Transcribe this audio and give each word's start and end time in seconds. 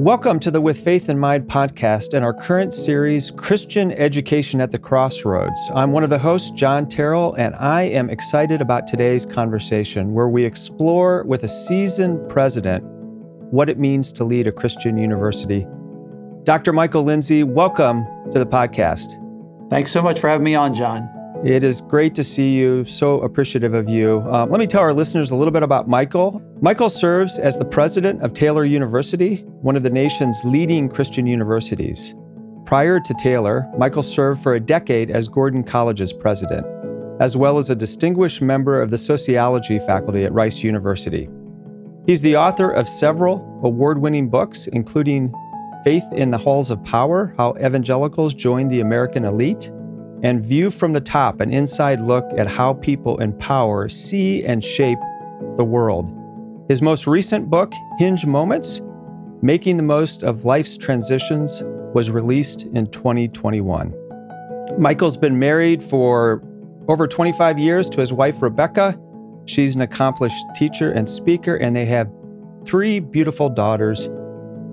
Welcome 0.00 0.40
to 0.40 0.50
the 0.50 0.62
With 0.62 0.80
Faith 0.80 1.10
in 1.10 1.18
Mind 1.18 1.46
podcast 1.46 2.14
and 2.14 2.24
our 2.24 2.32
current 2.32 2.72
series, 2.72 3.30
Christian 3.30 3.92
Education 3.92 4.60
at 4.62 4.70
the 4.70 4.78
Crossroads. 4.78 5.70
I'm 5.74 5.92
one 5.92 6.02
of 6.02 6.08
the 6.08 6.18
hosts, 6.18 6.50
John 6.52 6.86
Terrill, 6.86 7.34
and 7.36 7.54
I 7.56 7.82
am 7.82 8.08
excited 8.08 8.62
about 8.62 8.86
today's 8.86 9.26
conversation 9.26 10.14
where 10.14 10.28
we 10.28 10.42
explore 10.42 11.22
with 11.24 11.44
a 11.44 11.48
seasoned 11.48 12.30
president 12.30 12.82
what 13.52 13.68
it 13.68 13.78
means 13.78 14.10
to 14.12 14.24
lead 14.24 14.46
a 14.46 14.52
Christian 14.52 14.96
university. 14.96 15.66
Dr. 16.44 16.72
Michael 16.72 17.02
Lindsay, 17.02 17.44
welcome 17.44 18.06
to 18.32 18.38
the 18.38 18.46
podcast. 18.46 19.10
Thanks 19.68 19.92
so 19.92 20.00
much 20.00 20.18
for 20.18 20.30
having 20.30 20.44
me 20.44 20.54
on, 20.54 20.74
John. 20.74 21.19
It 21.44 21.64
is 21.64 21.80
great 21.80 22.14
to 22.16 22.22
see 22.22 22.52
you. 22.52 22.84
So 22.84 23.22
appreciative 23.22 23.72
of 23.72 23.88
you. 23.88 24.20
Um, 24.30 24.50
let 24.50 24.60
me 24.60 24.66
tell 24.66 24.82
our 24.82 24.92
listeners 24.92 25.30
a 25.30 25.36
little 25.36 25.52
bit 25.52 25.62
about 25.62 25.88
Michael. 25.88 26.42
Michael 26.60 26.90
serves 26.90 27.38
as 27.38 27.56
the 27.58 27.64
president 27.64 28.22
of 28.22 28.34
Taylor 28.34 28.66
University, 28.66 29.36
one 29.62 29.74
of 29.74 29.82
the 29.82 29.88
nation's 29.88 30.44
leading 30.44 30.86
Christian 30.86 31.26
universities. 31.26 32.14
Prior 32.66 33.00
to 33.00 33.14
Taylor, 33.14 33.66
Michael 33.78 34.02
served 34.02 34.42
for 34.42 34.54
a 34.54 34.60
decade 34.60 35.10
as 35.10 35.28
Gordon 35.28 35.64
College's 35.64 36.12
president, 36.12 36.66
as 37.20 37.38
well 37.38 37.56
as 37.56 37.70
a 37.70 37.74
distinguished 37.74 38.42
member 38.42 38.82
of 38.82 38.90
the 38.90 38.98
sociology 38.98 39.78
faculty 39.78 40.24
at 40.24 40.34
Rice 40.34 40.62
University. 40.62 41.26
He's 42.04 42.20
the 42.20 42.36
author 42.36 42.70
of 42.70 42.86
several 42.86 43.36
award 43.64 43.98
winning 43.98 44.28
books, 44.28 44.66
including 44.66 45.32
Faith 45.84 46.04
in 46.12 46.30
the 46.30 46.38
Halls 46.38 46.70
of 46.70 46.84
Power 46.84 47.32
How 47.38 47.54
Evangelicals 47.56 48.34
Joined 48.34 48.70
the 48.70 48.80
American 48.80 49.24
Elite 49.24 49.72
and 50.22 50.42
View 50.42 50.70
from 50.70 50.92
the 50.92 51.00
Top, 51.00 51.40
an 51.40 51.52
inside 51.52 52.00
look 52.00 52.24
at 52.36 52.46
how 52.46 52.74
people 52.74 53.18
in 53.20 53.32
power 53.34 53.88
see 53.88 54.44
and 54.44 54.62
shape 54.62 54.98
the 55.56 55.64
world. 55.64 56.10
His 56.68 56.82
most 56.82 57.06
recent 57.06 57.50
book, 57.50 57.72
Hinge 57.98 58.26
Moments 58.26 58.80
Making 59.42 59.78
the 59.78 59.82
Most 59.82 60.22
of 60.22 60.44
Life's 60.44 60.76
Transitions, 60.76 61.62
was 61.94 62.10
released 62.10 62.64
in 62.74 62.86
2021. 62.88 63.94
Michael's 64.78 65.16
been 65.16 65.38
married 65.38 65.82
for 65.82 66.42
over 66.88 67.08
25 67.08 67.58
years 67.58 67.88
to 67.90 68.00
his 68.00 68.12
wife, 68.12 68.42
Rebecca. 68.42 69.00
She's 69.46 69.74
an 69.74 69.80
accomplished 69.80 70.44
teacher 70.54 70.90
and 70.92 71.08
speaker, 71.08 71.56
and 71.56 71.74
they 71.74 71.86
have 71.86 72.10
three 72.64 73.00
beautiful 73.00 73.48
daughters. 73.48 74.10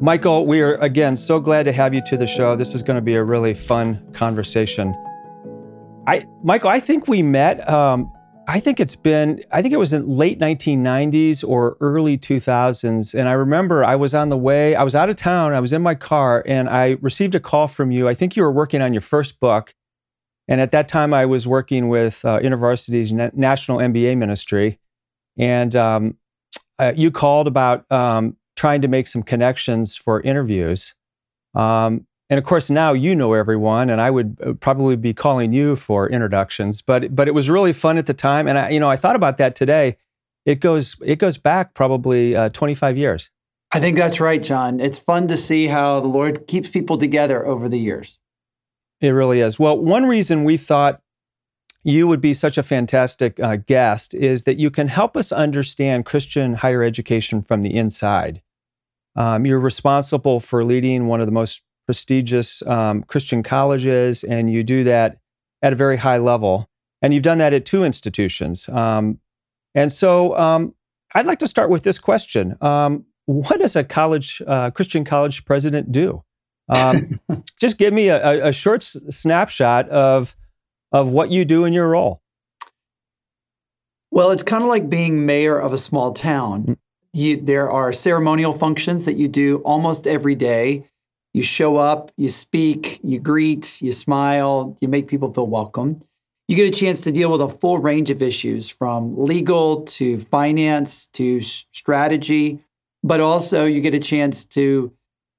Michael, 0.01 0.45
we 0.45 0.61
are 0.61 0.75
again 0.75 1.15
so 1.15 1.39
glad 1.39 1.63
to 1.63 1.71
have 1.71 1.93
you 1.93 2.01
to 2.01 2.17
the 2.17 2.27
show. 2.27 2.55
This 2.55 2.75
is 2.75 2.83
going 2.83 2.97
to 2.97 3.01
be 3.01 3.15
a 3.15 3.23
really 3.23 3.53
fun 3.53 4.05
conversation. 4.13 4.93
I, 6.07 6.25
Michael, 6.41 6.69
I 6.69 6.79
think 6.79 7.07
we 7.09 7.21
met. 7.21 7.67
Um, 7.69 8.11
I 8.47 8.61
think 8.61 8.79
it's 8.79 8.95
been. 8.95 9.43
I 9.51 9.61
think 9.61 9.73
it 9.73 9.77
was 9.77 9.91
in 9.91 10.07
late 10.07 10.39
1990s 10.39 11.47
or 11.47 11.75
early 11.81 12.17
2000s, 12.17 13.13
and 13.13 13.27
I 13.27 13.33
remember 13.33 13.83
I 13.83 13.97
was 13.97 14.15
on 14.15 14.29
the 14.29 14.37
way. 14.37 14.73
I 14.73 14.83
was 14.83 14.95
out 14.95 15.09
of 15.09 15.17
town. 15.17 15.51
I 15.51 15.59
was 15.59 15.73
in 15.73 15.81
my 15.81 15.95
car, 15.95 16.45
and 16.47 16.69
I 16.69 16.97
received 17.01 17.35
a 17.35 17.41
call 17.41 17.67
from 17.67 17.91
you. 17.91 18.07
I 18.07 18.13
think 18.13 18.37
you 18.37 18.43
were 18.43 18.51
working 18.51 18.81
on 18.81 18.93
your 18.93 19.01
first 19.01 19.41
book, 19.41 19.75
and 20.47 20.61
at 20.61 20.71
that 20.71 20.87
time 20.87 21.13
I 21.13 21.25
was 21.25 21.45
working 21.45 21.89
with 21.89 22.23
uh, 22.23 22.39
InterVarsity's 22.39 23.11
National 23.11 23.79
MBA 23.79 24.17
Ministry, 24.17 24.79
and 25.37 25.75
um, 25.75 26.17
uh, 26.79 26.93
you 26.95 27.11
called 27.11 27.49
about 27.49 27.89
um, 27.91 28.37
trying 28.55 28.81
to 28.81 28.87
make 28.87 29.07
some 29.07 29.23
connections 29.23 29.97
for 29.97 30.21
interviews. 30.21 30.95
Um, 31.53 32.07
and 32.29 32.37
of 32.37 32.43
course 32.43 32.69
now 32.69 32.93
you 32.93 33.15
know 33.15 33.33
everyone 33.33 33.89
and 33.89 34.01
i 34.01 34.09
would 34.09 34.37
uh, 34.45 34.53
probably 34.53 34.95
be 34.95 35.13
calling 35.13 35.53
you 35.53 35.75
for 35.75 36.09
introductions 36.09 36.81
but 36.81 37.15
but 37.15 37.27
it 37.27 37.33
was 37.33 37.49
really 37.49 37.73
fun 37.73 37.97
at 37.97 38.05
the 38.05 38.13
time 38.13 38.47
and 38.47 38.57
i 38.57 38.69
you 38.69 38.79
know 38.79 38.89
i 38.89 38.95
thought 38.95 39.15
about 39.15 39.37
that 39.37 39.55
today. 39.55 39.97
It 40.45 40.61
goes 40.61 40.95
it 41.03 41.17
goes 41.17 41.37
back 41.37 41.73
probably 41.73 42.33
uh, 42.33 42.47
25 42.49 42.97
years. 42.97 43.31
I 43.73 43.81
think 43.81 43.97
that's 43.97 44.21
right 44.21 44.41
john. 44.41 44.79
It's 44.79 44.97
fun 44.97 45.27
to 45.27 45.37
see 45.37 45.67
how 45.67 45.99
the 45.99 46.07
lord 46.07 46.47
keeps 46.47 46.69
people 46.69 46.97
together 46.97 47.45
over 47.45 47.67
the 47.67 47.79
years. 47.79 48.19
It 49.01 49.09
really 49.09 49.41
is. 49.41 49.59
Well 49.59 49.77
one 49.77 50.05
reason 50.05 50.45
we 50.45 50.55
thought 50.55 51.01
you 51.83 52.07
would 52.07 52.21
be 52.21 52.33
such 52.33 52.57
a 52.57 52.63
fantastic 52.63 53.39
uh, 53.39 53.57
guest 53.57 54.13
is 54.13 54.43
that 54.43 54.57
you 54.57 54.71
can 54.71 54.87
help 54.87 55.15
us 55.15 55.31
understand 55.31 56.05
christian 56.05 56.55
higher 56.55 56.81
education 56.81 57.41
from 57.41 57.61
the 57.61 57.75
inside. 57.75 58.41
Um, 59.17 59.45
you're 59.45 59.59
responsible 59.59 60.39
for 60.39 60.63
leading 60.63 61.07
one 61.07 61.19
of 61.19 61.27
the 61.27 61.31
most 61.33 61.61
prestigious 61.87 62.61
um, 62.67 63.01
Christian 63.03 63.41
colleges, 63.41 64.23
and 64.23 64.51
you 64.51 64.63
do 64.63 64.83
that 64.83 65.17
at 65.63 65.73
a 65.73 65.75
very 65.75 65.97
high 65.97 66.19
level. 66.19 66.69
And 67.01 67.13
you've 67.13 67.23
done 67.23 67.37
that 67.39 67.53
at 67.53 67.65
two 67.65 67.83
institutions. 67.83 68.67
Um, 68.69 69.19
and 69.73 69.91
so 69.91 70.37
um, 70.37 70.75
I'd 71.15 71.25
like 71.25 71.39
to 71.39 71.47
start 71.47 71.69
with 71.69 71.83
this 71.83 71.97
question 71.97 72.57
um, 72.61 73.05
What 73.25 73.59
does 73.59 73.75
a 73.75 73.83
college, 73.83 74.41
uh, 74.45 74.69
Christian 74.71 75.05
college 75.05 75.45
president 75.45 75.91
do? 75.91 76.23
Um, 76.69 77.19
just 77.59 77.77
give 77.77 77.93
me 77.93 78.09
a, 78.09 78.47
a 78.47 78.51
short 78.51 78.83
s- 78.83 78.97
snapshot 79.09 79.87
of, 79.89 80.35
of 80.91 81.09
what 81.11 81.31
you 81.31 81.45
do 81.45 81.63
in 81.65 81.73
your 81.73 81.89
role. 81.89 82.21
Well, 84.11 84.31
it's 84.31 84.43
kind 84.43 84.63
of 84.63 84.69
like 84.69 84.89
being 84.89 85.25
mayor 85.25 85.57
of 85.57 85.71
a 85.71 85.77
small 85.77 86.13
town. 86.13 86.63
Mm. 86.63 86.77
You, 87.13 87.37
there 87.37 87.71
are 87.71 87.93
ceremonial 87.93 88.53
functions 88.53 89.05
that 89.05 89.15
you 89.15 89.27
do 89.27 89.57
almost 89.59 90.05
every 90.05 90.35
day 90.35 90.87
you 91.37 91.43
show 91.43 91.77
up, 91.77 92.11
you 92.17 92.29
speak, 92.29 92.99
you 93.03 93.19
greet, 93.19 93.79
you 93.79 93.93
smile, 93.93 94.75
you 94.81 94.87
make 94.87 95.07
people 95.07 95.31
feel 95.31 95.45
welcome. 95.45 96.01
You 96.47 96.55
get 96.55 96.67
a 96.67 96.79
chance 96.79 97.01
to 97.01 97.11
deal 97.11 97.31
with 97.31 97.41
a 97.41 97.47
full 97.47 97.77
range 97.77 98.09
of 98.09 98.23
issues 98.23 98.69
from 98.69 99.15
legal 99.15 99.83
to 99.83 100.17
finance 100.17 101.05
to 101.13 101.39
strategy, 101.41 102.59
but 103.03 103.19
also 103.19 103.65
you 103.65 103.81
get 103.81 103.93
a 103.93 103.99
chance 103.99 104.45
to 104.45 104.91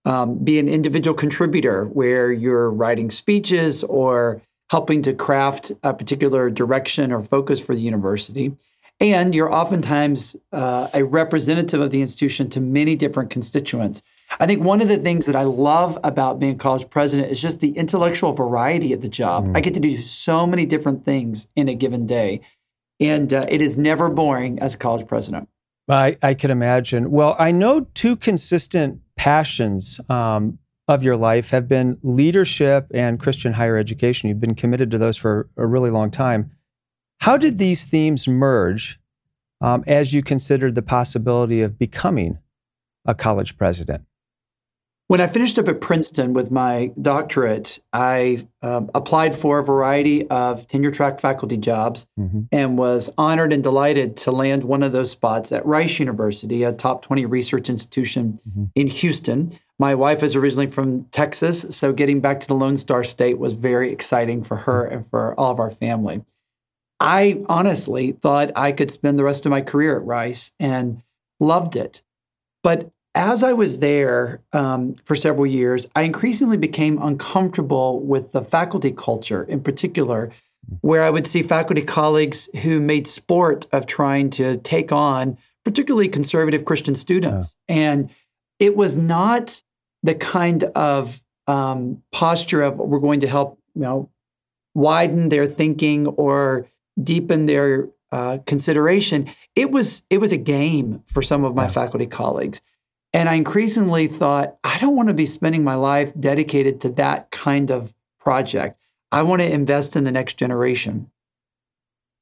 um, 0.05 0.39
be 0.39 0.61
an 0.61 0.69
individual 0.69 1.17
contributor 1.17 1.87
where 1.87 2.31
you're 2.31 2.71
writing 2.71 3.11
speeches 3.11 3.83
or 3.83 4.41
helping 4.71 5.03
to 5.03 5.13
craft 5.13 5.73
a 5.83 5.93
particular 5.93 6.49
direction 6.49 7.11
or 7.11 7.25
focus 7.25 7.59
for 7.59 7.75
the 7.75 7.81
university. 7.81 8.55
And 9.01 9.35
you're 9.35 9.53
oftentimes 9.53 10.37
uh, 10.53 10.91
a 10.95 11.03
representative 11.03 11.81
of 11.81 11.91
the 11.91 12.03
institution 12.03 12.51
to 12.51 12.61
many 12.61 12.95
different 12.95 13.31
constituents. 13.31 14.01
I 14.41 14.47
think 14.47 14.63
one 14.63 14.81
of 14.81 14.89
the 14.89 14.99
things 14.99 15.27
that 15.27 15.37
I 15.37 15.45
love 15.45 15.99
about 16.05 16.39
being 16.39 16.59
college 16.59 16.89
president 16.91 17.31
is 17.31 17.41
just 17.41 17.61
the 17.61 17.71
intellectual 17.71 18.33
variety 18.33 18.93
of 18.93 19.01
the 19.01 19.09
job. 19.09 19.47
Mm. 19.47 19.57
I 19.57 19.61
get 19.61 19.75
to 19.75 19.81
do 19.81 19.97
so 19.97 20.47
many 20.47 20.67
different 20.67 21.05
things 21.05 21.49
in 21.57 21.69
a 21.69 21.75
given 21.75 22.07
day, 22.07 22.43
and 23.01 23.33
uh, 23.33 23.47
it 23.49 23.63
is 23.63 23.77
never 23.77 24.09
boring 24.09 24.59
as 24.61 24.75
a 24.75 24.79
college 24.79 25.07
president. 25.07 25.49
I, 25.89 26.19
I 26.23 26.35
can 26.35 26.51
imagine. 26.51 27.11
Well, 27.11 27.35
I 27.39 27.51
know 27.51 27.87
two 27.95 28.17
consistent 28.17 29.01
passions 29.17 30.01
um, 30.11 30.59
of 30.87 31.03
your 31.03 31.17
life 31.17 31.51
have 31.51 31.67
been 31.67 31.99
leadership 32.03 32.87
and 32.93 33.19
Christian 33.19 33.55
higher 33.55 33.77
education. 33.77 34.29
You've 34.29 34.41
been 34.41 34.55
committed 34.55 34.91
to 34.91 34.99
those 34.99 35.17
for 35.17 35.49
a 35.57 35.67
really 35.67 35.91
long 35.91 36.11
time. 36.11 36.51
How 37.21 37.37
did 37.37 37.59
these 37.59 37.85
themes 37.85 38.29
merge 38.29 39.01
um, 39.61 39.83
as 39.87 40.13
you 40.13 40.23
considered 40.23 40.75
the 40.75 40.83
possibility 40.83 41.63
of 41.63 41.79
becoming 41.79 42.39
a 43.07 43.15
college 43.15 43.57
president? 43.57 44.05
When 45.09 45.23
I 45.23 45.27
finished 45.27 45.59
up 45.59 45.69
at 45.69 45.81
Princeton 45.81 46.35
with 46.35 46.51
my 46.51 46.93
doctorate, 47.01 47.81
I 47.95 48.47
um, 48.61 48.91
applied 48.95 49.35
for 49.35 49.59
a 49.59 49.65
variety 49.65 50.29
of 50.29 50.67
tenure 50.67 50.91
track 50.91 51.19
faculty 51.19 51.57
jobs 51.57 52.07
mm-hmm. 52.21 52.43
and 52.53 52.77
was 52.77 53.09
honored 53.17 53.55
and 53.55 53.63
delighted 53.63 54.19
to 54.19 54.33
land 54.33 54.65
one 54.65 54.83
of 54.83 54.93
those 54.93 55.11
spots 55.11 55.51
at 55.51 55.65
Rice 55.65 55.99
University, 55.99 56.63
a 56.65 56.75
top 56.75 57.01
20 57.01 57.25
research 57.25 57.71
institution 57.71 58.39
mm-hmm. 58.47 58.65
in 58.75 58.87
Houston. 58.87 59.59
My 59.79 59.95
wife 59.95 60.23
is 60.23 60.37
originally 60.37 60.71
from 60.71 61.05
Texas, 61.05 61.63
so 61.71 61.95
getting 61.95 62.21
back 62.21 62.41
to 62.41 62.47
the 62.47 62.55
Lone 62.55 62.77
Star 62.77 63.03
State 63.03 63.39
was 63.39 63.55
very 63.55 63.91
exciting 63.91 64.45
for 64.45 64.59
her 64.59 64.85
and 64.85 65.09
for 65.09 65.35
all 65.41 65.53
of 65.53 65.59
our 65.59 65.71
family. 65.71 66.23
I 67.01 67.43
honestly 67.49 68.13
thought 68.13 68.51
I 68.57 68.73
could 68.73 68.91
spend 68.91 69.19
the 69.19 69.25
rest 69.25 69.47
of 69.47 69.51
my 69.51 69.63
career 69.63 69.97
at 69.97 70.05
Rice 70.05 70.53
and 70.61 71.03
loved 71.41 71.77
it. 71.77 72.03
But 72.63 72.91
as 73.19 73.43
I 73.43 73.53
was 73.53 73.81
there 73.81 74.41
um, 74.53 74.95
for 75.05 75.17
several 75.17 75.45
years, 75.45 75.87
I 75.97 76.03
increasingly 76.03 76.57
became 76.57 77.03
uncomfortable 77.03 78.01
with 78.01 78.31
the 78.31 78.43
faculty 78.43 78.93
culture 78.93 79.43
in 79.43 79.61
particular, 79.61 80.31
where 80.83 81.03
I 81.03 81.11
would 81.11 81.27
see 81.27 81.43
faculty 81.43 81.83
colleagues 81.83 82.49
who 82.63 82.81
made 82.81 83.09
sport 83.09 83.67
of 83.73 83.87
trying 83.87 84.31
to 84.31 84.59
take 84.59 84.93
on 84.93 85.37
particularly 85.65 86.07
conservative 86.09 86.65
Christian 86.65 86.95
students. 86.95 87.57
Yeah. 87.69 87.77
And 87.77 88.11
it 88.61 88.77
was 88.77 88.97
not 88.97 89.61
the 90.05 90.15
kind 90.15 90.63
of 90.63 91.21
um, 91.49 92.01
posture 92.13 92.63
of 92.63 92.77
we're 92.77 93.01
going 93.01 93.21
to 93.21 93.29
help, 93.29 93.59
you 93.75 93.83
know, 93.83 94.11
widen 94.75 95.29
their 95.29 95.47
thinking 95.47 96.07
or 96.07 96.69
deepen 97.03 97.47
their 97.47 97.89
uh, 98.13 98.39
consideration. 98.47 99.29
It 99.57 99.73
was 99.73 100.05
it 100.09 100.19
was 100.19 100.31
a 100.31 100.37
game 100.37 101.03
for 101.07 101.21
some 101.21 101.43
of 101.43 101.57
my 101.57 101.65
yeah. 101.65 101.69
faculty 101.69 102.07
colleagues. 102.07 102.63
And 103.13 103.29
I 103.29 103.35
increasingly 103.35 104.07
thought, 104.07 104.57
I 104.63 104.79
don't 104.79 104.97
want 104.97 105.09
to 105.09 105.15
be 105.15 105.27
spending 105.27 105.65
my 105.65 105.75
life 105.75 106.13
dedicated 106.19 106.83
to 106.83 106.91
that 106.91 107.31
kind 107.31 107.71
of 107.71 107.93
project. 108.21 108.79
I 109.11 109.23
want 109.23 109.41
to 109.41 109.51
invest 109.51 109.97
in 109.97 110.05
the 110.05 110.13
next 110.13 110.35
generation. 110.39 111.11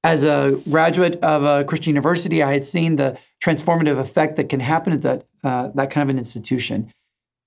as 0.07 0.23
a 0.23 0.57
graduate 0.71 1.19
of 1.25 1.43
a 1.43 1.65
Christian 1.65 1.91
university, 1.91 2.41
I 2.41 2.53
had 2.53 2.65
seen 2.65 2.95
the 2.95 3.19
transformative 3.45 3.99
effect 3.99 4.37
that 4.37 4.49
can 4.49 4.61
happen 4.61 4.93
at 4.93 5.03
that 5.03 5.27
uh, 5.43 5.71
that 5.75 5.91
kind 5.91 6.03
of 6.05 6.11
an 6.11 6.19
institution. 6.19 6.93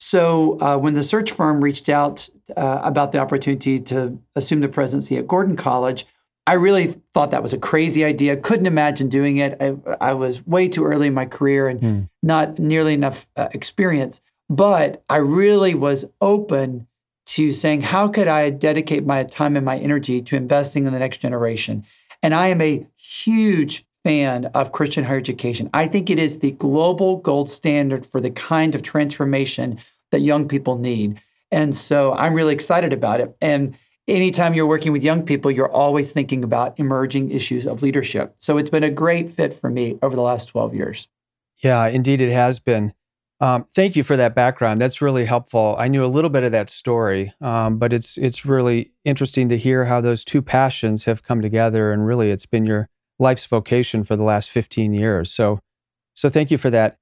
So 0.02 0.60
uh, 0.60 0.78
when 0.78 0.94
the 0.94 1.04
search 1.04 1.32
firm 1.32 1.64
reached 1.64 1.88
out 1.88 2.28
uh, 2.58 2.82
about 2.84 3.14
the 3.14 3.20
opportunity 3.20 3.80
to 3.80 4.20
assume 4.36 4.60
the 4.60 4.68
presidency 4.68 5.16
at 5.18 5.28
Gordon 5.28 5.56
College, 5.56 6.06
I 6.50 6.54
really 6.54 7.00
thought 7.14 7.30
that 7.30 7.44
was 7.44 7.54
a 7.54 7.60
crazy 7.60 8.04
idea. 8.04 8.36
Couldn't 8.36 8.66
imagine 8.66 9.08
doing 9.08 9.38
it. 9.38 9.56
I, 9.62 9.76
I 10.02 10.14
was 10.16 10.48
way 10.48 10.68
too 10.68 10.84
early 10.84 11.06
in 11.06 11.14
my 11.14 11.26
career 11.26 11.68
and 11.68 11.80
mm. 11.80 12.10
not 12.24 12.58
nearly 12.58 12.96
enough 12.96 13.28
uh, 13.38 13.50
experience. 13.52 14.20
But 14.50 15.04
I 15.12 15.18
really 15.18 15.76
was 15.76 16.06
open 16.22 16.88
to 17.28 17.52
saying, 17.52 17.84
how 17.84 18.08
could 18.08 18.28
I 18.28 18.50
dedicate 18.50 19.06
my 19.06 19.26
time 19.26 19.58
and 19.58 19.64
my 19.64 19.78
energy 19.78 20.24
to 20.24 20.36
investing 20.38 20.88
in 20.88 20.94
the 20.94 20.98
next 20.98 21.20
generation? 21.20 21.86
And 22.24 22.34
I 22.34 22.48
am 22.48 22.62
a 22.62 22.84
huge 22.98 23.86
fan 24.04 24.46
of 24.46 24.72
Christian 24.72 25.04
higher 25.04 25.18
education. 25.18 25.70
I 25.76 25.86
think 25.86 26.10
it 26.10 26.18
is 26.18 26.40
the 26.40 26.50
global 26.50 27.18
gold 27.18 27.52
standard 27.52 28.08
for 28.08 28.20
the 28.20 28.32
kind 28.32 28.74
of 28.74 28.82
transformation 28.82 29.78
that 30.10 30.22
young 30.22 30.48
people 30.48 30.80
need. 30.80 31.22
And 31.52 31.76
so 31.76 32.12
I'm 32.14 32.34
really 32.34 32.56
excited 32.56 32.92
about 32.92 33.22
it. 33.22 33.38
And 33.40 33.78
anytime 34.10 34.54
you're 34.54 34.68
working 34.68 34.92
with 34.92 35.04
young 35.04 35.24
people, 35.24 35.52
you're 35.52 35.72
always 35.72 36.12
thinking 36.12 36.44
about 36.44 36.80
emerging 36.80 37.32
issues 37.32 37.66
of 37.66 37.82
leadership. 37.82 38.36
So 38.38 38.58
it's 38.58 38.70
been 38.70 38.84
a 38.84 38.90
great 38.90 39.30
fit 39.30 39.54
for 39.54 39.70
me 39.70 39.98
over 40.02 40.16
the 40.16 40.22
last 40.22 40.46
12 40.46 40.74
years. 40.74 41.08
Yeah, 41.64 41.86
indeed, 41.88 42.22
it 42.22 42.32
has 42.32 42.60
been. 42.60 42.94
Um, 43.42 43.66
thank 43.74 43.96
you 43.96 44.04
for 44.04 44.18
that 44.18 44.36
background. 44.36 44.82
That's 44.82 45.02
really 45.02 45.26
helpful. 45.26 45.76
I 45.80 45.88
knew 45.88 46.04
a 46.04 46.08
little 46.08 46.30
bit 46.30 46.44
of 46.44 46.52
that 46.52 46.70
story, 46.70 47.34
um, 47.40 47.78
but 47.78 47.94
it's 47.94 48.18
it's 48.18 48.46
really 48.46 48.92
interesting 49.06 49.48
to 49.50 49.58
hear 49.58 49.86
how 49.86 50.02
those 50.02 50.26
two 50.26 50.42
passions 50.42 51.06
have 51.06 51.24
come 51.24 51.42
together, 51.42 51.94
and 51.94 52.06
really, 52.06 52.32
it's 52.32 52.46
been 52.46 52.66
your 52.66 52.90
life's 53.18 53.46
vocation 53.46 54.04
for 54.04 54.18
the 54.18 54.24
last 54.24 54.50
15 54.50 54.94
years. 54.94 55.32
So, 55.32 55.60
so 56.14 56.30
thank 56.30 56.52
you 56.52 56.58
for 56.58 56.70
that. 56.70 56.98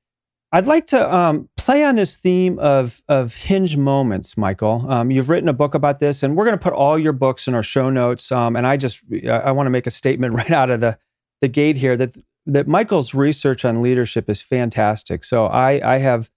I'd 0.51 0.65
like 0.65 0.87
to 0.87 1.13
um, 1.13 1.49
play 1.57 1.83
on 1.83 1.95
this 1.95 2.15
theme 2.15 2.57
of 2.59 3.01
of 3.09 3.35
hinge 3.35 3.75
moments, 3.75 4.37
Michael. 4.37 4.85
Um, 4.89 5.11
you've 5.11 5.27
written 5.29 5.49
a 5.49 5.53
book 5.53 5.73
about 5.73 5.99
this, 5.99 6.23
and 6.23 6.37
we're 6.37 6.45
going 6.45 6.57
to 6.57 6.63
put 6.63 6.73
all 6.73 6.97
your 6.97 7.13
books 7.13 7.47
in 7.47 7.53
our 7.53 7.63
show 7.63 7.89
notes. 7.89 8.31
Um, 8.31 8.55
and 8.55 8.65
I 8.65 8.77
just 8.77 9.01
I 9.29 9.51
want 9.51 9.67
to 9.67 9.71
make 9.71 9.87
a 9.87 9.91
statement 9.91 10.33
right 10.37 10.51
out 10.51 10.69
of 10.69 10.79
the 10.79 10.97
the 11.41 11.49
gate 11.49 11.77
here 11.77 11.97
that 11.97 12.17
that 12.45 12.67
Michael's 12.67 13.13
research 13.13 13.65
on 13.65 13.81
leadership 13.81 14.29
is 14.29 14.41
fantastic. 14.41 15.25
So 15.25 15.47
I 15.47 15.95
I 15.95 15.97
have 15.97 16.31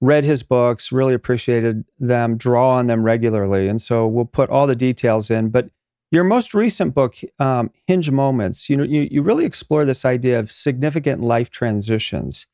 read 0.00 0.22
his 0.22 0.44
books, 0.44 0.92
really 0.92 1.14
appreciated 1.14 1.84
them, 1.98 2.36
draw 2.36 2.76
on 2.76 2.86
them 2.86 3.02
regularly, 3.02 3.66
and 3.66 3.82
so 3.82 4.06
we'll 4.06 4.24
put 4.24 4.50
all 4.50 4.68
the 4.68 4.76
details 4.76 5.30
in. 5.30 5.48
But 5.48 5.70
your 6.12 6.22
most 6.22 6.54
recent 6.54 6.94
book, 6.94 7.16
um, 7.40 7.72
Hinge 7.88 8.10
Moments, 8.10 8.70
you 8.70 8.76
know, 8.76 8.84
you, 8.84 9.08
you 9.10 9.20
really 9.20 9.44
explore 9.44 9.84
this 9.84 10.04
idea 10.04 10.38
of 10.38 10.52
significant 10.52 11.22
life 11.22 11.50
transitions. 11.50 12.46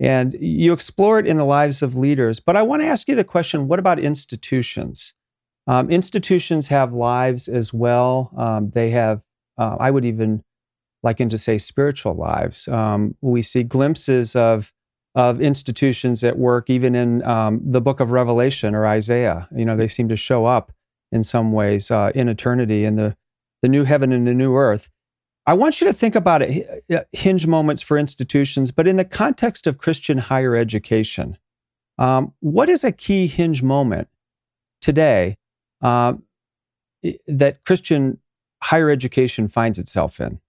And 0.00 0.34
you 0.40 0.72
explore 0.72 1.18
it 1.18 1.26
in 1.26 1.36
the 1.36 1.44
lives 1.44 1.82
of 1.82 1.96
leaders. 1.96 2.40
But 2.40 2.56
I 2.56 2.62
want 2.62 2.82
to 2.82 2.86
ask 2.86 3.08
you 3.08 3.14
the 3.14 3.24
question 3.24 3.68
what 3.68 3.78
about 3.78 3.98
institutions? 3.98 5.14
Um, 5.66 5.90
institutions 5.90 6.68
have 6.68 6.92
lives 6.92 7.48
as 7.48 7.72
well. 7.72 8.32
Um, 8.36 8.70
they 8.70 8.90
have, 8.90 9.22
uh, 9.56 9.76
I 9.80 9.90
would 9.90 10.04
even 10.04 10.42
liken 11.02 11.28
to 11.28 11.38
say, 11.38 11.58
spiritual 11.58 12.14
lives. 12.14 12.68
Um, 12.68 13.14
we 13.20 13.42
see 13.42 13.62
glimpses 13.62 14.34
of, 14.36 14.72
of 15.14 15.40
institutions 15.40 16.24
at 16.24 16.38
work, 16.38 16.68
even 16.68 16.94
in 16.94 17.24
um, 17.24 17.60
the 17.64 17.80
book 17.80 18.00
of 18.00 18.10
Revelation 18.10 18.74
or 18.74 18.86
Isaiah. 18.86 19.48
You 19.54 19.64
know, 19.64 19.76
they 19.76 19.88
seem 19.88 20.08
to 20.08 20.16
show 20.16 20.44
up 20.44 20.72
in 21.12 21.22
some 21.22 21.52
ways 21.52 21.90
uh, 21.90 22.10
in 22.14 22.28
eternity 22.28 22.84
in 22.84 22.96
the, 22.96 23.16
the 23.62 23.68
new 23.68 23.84
heaven 23.84 24.12
and 24.12 24.26
the 24.26 24.34
new 24.34 24.56
earth. 24.56 24.90
I 25.46 25.54
want 25.54 25.80
you 25.80 25.86
to 25.86 25.92
think 25.92 26.14
about 26.14 26.42
it, 26.42 26.84
uh, 26.90 27.00
hinge 27.12 27.46
moments 27.46 27.82
for 27.82 27.98
institutions, 27.98 28.70
but 28.70 28.88
in 28.88 28.96
the 28.96 29.04
context 29.04 29.66
of 29.66 29.78
Christian 29.78 30.18
higher 30.18 30.56
education. 30.56 31.36
Um, 31.98 32.32
what 32.40 32.68
is 32.68 32.82
a 32.82 32.92
key 32.92 33.26
hinge 33.26 33.62
moment 33.62 34.08
today 34.80 35.36
uh, 35.82 36.14
that 37.28 37.64
Christian 37.64 38.18
higher 38.62 38.90
education 38.90 39.46
finds 39.46 39.78
itself 39.78 40.20
in? 40.20 40.40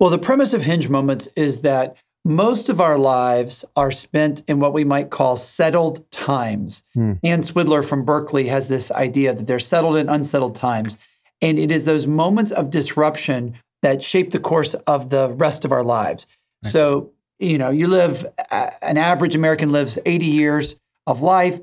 Well, 0.00 0.10
the 0.10 0.18
premise 0.18 0.54
of 0.54 0.62
hinge 0.62 0.88
moments 0.88 1.28
is 1.36 1.60
that 1.60 1.96
most 2.24 2.68
of 2.68 2.80
our 2.80 2.98
lives 2.98 3.64
are 3.76 3.90
spent 3.90 4.42
in 4.48 4.58
what 4.58 4.72
we 4.72 4.84
might 4.84 5.10
call 5.10 5.36
settled 5.36 6.10
times. 6.10 6.84
Hmm. 6.94 7.14
Ann 7.22 7.40
Swidler 7.40 7.84
from 7.84 8.04
Berkeley 8.04 8.46
has 8.48 8.68
this 8.68 8.90
idea 8.90 9.34
that 9.34 9.46
they're 9.46 9.58
settled 9.58 9.96
and 9.96 10.10
unsettled 10.10 10.54
times. 10.54 10.98
And 11.40 11.58
it 11.58 11.70
is 11.70 11.84
those 11.84 12.06
moments 12.06 12.50
of 12.50 12.70
disruption 12.70 13.56
that 13.82 14.02
shape 14.02 14.30
the 14.30 14.38
course 14.38 14.74
of 14.74 15.10
the 15.10 15.30
rest 15.30 15.64
of 15.64 15.72
our 15.72 15.84
lives. 15.84 16.26
Right. 16.64 16.72
So, 16.72 17.12
you 17.38 17.58
know, 17.58 17.70
you 17.70 17.86
live, 17.86 18.26
an 18.50 18.96
average 18.98 19.34
American 19.34 19.70
lives 19.70 19.98
80 20.04 20.26
years 20.26 20.78
of 21.06 21.22
life. 21.22 21.60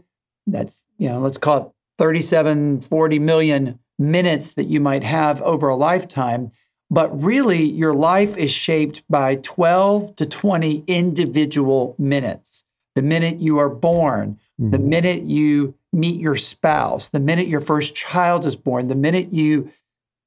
That's, 0.47 0.79
you 0.97 1.09
know, 1.09 1.19
let's 1.19 1.37
call 1.37 1.57
it 1.57 1.71
37, 1.97 2.81
40 2.81 3.19
million 3.19 3.79
minutes 3.99 4.53
that 4.53 4.65
you 4.65 4.79
might 4.79 5.03
have 5.03 5.41
over 5.41 5.69
a 5.69 5.75
lifetime. 5.75 6.51
But 6.91 7.21
really, 7.21 7.63
your 7.63 7.93
life 7.93 8.37
is 8.37 8.51
shaped 8.51 9.03
by 9.09 9.37
12 9.37 10.15
to 10.17 10.25
20 10.25 10.83
individual 10.87 11.95
minutes. 11.97 12.63
The 12.93 13.01
minute 13.01 13.41
you 13.41 13.57
are 13.57 13.69
born, 13.69 14.39
mm-hmm. 14.61 14.71
the 14.71 14.79
minute 14.79 15.23
you 15.23 15.73
meet 15.91 16.19
your 16.19 16.35
spouse, 16.35 17.09
the 17.09 17.19
minute 17.19 17.47
your 17.47 17.61
first 17.61 17.95
child 17.95 18.45
is 18.45 18.55
born, 18.55 18.87
the 18.87 18.95
minute 18.95 19.33
you 19.33 19.71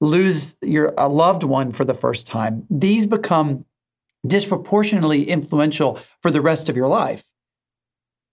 lose 0.01 0.55
your 0.63 0.95
a 0.97 1.09
loved 1.09 1.43
one 1.43 1.73
for 1.73 1.85
the 1.85 1.95
first 1.95 2.27
time, 2.27 2.67
these 2.71 3.07
become 3.07 3.65
disproportionately 4.27 5.29
influential 5.29 5.99
for 6.23 6.31
the 6.31 6.41
rest 6.41 6.69
of 6.69 6.77
your 6.77 6.89
life. 6.89 7.25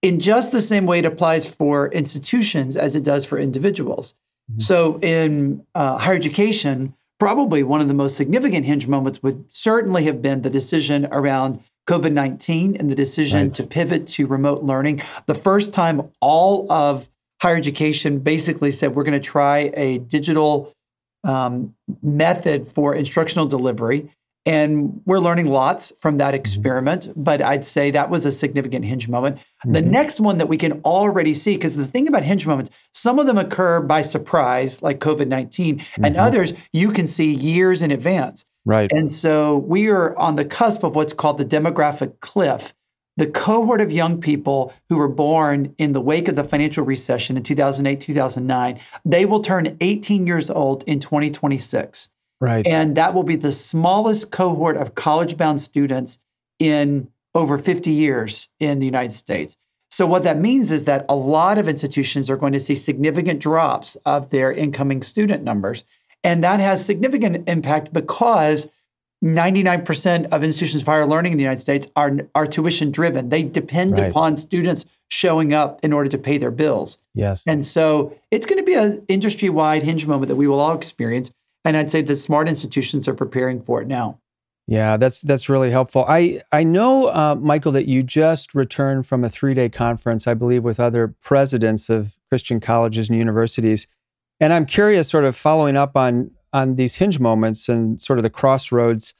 In 0.01 0.19
just 0.19 0.51
the 0.51 0.61
same 0.61 0.85
way 0.85 0.99
it 0.99 1.05
applies 1.05 1.47
for 1.47 1.87
institutions 1.91 2.77
as 2.77 2.95
it 2.95 3.03
does 3.03 3.25
for 3.25 3.37
individuals. 3.37 4.13
Mm-hmm. 4.51 4.59
So, 4.59 4.99
in 4.99 5.65
uh, 5.73 5.97
higher 5.97 6.15
education, 6.15 6.93
probably 7.19 7.63
one 7.63 7.81
of 7.81 7.87
the 7.87 7.93
most 7.93 8.15
significant 8.15 8.65
hinge 8.65 8.87
moments 8.87 9.23
would 9.23 9.51
certainly 9.51 10.03
have 10.05 10.21
been 10.21 10.41
the 10.41 10.49
decision 10.49 11.07
around 11.11 11.59
COVID 11.87 12.11
19 12.11 12.77
and 12.77 12.89
the 12.89 12.95
decision 12.95 13.47
right. 13.47 13.53
to 13.55 13.63
pivot 13.63 14.07
to 14.07 14.27
remote 14.27 14.63
learning. 14.63 15.01
The 15.25 15.35
first 15.35 15.73
time 15.73 16.09
all 16.19 16.71
of 16.71 17.09
higher 17.41 17.55
education 17.55 18.19
basically 18.19 18.71
said, 18.71 18.95
we're 18.95 19.03
going 19.03 19.19
to 19.19 19.19
try 19.19 19.71
a 19.75 19.99
digital 19.99 20.73
um, 21.25 21.73
method 22.01 22.71
for 22.71 22.95
instructional 22.95 23.45
delivery. 23.45 24.09
And 24.47 25.01
we're 25.05 25.19
learning 25.19 25.47
lots 25.47 25.91
from 25.99 26.17
that 26.17 26.27
mm-hmm. 26.27 26.35
experiment, 26.35 27.11
but 27.15 27.41
I'd 27.41 27.65
say 27.65 27.89
that 27.91 28.11
was 28.11 28.25
a 28.25 28.31
significant 28.31 28.85
hinge 28.85 29.07
moment. 29.07 29.37
Mm-hmm. 29.37 29.73
The 29.73 29.81
next 29.81 30.19
one 30.19 30.37
that 30.37 30.47
we 30.47 30.57
can 30.57 30.81
already 30.81 31.33
see, 31.33 31.55
because 31.55 31.75
the 31.75 31.87
thing 31.87 32.07
about 32.07 32.23
hinge 32.23 32.45
moments, 32.45 32.69
some 32.93 33.17
of 33.17 33.25
them 33.25 33.39
occur 33.39 33.81
by 33.81 34.03
surprise, 34.03 34.83
like 34.83 34.99
COVID 34.99 35.27
19, 35.27 35.79
mm-hmm. 35.79 36.05
and 36.05 36.15
others 36.15 36.53
you 36.73 36.91
can 36.91 37.07
see 37.07 37.33
years 37.33 37.81
in 37.81 37.89
advance. 37.89 38.45
Right. 38.65 38.91
And 38.91 39.11
so 39.11 39.57
we 39.57 39.89
are 39.89 40.15
on 40.17 40.35
the 40.35 40.45
cusp 40.45 40.83
of 40.83 40.95
what's 40.95 41.13
called 41.13 41.37
the 41.39 41.45
demographic 41.45 42.19
cliff 42.19 42.73
the 43.17 43.27
cohort 43.27 43.81
of 43.81 43.91
young 43.91 44.19
people 44.19 44.73
who 44.89 44.97
were 44.97 45.07
born 45.07 45.73
in 45.77 45.93
the 45.93 46.01
wake 46.01 46.27
of 46.27 46.35
the 46.35 46.43
financial 46.43 46.83
recession 46.83 47.37
in 47.37 47.43
2008, 47.43 47.99
2009, 47.99 48.79
they 49.05 49.25
will 49.25 49.39
turn 49.39 49.77
18 49.79 50.27
years 50.27 50.49
old 50.49 50.83
in 50.85 50.99
2026. 50.99 52.09
Right. 52.41 52.67
And 52.67 52.97
that 52.97 53.13
will 53.13 53.23
be 53.23 53.37
the 53.37 53.51
smallest 53.51 54.31
cohort 54.31 54.75
of 54.75 54.95
college 54.95 55.37
bound 55.37 55.61
students 55.61 56.19
in 56.59 57.07
over 57.33 57.57
50 57.57 57.91
years 57.91 58.49
in 58.59 58.79
the 58.79 58.85
United 58.85 59.13
States. 59.13 59.57
So, 59.91 60.05
what 60.05 60.23
that 60.23 60.39
means 60.39 60.71
is 60.71 60.85
that 60.85 61.05
a 61.07 61.15
lot 61.15 61.57
of 61.57 61.69
institutions 61.69 62.29
are 62.29 62.35
going 62.35 62.53
to 62.53 62.59
see 62.59 62.75
significant 62.75 63.39
drops 63.39 63.95
of 64.05 64.29
their 64.29 64.51
incoming 64.51 65.03
student 65.03 65.43
numbers. 65.43 65.85
And 66.23 66.43
that 66.43 66.59
has 66.59 66.83
significant 66.83 67.47
impact 67.47 67.93
because 67.93 68.69
99% 69.25 70.27
of 70.31 70.43
institutions 70.43 70.83
of 70.83 70.87
higher 70.87 71.07
learning 71.07 71.31
in 71.31 71.37
the 71.39 71.43
United 71.43 71.59
States 71.59 71.87
are, 71.95 72.11
are 72.35 72.45
tuition 72.45 72.91
driven. 72.91 73.29
They 73.29 73.41
depend 73.41 73.97
right. 73.97 74.09
upon 74.09 74.37
students 74.37 74.85
showing 75.09 75.53
up 75.53 75.79
in 75.83 75.93
order 75.93 76.09
to 76.09 76.17
pay 76.17 76.37
their 76.37 76.51
bills. 76.51 76.99
Yes. 77.15 77.43
And 77.47 77.65
so 77.65 78.15
it's 78.29 78.45
going 78.45 78.59
to 78.59 78.65
be 78.65 78.75
an 78.75 79.03
industry 79.07 79.49
wide 79.49 79.81
hinge 79.81 80.05
moment 80.05 80.27
that 80.27 80.35
we 80.35 80.47
will 80.47 80.59
all 80.59 80.75
experience. 80.75 81.31
And 81.63 81.75
I'd 81.75 81.89
say 81.89 82.03
the 82.03 82.15
smart 82.15 82.47
institutions 82.47 83.07
are 83.07 83.15
preparing 83.15 83.63
for 83.63 83.81
it 83.81 83.87
now. 83.87 84.19
Yeah, 84.67 84.97
that's 84.97 85.21
that's 85.21 85.47
really 85.47 85.69
helpful. 85.69 86.05
I 86.07 86.41
I 86.51 86.63
know, 86.63 87.07
uh, 87.09 87.35
Michael, 87.35 87.71
that 87.73 87.87
you 87.87 88.01
just 88.01 88.55
returned 88.55 89.05
from 89.05 89.23
a 89.23 89.29
three 89.29 89.53
day 89.53 89.69
conference, 89.69 90.25
I 90.25 90.33
believe, 90.33 90.63
with 90.63 90.79
other 90.79 91.13
presidents 91.21 91.87
of 91.87 92.17
Christian 92.29 92.59
colleges 92.59 93.07
and 93.09 93.17
universities, 93.17 93.85
and 94.39 94.51
I'm 94.51 94.65
curious, 94.65 95.07
sort 95.07 95.23
of 95.23 95.35
following 95.35 95.77
up 95.77 95.95
on 95.95 96.31
on 96.55 96.75
these 96.75 96.95
hinge 96.95 97.19
moments 97.19 97.67
and 97.67 98.01
sort 98.01 98.19
of 98.19 98.23
the 98.23 98.29
crossroads 98.29 99.13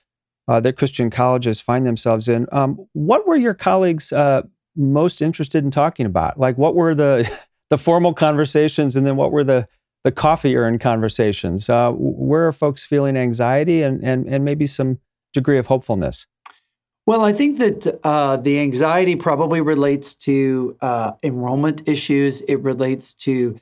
uh, 0.47 0.59
that 0.59 0.77
Christian 0.77 1.09
colleges 1.09 1.59
find 1.59 1.85
themselves 1.85 2.27
in. 2.27 2.47
Um, 2.51 2.87
what 2.93 3.27
were 3.27 3.35
your 3.35 3.53
colleagues 3.53 4.13
uh, 4.13 4.43
most 4.75 5.21
interested 5.21 5.63
in 5.63 5.71
talking 5.71 6.05
about? 6.05 6.39
Like, 6.39 6.57
what 6.57 6.75
were 6.75 6.95
the 6.95 7.29
the 7.69 7.77
formal 7.77 8.13
conversations, 8.13 8.95
and 8.95 9.05
then 9.05 9.15
what 9.15 9.31
were 9.31 9.43
the 9.43 9.67
the 10.05 10.11
coffee 10.11 10.55
urn 10.55 10.77
conversations. 10.77 11.67
Uh, 11.67 11.91
where 11.91 12.47
are 12.47 12.53
folks 12.53 12.85
feeling 12.85 13.17
anxiety 13.17 13.81
and, 13.81 14.03
and, 14.03 14.27
and 14.27 14.45
maybe 14.45 14.67
some 14.67 14.99
degree 15.33 15.57
of 15.57 15.65
hopefulness? 15.65 16.27
Well, 17.07 17.25
I 17.25 17.33
think 17.33 17.57
that 17.57 17.99
uh, 18.03 18.37
the 18.37 18.59
anxiety 18.59 19.15
probably 19.15 19.61
relates 19.61 20.13
to 20.15 20.77
uh, 20.81 21.13
enrollment 21.23 21.89
issues. 21.89 22.41
It 22.41 22.57
relates 22.57 23.15
to 23.15 23.59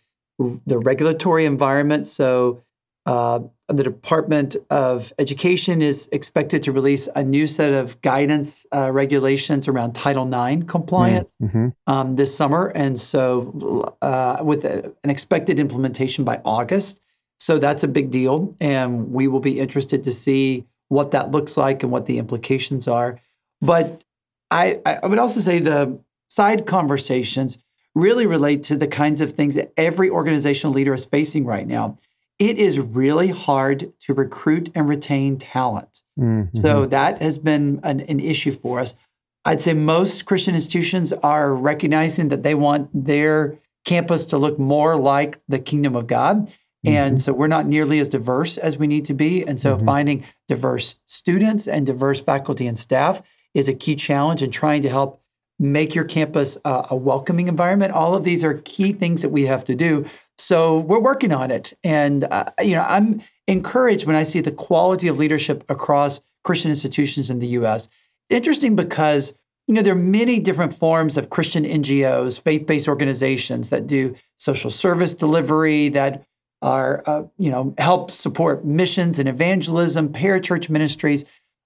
the 0.66 0.80
regulatory 0.80 1.46
environment. 1.46 2.08
So, 2.08 2.64
uh, 3.06 3.40
the 3.68 3.84
Department 3.84 4.56
of 4.70 5.12
Education 5.20 5.82
is 5.82 6.08
expected 6.12 6.64
to 6.64 6.72
release 6.72 7.10
a 7.16 7.24
new 7.24 7.46
set 7.46 7.74
of 7.74 8.02
guidance 8.02 8.66
uh, 8.74 8.92
regulations 8.92 9.68
around 9.68 9.94
Title 9.94 10.28
IX 10.28 10.66
compliance 10.66 11.34
mm-hmm. 11.42 11.70
um, 11.88 12.16
this 12.16 12.36
summer. 12.36 12.68
And 12.68 13.00
so, 13.00 13.96
uh, 14.02 14.38
with 14.42 14.64
a, 14.64 14.94
an 15.04 15.10
expected 15.10 15.60
implementation 15.60 16.24
by 16.24 16.42
August. 16.46 17.02
So, 17.40 17.58
that's 17.58 17.84
a 17.84 17.88
big 17.88 18.10
deal. 18.10 18.56
And 18.62 19.12
we 19.12 19.28
will 19.28 19.42
be 19.42 19.60
interested 19.60 20.04
to 20.06 20.12
see 20.12 20.66
what 20.88 21.12
that 21.12 21.32
looks 21.32 21.58
like 21.58 21.84
and 21.84 21.92
what 21.92 22.06
the 22.06 22.20
implications 22.20 22.88
are. 22.88 23.20
But 23.62 24.04
I, 24.52 24.80
I 24.86 25.08
would 25.08 25.20
also 25.20 25.40
say 25.40 25.60
the 25.60 26.00
side 26.30 26.68
conversations 26.68 27.58
really 27.96 28.28
relate 28.28 28.64
to 28.64 28.76
the 28.76 28.88
kinds 28.88 29.22
of 29.22 29.34
things 29.34 29.56
that 29.56 29.72
every 29.78 30.10
organizational 30.10 30.74
leader 30.74 30.94
is 30.94 31.06
facing 31.06 31.46
right 31.46 31.68
now. 31.68 31.98
It 32.40 32.58
is 32.58 32.80
really 32.80 33.30
hard 33.30 33.94
to 34.02 34.14
recruit 34.14 34.70
and 34.76 34.88
retain 34.90 35.38
talent. 35.38 36.02
Mm-hmm. 36.20 36.58
So 36.58 36.86
that 36.88 37.22
has 37.22 37.38
been 37.38 37.80
an, 37.84 38.02
an 38.02 38.20
issue 38.20 38.52
for 38.52 38.80
us. 38.80 38.96
I'd 39.46 39.62
say 39.62 39.74
most 39.74 40.26
Christian 40.26 40.56
institutions 40.56 41.14
are 41.14 41.54
recognizing 41.54 42.30
that 42.30 42.44
they 42.44 42.56
want 42.56 42.90
their 42.94 43.60
campus 43.86 44.26
to 44.26 44.38
look 44.38 44.58
more 44.58 44.96
like 44.96 45.40
the 45.48 45.60
kingdom 45.60 45.96
of 45.96 46.08
God. 46.08 46.48
Mm-hmm. 46.48 46.90
And 46.90 47.22
so 47.22 47.34
we're 47.34 47.48
not 47.48 47.68
nearly 47.68 48.00
as 48.00 48.10
diverse 48.10 48.58
as 48.58 48.78
we 48.78 48.88
need 48.88 49.06
to 49.06 49.14
be. 49.14 49.44
And 49.46 49.60
so 49.60 49.76
mm-hmm. 49.76 49.86
finding 49.86 50.24
diverse 50.48 50.96
students 51.06 51.68
and 51.68 51.86
diverse 51.86 52.22
faculty 52.22 52.68
and 52.68 52.78
staff 52.78 53.22
is 53.54 53.68
a 53.68 53.74
key 53.74 53.96
challenge 53.96 54.42
in 54.42 54.52
trying 54.52 54.82
to 54.82 54.90
help 54.90 55.22
make 55.60 55.94
your 55.94 56.06
campus 56.06 56.58
a, 56.66 56.88
a 56.92 56.96
welcoming 56.96 57.48
environment. 57.48 57.94
All 57.94 58.16
of 58.16 58.24
these 58.24 58.44
are 58.44 58.56
key 58.56 58.92
things 58.92 59.22
that 59.22 59.30
we 59.30 59.46
have 59.46 59.66
to 59.66 59.76
do. 59.76 60.06
So 60.38 60.80
we're 60.80 61.02
working 61.02 61.32
on 61.32 61.52
it, 61.52 61.74
and 61.84 62.24
uh, 62.26 62.46
you 62.62 62.72
know 62.72 62.86
I'm 62.88 63.22
encouraged 63.48 64.08
when 64.08 64.16
I 64.16 64.24
see 64.24 64.42
the 64.42 64.52
quality 64.52 65.08
of 65.08 65.18
leadership 65.18 65.64
across 65.70 66.22
Christian 66.44 66.72
institutions 66.72 67.30
in 67.30 67.40
the 67.40 67.48
U.S. 67.48 67.88
Interesting 68.30 68.76
because 68.76 69.38
you 69.68 69.76
know 69.76 69.82
there 69.82 69.94
are 69.94 69.98
many 69.98 70.40
different 70.40 70.74
forms 70.74 71.18
of 71.18 71.30
Christian 71.30 71.66
NGOs, 71.66 72.42
faith-based 72.42 72.88
organizations 72.88 73.70
that 73.70 73.86
do 73.86 74.16
social 74.38 74.72
service 74.72 75.14
delivery 75.14 75.90
that 75.90 76.26
are 76.64 77.04
uh, 77.06 77.24
you 77.38 77.52
know 77.52 77.76
help 77.78 78.10
support 78.10 78.66
missions 78.66 79.20
and 79.20 79.30
evangelism, 79.30 80.10
parachurch 80.10 80.70
ministries. 80.70 81.26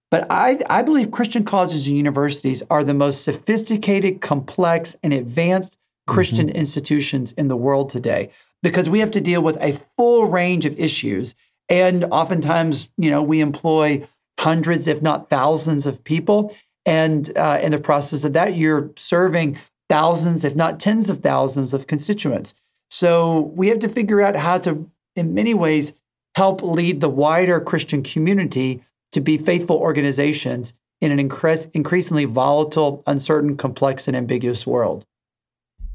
But 0.09 0.27
I, 0.29 0.59
I 0.69 0.83
believe 0.83 1.11
Christian 1.11 1.43
colleges 1.43 1.87
and 1.87 1.97
universities 1.97 2.63
are 2.69 2.83
the 2.83 2.93
most 2.93 3.23
sophisticated, 3.23 4.21
complex, 4.21 4.95
and 5.03 5.13
advanced 5.13 5.77
Christian 6.05 6.47
mm-hmm. 6.47 6.55
institutions 6.55 7.33
in 7.33 7.49
the 7.49 7.57
world 7.57 7.89
today 7.89 8.31
because 8.63 8.89
we 8.89 8.99
have 8.99 9.11
to 9.11 9.21
deal 9.21 9.41
with 9.41 9.57
a 9.61 9.79
full 9.97 10.25
range 10.25 10.65
of 10.65 10.79
issues. 10.79 11.35
And 11.69 12.05
oftentimes, 12.05 12.89
you 12.97 13.09
know, 13.09 13.21
we 13.21 13.41
employ 13.41 14.07
hundreds, 14.39 14.87
if 14.87 15.01
not 15.01 15.29
thousands, 15.29 15.85
of 15.85 16.03
people. 16.03 16.55
And 16.85 17.35
uh, 17.37 17.59
in 17.61 17.71
the 17.71 17.79
process 17.79 18.23
of 18.23 18.33
that, 18.33 18.55
you're 18.55 18.91
serving 18.95 19.57
thousands, 19.89 20.45
if 20.45 20.55
not 20.55 20.79
tens 20.79 21.09
of 21.09 21.21
thousands, 21.21 21.73
of 21.73 21.87
constituents. 21.87 22.53
So 22.89 23.51
we 23.55 23.67
have 23.67 23.79
to 23.79 23.89
figure 23.89 24.21
out 24.21 24.35
how 24.35 24.59
to, 24.59 24.89
in 25.15 25.33
many 25.33 25.53
ways, 25.53 25.93
help 26.35 26.61
lead 26.61 27.01
the 27.01 27.09
wider 27.09 27.59
Christian 27.59 28.03
community 28.03 28.83
to 29.11 29.21
be 29.21 29.37
faithful 29.37 29.77
organizations 29.77 30.73
in 31.01 31.11
an 31.11 31.29
incre- 31.29 31.69
increasingly 31.73 32.25
volatile, 32.25 33.03
uncertain, 33.07 33.57
complex, 33.57 34.07
and 34.07 34.15
ambiguous 34.15 34.65
world. 34.65 35.05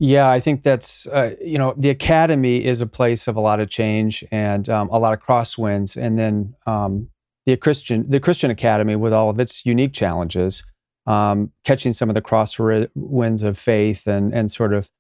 Yeah, 0.05 0.29
I 0.29 0.41
think 0.41 0.63
that's 0.63 1.07
uh, 1.07 1.37
you 1.41 1.59
know 1.59 1.75
the 1.77 1.89
academy 1.89 2.65
is 2.65 2.81
a 2.81 2.89
place 2.89 3.29
of 3.29 3.37
a 3.37 3.41
lot 3.41 3.61
of 3.61 3.71
change 3.71 4.25
and 4.33 4.69
um, 4.69 4.89
a 4.91 4.99
lot 4.99 5.13
of 5.13 5.21
crosswinds, 5.21 5.97
and 5.97 6.19
then 6.19 6.57
um, 6.67 7.11
the 7.47 7.57
Christian 7.57 8.11
the 8.11 8.19
Christian 8.19 8.51
Academy 8.51 8.97
with 8.97 9.13
all 9.13 9.31
of 9.31 9.39
its 9.39 9.65
unique 9.65 9.93
challenges, 9.93 10.65
um, 11.07 11.53
catching 11.63 11.93
some 11.93 12.09
of 12.09 12.17
the 12.17 12.21
crosswinds 12.21 13.45
of 13.45 13.57
faith 13.57 14.09
and 14.09 14.35
and 14.35 14.51
sort 14.51 14.75
of 14.75 14.91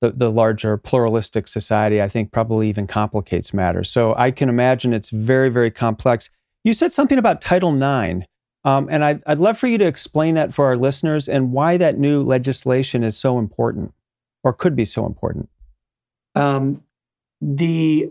the, 0.00 0.12
the 0.12 0.30
larger 0.30 0.76
pluralistic 0.76 1.48
society, 1.48 2.00
I 2.00 2.08
think 2.08 2.30
probably 2.30 2.68
even 2.68 2.86
complicates 2.86 3.52
matters. 3.52 3.90
So 3.90 4.14
I 4.16 4.30
can 4.30 4.48
imagine 4.48 4.94
it's 4.94 5.10
very 5.10 5.48
very 5.48 5.72
complex. 5.72 6.30
You 6.62 6.74
said 6.74 6.92
something 6.92 7.18
about 7.18 7.40
Title 7.40 7.74
IX, 7.74 8.24
um, 8.62 8.86
and 8.88 9.04
I'd, 9.04 9.20
I'd 9.26 9.40
love 9.40 9.58
for 9.58 9.66
you 9.66 9.78
to 9.78 9.86
explain 9.86 10.36
that 10.36 10.54
for 10.54 10.66
our 10.66 10.76
listeners 10.76 11.28
and 11.28 11.50
why 11.50 11.76
that 11.76 11.98
new 11.98 12.22
legislation 12.22 13.02
is 13.02 13.16
so 13.16 13.40
important 13.40 13.92
or 14.44 14.52
could 14.52 14.76
be 14.76 14.84
so 14.84 15.06
important. 15.06 15.48
Um, 16.34 16.82
the 17.40 18.10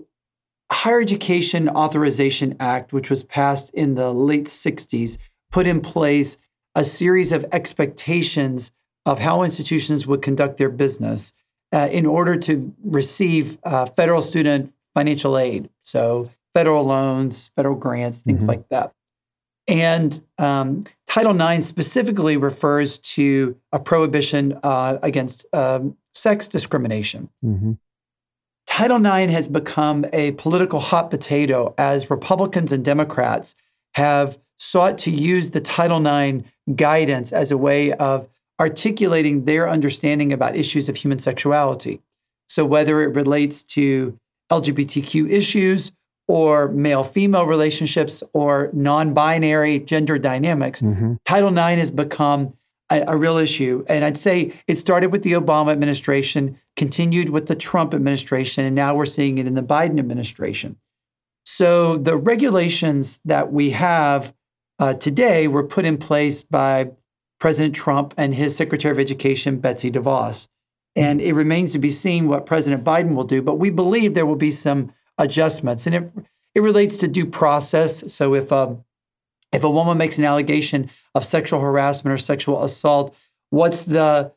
Higher 0.72 1.00
Education 1.00 1.70
Authorization 1.70 2.58
Act, 2.60 2.92
which 2.92 3.10
was 3.10 3.24
passed 3.24 3.74
in 3.74 3.96
the 3.96 4.12
late 4.12 4.46
60s, 4.46 5.18
put 5.52 5.68
in 5.68 5.80
place 5.82 6.38
a 6.76 6.84
series 6.84 7.32
of 7.32 7.46
expectations 7.52 8.72
of 9.06 9.20
how 9.20 9.44
institutions 9.44 10.08
would 10.08 10.22
conduct 10.22 10.58
their 10.58 10.70
business 10.70 11.34
uh, 11.72 11.90
in 11.92 12.06
order 12.06 12.36
to 12.36 12.74
receive 12.84 13.58
uh, 13.64 13.86
federal 13.86 14.22
student 14.22 14.74
financial 14.96 15.38
aid. 15.38 15.70
So, 15.82 16.30
federal 16.54 16.84
loans, 16.86 17.50
federal 17.56 17.76
grants, 17.76 18.20
things 18.20 18.42
mm-hmm. 18.42 18.48
like 18.48 18.70
that. 18.70 18.94
And 19.68 20.22
um, 20.38 20.86
Title 21.08 21.40
IX 21.40 21.66
specifically 21.66 22.38
refers 22.38 22.98
to 23.00 23.56
a 23.72 23.80
prohibition 23.80 24.60
uh, 24.64 24.98
against 25.02 25.46
um, 25.54 25.96
sex 26.14 26.48
discrimination. 26.48 27.30
Mm-hmm. 27.44 27.74
Title 28.66 29.06
IX 29.06 29.32
has 29.32 29.48
become 29.48 30.06
a 30.14 30.32
political 30.34 30.80
hot 30.80 31.12
potato 31.12 31.74
as 31.78 32.10
Republicans 32.10 32.72
and 32.72 32.84
Democrats 32.84 33.56
have 33.94 34.40
sought 34.58 34.98
to 35.00 35.12
use 35.12 35.52
the 35.52 35.62
Title 35.62 36.06
IX 36.06 36.44
guidance 36.76 37.32
as 37.32 37.52
a 37.52 37.58
way 37.58 37.94
of 37.94 38.28
articulating 38.60 39.46
their 39.46 39.70
understanding 39.70 40.32
about 40.32 40.56
issues 40.56 40.88
of 40.90 40.96
human 40.96 41.20
sexuality. 41.20 42.02
So, 42.48 42.66
whether 42.66 43.02
it 43.02 43.16
relates 43.16 43.64
to 43.64 44.18
LGBTQ 44.52 45.30
issues 45.30 45.92
or 46.28 46.70
male 46.70 47.04
female 47.04 47.46
relationships 47.46 48.24
or 48.34 48.70
non 48.74 49.14
binary 49.14 49.80
gender 49.80 50.18
dynamics, 50.18 50.82
mm-hmm. 50.82 51.16
Title 51.26 51.50
IX 51.50 51.80
has 51.80 51.92
become 51.92 52.54
a, 52.90 53.04
a, 53.08 53.18
real 53.18 53.38
issue. 53.38 53.84
And 53.88 54.06
I'd 54.06 54.18
say 54.18 54.54
it 54.68 54.76
started 54.76 55.12
with 55.12 55.24
the 55.24 55.34
Obama 55.34 55.72
administration, 55.72 56.60
continued 56.76 57.30
with 57.30 57.48
the 57.48 57.56
Trump 57.56 57.94
administration, 57.94 58.66
and 58.66 58.76
now 58.76 58.96
we're 58.96 59.06
seeing 59.06 59.38
it 59.38 59.48
in 59.48 59.56
the 59.56 59.64
Biden 59.64 60.00
administration. 60.00 60.78
So 61.46 61.98
the 61.98 62.16
regulations 62.16 63.20
that 63.26 63.52
we 63.52 63.72
have 63.72 64.34
uh, 64.80 64.94
today 64.94 65.48
were 65.48 65.64
put 65.64 65.86
in 65.86 65.98
place 65.98 66.42
by 66.42 66.92
President 67.40 67.76
Trump 67.76 68.14
and 68.18 68.34
his 68.34 68.56
Secretary 68.56 68.92
of 68.92 69.00
Education, 69.00 69.60
Betsy 69.60 69.92
DeVos. 69.92 70.48
And 70.96 71.20
it 71.20 71.34
remains 71.34 71.74
to 71.74 71.80
be 71.80 71.90
seen 71.90 72.28
what 72.28 72.46
President 72.46 72.84
Biden 72.84 73.16
will 73.16 73.24
do, 73.24 73.42
but 73.42 73.56
we 73.56 73.70
believe 73.70 74.14
there 74.14 74.26
will 74.26 74.36
be 74.36 74.52
some 74.52 74.94
adjustments. 75.18 75.86
And 75.88 75.96
it, 75.96 76.12
it 76.56 76.62
relates 76.62 76.98
to 76.98 77.08
due 77.08 77.26
process. 77.26 78.14
So 78.14 78.36
if 78.36 78.52
a, 78.52 78.56
um, 78.56 78.84
if 79.52 79.64
a 79.64 79.70
woman 79.70 79.98
makes 79.98 80.18
an 80.18 80.26
allegation 80.26 80.90
of 81.14 81.24
sexual 81.24 81.60
harassment 81.60 82.14
or 82.14 82.18
sexual 82.18 82.64
assault, 82.64 83.16
what's 83.52 83.84
the 83.84 84.32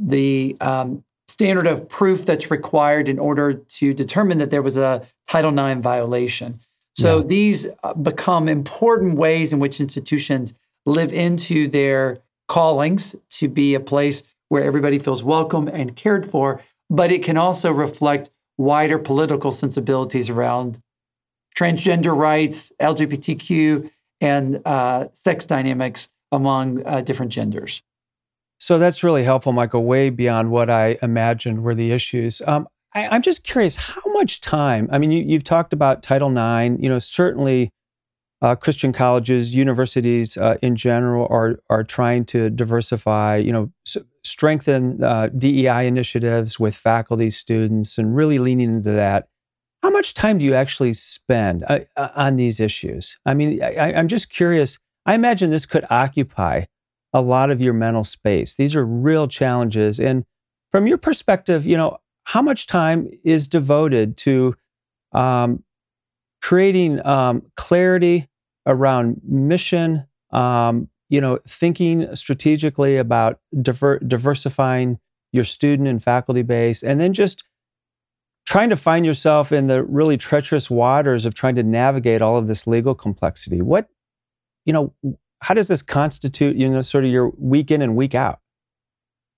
the 0.00 0.56
um, 0.62 1.04
standard 1.28 1.66
of 1.66 1.86
proof 1.88 2.24
that's 2.24 2.50
required 2.50 3.10
in 3.10 3.18
order 3.18 3.52
to 3.52 3.92
determine 3.92 4.38
that 4.38 4.50
there 4.50 4.62
was 4.62 4.78
a 4.78 5.06
Title 5.28 5.56
IX 5.56 5.82
violation? 5.82 6.58
So 6.96 7.18
yeah. 7.18 7.26
these 7.26 7.66
uh, 7.82 7.94
become 7.94 8.48
important 8.48 9.16
ways 9.16 9.52
in 9.52 9.58
which 9.58 9.80
institutions 9.80 10.54
live 10.86 11.12
into 11.12 11.68
their 11.68 12.18
callings 12.48 13.14
to 13.30 13.48
be 13.48 13.74
a 13.74 13.80
place 13.80 14.22
where 14.48 14.64
everybody 14.64 14.98
feels 14.98 15.22
welcome 15.22 15.68
and 15.68 15.96
cared 15.96 16.30
for, 16.30 16.60
but 16.90 17.10
it 17.10 17.22
can 17.22 17.38
also 17.38 17.72
reflect 17.72 18.30
wider 18.58 18.98
political 18.98 19.52
sensibilities 19.52 20.30
around 20.30 20.78
transgender 21.56 22.16
rights, 22.16 22.72
LGBTQ, 22.80 23.90
and 24.20 24.60
uh, 24.64 25.06
sex 25.14 25.46
dynamics 25.46 26.08
among 26.30 26.84
uh, 26.86 27.00
different 27.00 27.32
genders. 27.32 27.82
So 28.58 28.78
that's 28.78 29.02
really 29.02 29.24
helpful, 29.24 29.52
Michael, 29.52 29.84
way 29.84 30.08
beyond 30.08 30.50
what 30.50 30.70
I 30.70 30.96
imagined 31.02 31.64
were 31.64 31.74
the 31.74 31.90
issues. 31.90 32.40
Um, 32.46 32.68
I, 32.94 33.16
am 33.16 33.22
just 33.22 33.42
curious, 33.42 33.76
how 33.76 34.02
much 34.12 34.40
time? 34.40 34.88
I 34.92 34.98
mean, 34.98 35.10
you, 35.10 35.34
have 35.34 35.44
talked 35.44 35.72
about 35.72 36.02
Title 36.02 36.30
IX. 36.30 36.80
You 36.80 36.88
know, 36.88 36.98
certainly 37.00 37.72
uh, 38.42 38.56
Christian 38.56 38.92
colleges, 38.92 39.54
universities 39.54 40.36
uh, 40.36 40.56
in 40.62 40.76
general 40.76 41.28
are 41.30 41.60
are 41.70 41.84
trying 41.84 42.24
to 42.26 42.50
diversify. 42.50 43.36
You 43.36 43.52
know, 43.52 43.72
s- 43.86 43.98
strengthen 44.24 45.02
uh, 45.04 45.28
DEI 45.36 45.86
initiatives 45.86 46.60
with 46.60 46.74
faculty, 46.76 47.30
students, 47.30 47.98
and 47.98 48.14
really 48.16 48.38
leaning 48.40 48.68
into 48.76 48.92
that. 48.92 49.28
how 49.82 49.90
much 49.90 50.14
time 50.14 50.38
do 50.38 50.44
you 50.44 50.54
actually 50.54 50.94
spend 50.94 51.64
uh, 51.68 51.80
uh, 51.96 52.10
on 52.16 52.36
these 52.36 52.60
issues? 52.60 53.18
I 53.26 53.34
mean, 53.34 53.62
I, 53.62 53.94
I'm 53.94 54.08
just 54.08 54.30
curious. 54.30 54.78
I 55.06 55.14
imagine 55.14 55.50
this 55.50 55.66
could 55.66 55.86
occupy 55.90 56.64
a 57.12 57.20
lot 57.22 57.50
of 57.50 57.60
your 57.60 57.74
mental 57.74 58.04
space. 58.04 58.56
These 58.56 58.76
are 58.76 58.86
real 58.86 59.28
challenges. 59.28 60.00
And 60.00 60.24
from 60.70 60.86
your 60.86 60.98
perspective, 60.98 61.66
you 61.66 61.76
know, 61.76 61.98
how 62.24 62.42
much 62.42 62.66
time 62.66 63.10
is 63.24 63.48
devoted 63.48 64.16
to 64.18 64.54
um, 65.12 65.64
creating 66.42 67.04
um, 67.06 67.42
clarity 67.56 68.28
around 68.66 69.20
mission, 69.24 70.06
um, 70.30 70.88
you 71.08 71.20
know, 71.20 71.38
thinking 71.46 72.14
strategically 72.16 72.96
about 72.96 73.40
diver- 73.60 73.98
diversifying 74.00 74.98
your 75.32 75.44
student 75.44 75.88
and 75.88 76.02
faculty 76.02 76.42
base, 76.42 76.82
and 76.82 77.00
then 77.00 77.12
just 77.12 77.44
trying 78.46 78.70
to 78.70 78.76
find 78.76 79.06
yourself 79.06 79.52
in 79.52 79.66
the 79.66 79.82
really 79.84 80.16
treacherous 80.16 80.68
waters 80.68 81.24
of 81.24 81.34
trying 81.34 81.54
to 81.54 81.62
navigate 81.62 82.20
all 82.20 82.36
of 82.36 82.48
this 82.48 82.66
legal 82.66 82.94
complexity. 82.94 83.62
What, 83.62 83.88
you 84.64 84.72
know, 84.72 84.94
how 85.40 85.54
does 85.54 85.68
this 85.68 85.82
constitute, 85.82 86.56
you 86.56 86.68
know, 86.68 86.82
sort 86.82 87.04
of 87.04 87.10
your 87.10 87.32
week 87.38 87.70
in 87.70 87.82
and 87.82 87.96
week 87.96 88.14
out? 88.14 88.40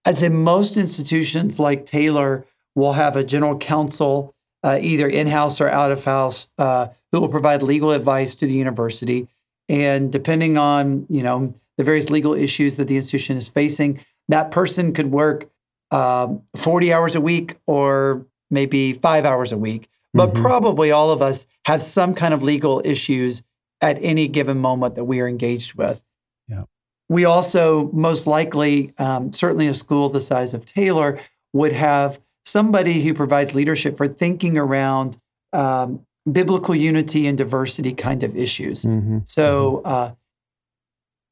I'd 0.04 0.18
say 0.18 0.28
most 0.28 0.76
institutions 0.76 1.58
like 1.58 1.86
Taylor 1.86 2.44
will 2.74 2.92
have 2.92 3.16
a 3.16 3.24
general 3.24 3.56
counsel, 3.56 4.33
uh, 4.64 4.78
either 4.80 5.06
in 5.06 5.26
house 5.26 5.60
or 5.60 5.68
out 5.68 5.92
of 5.92 6.04
house, 6.04 6.48
uh, 6.58 6.88
who 7.12 7.20
will 7.20 7.28
provide 7.28 7.62
legal 7.62 7.92
advice 7.92 8.34
to 8.36 8.46
the 8.46 8.54
university. 8.54 9.28
And 9.68 10.10
depending 10.10 10.58
on, 10.58 11.06
you 11.08 11.22
know, 11.22 11.54
the 11.76 11.84
various 11.84 12.10
legal 12.10 12.34
issues 12.34 12.76
that 12.78 12.88
the 12.88 12.96
institution 12.96 13.36
is 13.36 13.48
facing, 13.48 14.04
that 14.28 14.50
person 14.50 14.94
could 14.94 15.10
work 15.10 15.48
um, 15.90 16.42
40 16.56 16.92
hours 16.92 17.14
a 17.14 17.20
week 17.20 17.56
or 17.66 18.26
maybe 18.50 18.94
five 18.94 19.24
hours 19.24 19.52
a 19.52 19.58
week. 19.58 19.88
But 20.14 20.30
mm-hmm. 20.30 20.42
probably 20.42 20.90
all 20.92 21.10
of 21.10 21.20
us 21.22 21.46
have 21.66 21.82
some 21.82 22.14
kind 22.14 22.32
of 22.32 22.42
legal 22.42 22.80
issues 22.84 23.42
at 23.80 23.98
any 24.02 24.28
given 24.28 24.58
moment 24.58 24.94
that 24.94 25.04
we 25.04 25.20
are 25.20 25.28
engaged 25.28 25.74
with. 25.74 26.02
Yeah. 26.48 26.64
We 27.08 27.26
also 27.26 27.90
most 27.92 28.26
likely, 28.26 28.94
um, 28.96 29.32
certainly 29.32 29.66
a 29.66 29.74
school 29.74 30.08
the 30.08 30.20
size 30.20 30.54
of 30.54 30.64
Taylor, 30.64 31.20
would 31.52 31.72
have 31.72 32.20
somebody 32.44 33.02
who 33.02 33.14
provides 33.14 33.54
leadership 33.54 33.96
for 33.96 34.06
thinking 34.06 34.58
around 34.58 35.16
um, 35.52 36.04
biblical 36.30 36.74
unity 36.74 37.26
and 37.26 37.38
diversity 37.38 37.92
kind 37.92 38.22
of 38.22 38.36
issues. 38.36 38.84
Mm-hmm. 38.84 39.18
So, 39.24 39.82
mm-hmm. 39.84 39.86
uh, 39.86 40.10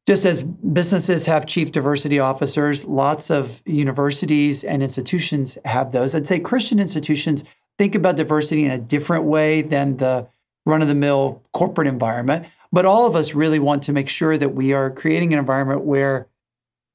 just 0.07 0.25
as 0.25 0.43
businesses 0.43 1.25
have 1.27 1.47
chief 1.47 1.71
diversity 1.71 2.19
officers, 2.19 2.85
lots 2.85 3.31
of 3.31 3.63
universities 3.65 4.65
and 4.65 4.83
institutions 4.83 5.57
have 5.65 5.93
those. 5.93 6.15
I'd 6.15 6.27
say 6.27 6.41
Christian 6.41 6.81
institutions 6.81 7.45
think 7.79 7.95
about 7.95 8.17
diversity 8.17 8.65
in 8.65 8.73
a 8.73 8.79
different 8.79 9.25
way 9.25 9.63
than 9.63 9.97
the 9.97 10.27
run 10.67 10.83
of 10.83 10.89
the 10.89 10.95
mill 10.95 11.41
corporate 11.53 11.87
environment. 11.87 12.47
But 12.73 12.85
all 12.85 13.07
of 13.07 13.15
us 13.15 13.35
really 13.35 13.61
want 13.61 13.85
to 13.85 13.93
make 13.93 14.09
sure 14.09 14.37
that 14.37 14.55
we 14.55 14.73
are 14.73 14.91
creating 14.91 15.33
an 15.33 15.39
environment 15.39 15.83
where 15.83 16.27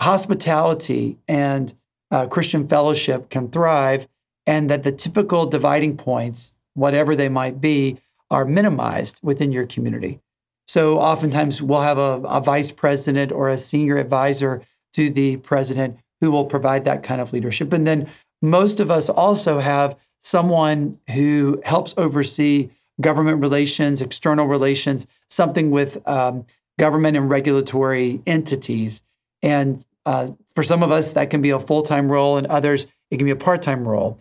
hospitality 0.02 1.18
and 1.28 1.74
uh, 2.12 2.28
Christian 2.28 2.68
fellowship 2.68 3.30
can 3.30 3.50
thrive, 3.50 4.08
and 4.46 4.70
that 4.70 4.84
the 4.84 4.92
typical 4.92 5.46
dividing 5.46 5.98
points, 5.98 6.54
whatever 6.74 7.16
they 7.16 7.30
might 7.30 7.60
be, 7.60 7.98
are 8.30 8.46
minimized 8.46 9.20
within 9.24 9.52
your 9.52 9.66
community. 9.66 10.20
So 10.68 11.00
oftentimes 11.00 11.62
we'll 11.62 11.82
have 11.82 11.98
a, 11.98 12.22
a 12.26 12.42
vice 12.42 12.72
president 12.72 13.32
or 13.32 13.50
a 13.50 13.58
senior 13.58 13.98
advisor 13.98 14.62
to 14.94 15.10
the 15.10 15.38
president 15.38 15.98
who 16.20 16.32
will 16.32 16.46
provide 16.46 16.86
that 16.86 17.04
kind 17.04 17.22
of 17.22 17.32
leadership. 17.32 17.72
And 17.72 17.88
then 17.88 18.10
most 18.42 18.80
of 18.80 18.92
us 18.92 19.10
also 19.10 19.60
have 19.60 19.96
someone 20.22 21.00
who 21.14 21.62
helps 21.64 21.94
oversee 21.98 22.70
government 23.00 23.42
relations, 23.42 24.02
external 24.02 24.48
relations, 24.48 25.08
something 25.30 25.72
with 25.72 25.98
um, 26.08 26.46
government 26.80 27.16
and 27.16 27.30
regulatory 27.30 28.22
entities. 28.26 29.04
And 29.42 29.86
uh, 30.08 30.32
for 30.56 30.64
some 30.64 30.84
of 30.84 30.92
us, 30.92 31.12
that 31.12 31.30
can 31.30 31.42
be 31.42 31.50
a 31.50 31.60
full 31.60 31.82
time 31.82 32.10
role, 32.10 32.38
and 32.38 32.48
others, 32.48 32.88
it 33.12 33.18
can 33.18 33.26
be 33.26 33.32
a 33.32 33.36
part 33.36 33.62
time 33.62 33.86
role. 33.86 34.18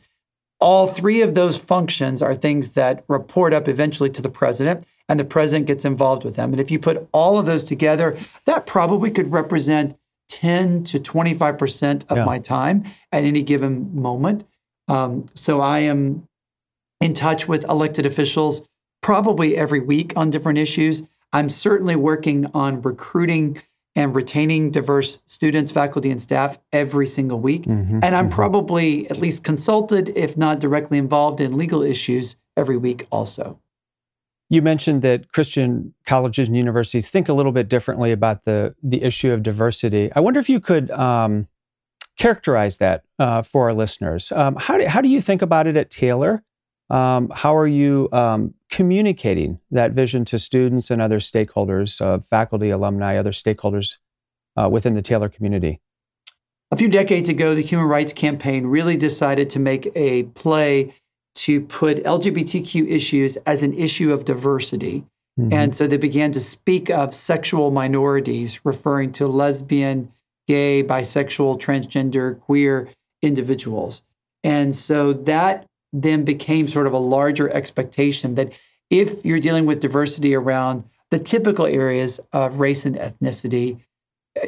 All 0.58 0.88
three 0.88 1.22
of 1.22 1.34
those 1.34 1.56
functions 1.56 2.22
are 2.22 2.34
things 2.34 2.72
that 2.72 3.04
report 3.06 3.54
up 3.54 3.68
eventually 3.68 4.10
to 4.10 4.20
the 4.20 4.28
president, 4.28 4.84
and 5.08 5.20
the 5.20 5.24
president 5.24 5.66
gets 5.66 5.84
involved 5.84 6.24
with 6.24 6.34
them. 6.34 6.52
And 6.52 6.60
if 6.60 6.72
you 6.72 6.80
put 6.80 7.08
all 7.12 7.38
of 7.38 7.46
those 7.46 7.62
together, 7.62 8.18
that 8.46 8.66
probably 8.66 9.12
could 9.12 9.30
represent 9.30 9.96
10 10.28 10.82
to 10.84 10.98
25% 10.98 12.10
of 12.10 12.16
yeah. 12.16 12.24
my 12.24 12.40
time 12.40 12.82
at 13.12 13.22
any 13.22 13.42
given 13.42 13.94
moment. 13.94 14.44
Um, 14.88 15.26
so 15.34 15.60
I 15.60 15.80
am 15.80 16.26
in 17.00 17.14
touch 17.14 17.46
with 17.46 17.64
elected 17.64 18.06
officials 18.06 18.66
probably 19.02 19.56
every 19.56 19.80
week 19.80 20.14
on 20.16 20.30
different 20.30 20.58
issues. 20.58 21.02
I'm 21.32 21.48
certainly 21.48 21.94
working 21.94 22.46
on 22.54 22.82
recruiting 22.82 23.62
and 23.96 24.14
retaining 24.14 24.70
diverse 24.70 25.20
students, 25.26 25.72
faculty, 25.72 26.10
and 26.10 26.20
staff 26.20 26.58
every 26.72 27.06
single 27.06 27.40
week. 27.40 27.64
Mm-hmm, 27.64 28.00
and 28.02 28.14
I'm 28.14 28.26
mm-hmm. 28.26 28.34
probably 28.34 29.10
at 29.10 29.18
least 29.18 29.42
consulted, 29.42 30.10
if 30.10 30.36
not 30.36 30.60
directly 30.60 30.98
involved 30.98 31.40
in 31.40 31.56
legal 31.56 31.82
issues 31.82 32.36
every 32.56 32.76
week 32.76 33.06
also. 33.10 33.58
You 34.48 34.62
mentioned 34.62 35.02
that 35.02 35.32
Christian 35.32 35.94
colleges 36.04 36.46
and 36.46 36.56
universities 36.56 37.08
think 37.08 37.28
a 37.28 37.32
little 37.32 37.50
bit 37.50 37.68
differently 37.68 38.12
about 38.12 38.44
the, 38.44 38.76
the 38.82 39.02
issue 39.02 39.32
of 39.32 39.42
diversity. 39.42 40.12
I 40.14 40.20
wonder 40.20 40.38
if 40.38 40.48
you 40.48 40.60
could 40.60 40.90
um, 40.92 41.48
characterize 42.16 42.76
that 42.76 43.02
uh, 43.18 43.42
for 43.42 43.64
our 43.64 43.74
listeners. 43.74 44.30
Um, 44.30 44.56
how, 44.56 44.78
do, 44.78 44.86
how 44.86 45.00
do 45.00 45.08
you 45.08 45.20
think 45.20 45.42
about 45.42 45.66
it 45.66 45.76
at 45.76 45.90
Taylor? 45.90 46.44
Um, 46.88 47.30
how 47.34 47.56
are 47.56 47.66
you 47.66 48.08
um, 48.12 48.54
communicating 48.70 49.58
that 49.70 49.92
vision 49.92 50.24
to 50.26 50.38
students 50.38 50.90
and 50.90 51.02
other 51.02 51.18
stakeholders, 51.18 52.00
uh, 52.00 52.20
faculty, 52.20 52.70
alumni, 52.70 53.16
other 53.16 53.32
stakeholders 53.32 53.96
uh, 54.56 54.68
within 54.70 54.94
the 54.94 55.02
Taylor 55.02 55.28
community? 55.28 55.80
A 56.70 56.76
few 56.76 56.88
decades 56.88 57.28
ago, 57.28 57.54
the 57.54 57.62
Human 57.62 57.86
Rights 57.86 58.12
Campaign 58.12 58.66
really 58.66 58.96
decided 58.96 59.50
to 59.50 59.58
make 59.58 59.90
a 59.94 60.24
play 60.24 60.94
to 61.36 61.60
put 61.60 62.02
LGBTQ 62.02 62.88
issues 62.88 63.36
as 63.36 63.62
an 63.62 63.74
issue 63.74 64.12
of 64.12 64.24
diversity. 64.24 65.04
Mm-hmm. 65.38 65.52
And 65.52 65.74
so 65.74 65.86
they 65.86 65.98
began 65.98 66.32
to 66.32 66.40
speak 66.40 66.90
of 66.90 67.12
sexual 67.12 67.70
minorities, 67.70 68.64
referring 68.64 69.12
to 69.12 69.26
lesbian, 69.26 70.10
gay, 70.48 70.82
bisexual, 70.82 71.60
transgender, 71.60 72.40
queer 72.40 72.88
individuals. 73.22 74.02
And 74.42 74.74
so 74.74 75.12
that 75.12 75.66
then 75.92 76.24
became 76.24 76.68
sort 76.68 76.86
of 76.86 76.92
a 76.92 76.98
larger 76.98 77.50
expectation 77.50 78.34
that 78.34 78.52
if 78.90 79.24
you're 79.24 79.40
dealing 79.40 79.66
with 79.66 79.80
diversity 79.80 80.34
around 80.34 80.84
the 81.10 81.18
typical 81.18 81.66
areas 81.66 82.20
of 82.32 82.58
race 82.58 82.84
and 82.84 82.96
ethnicity, 82.96 83.80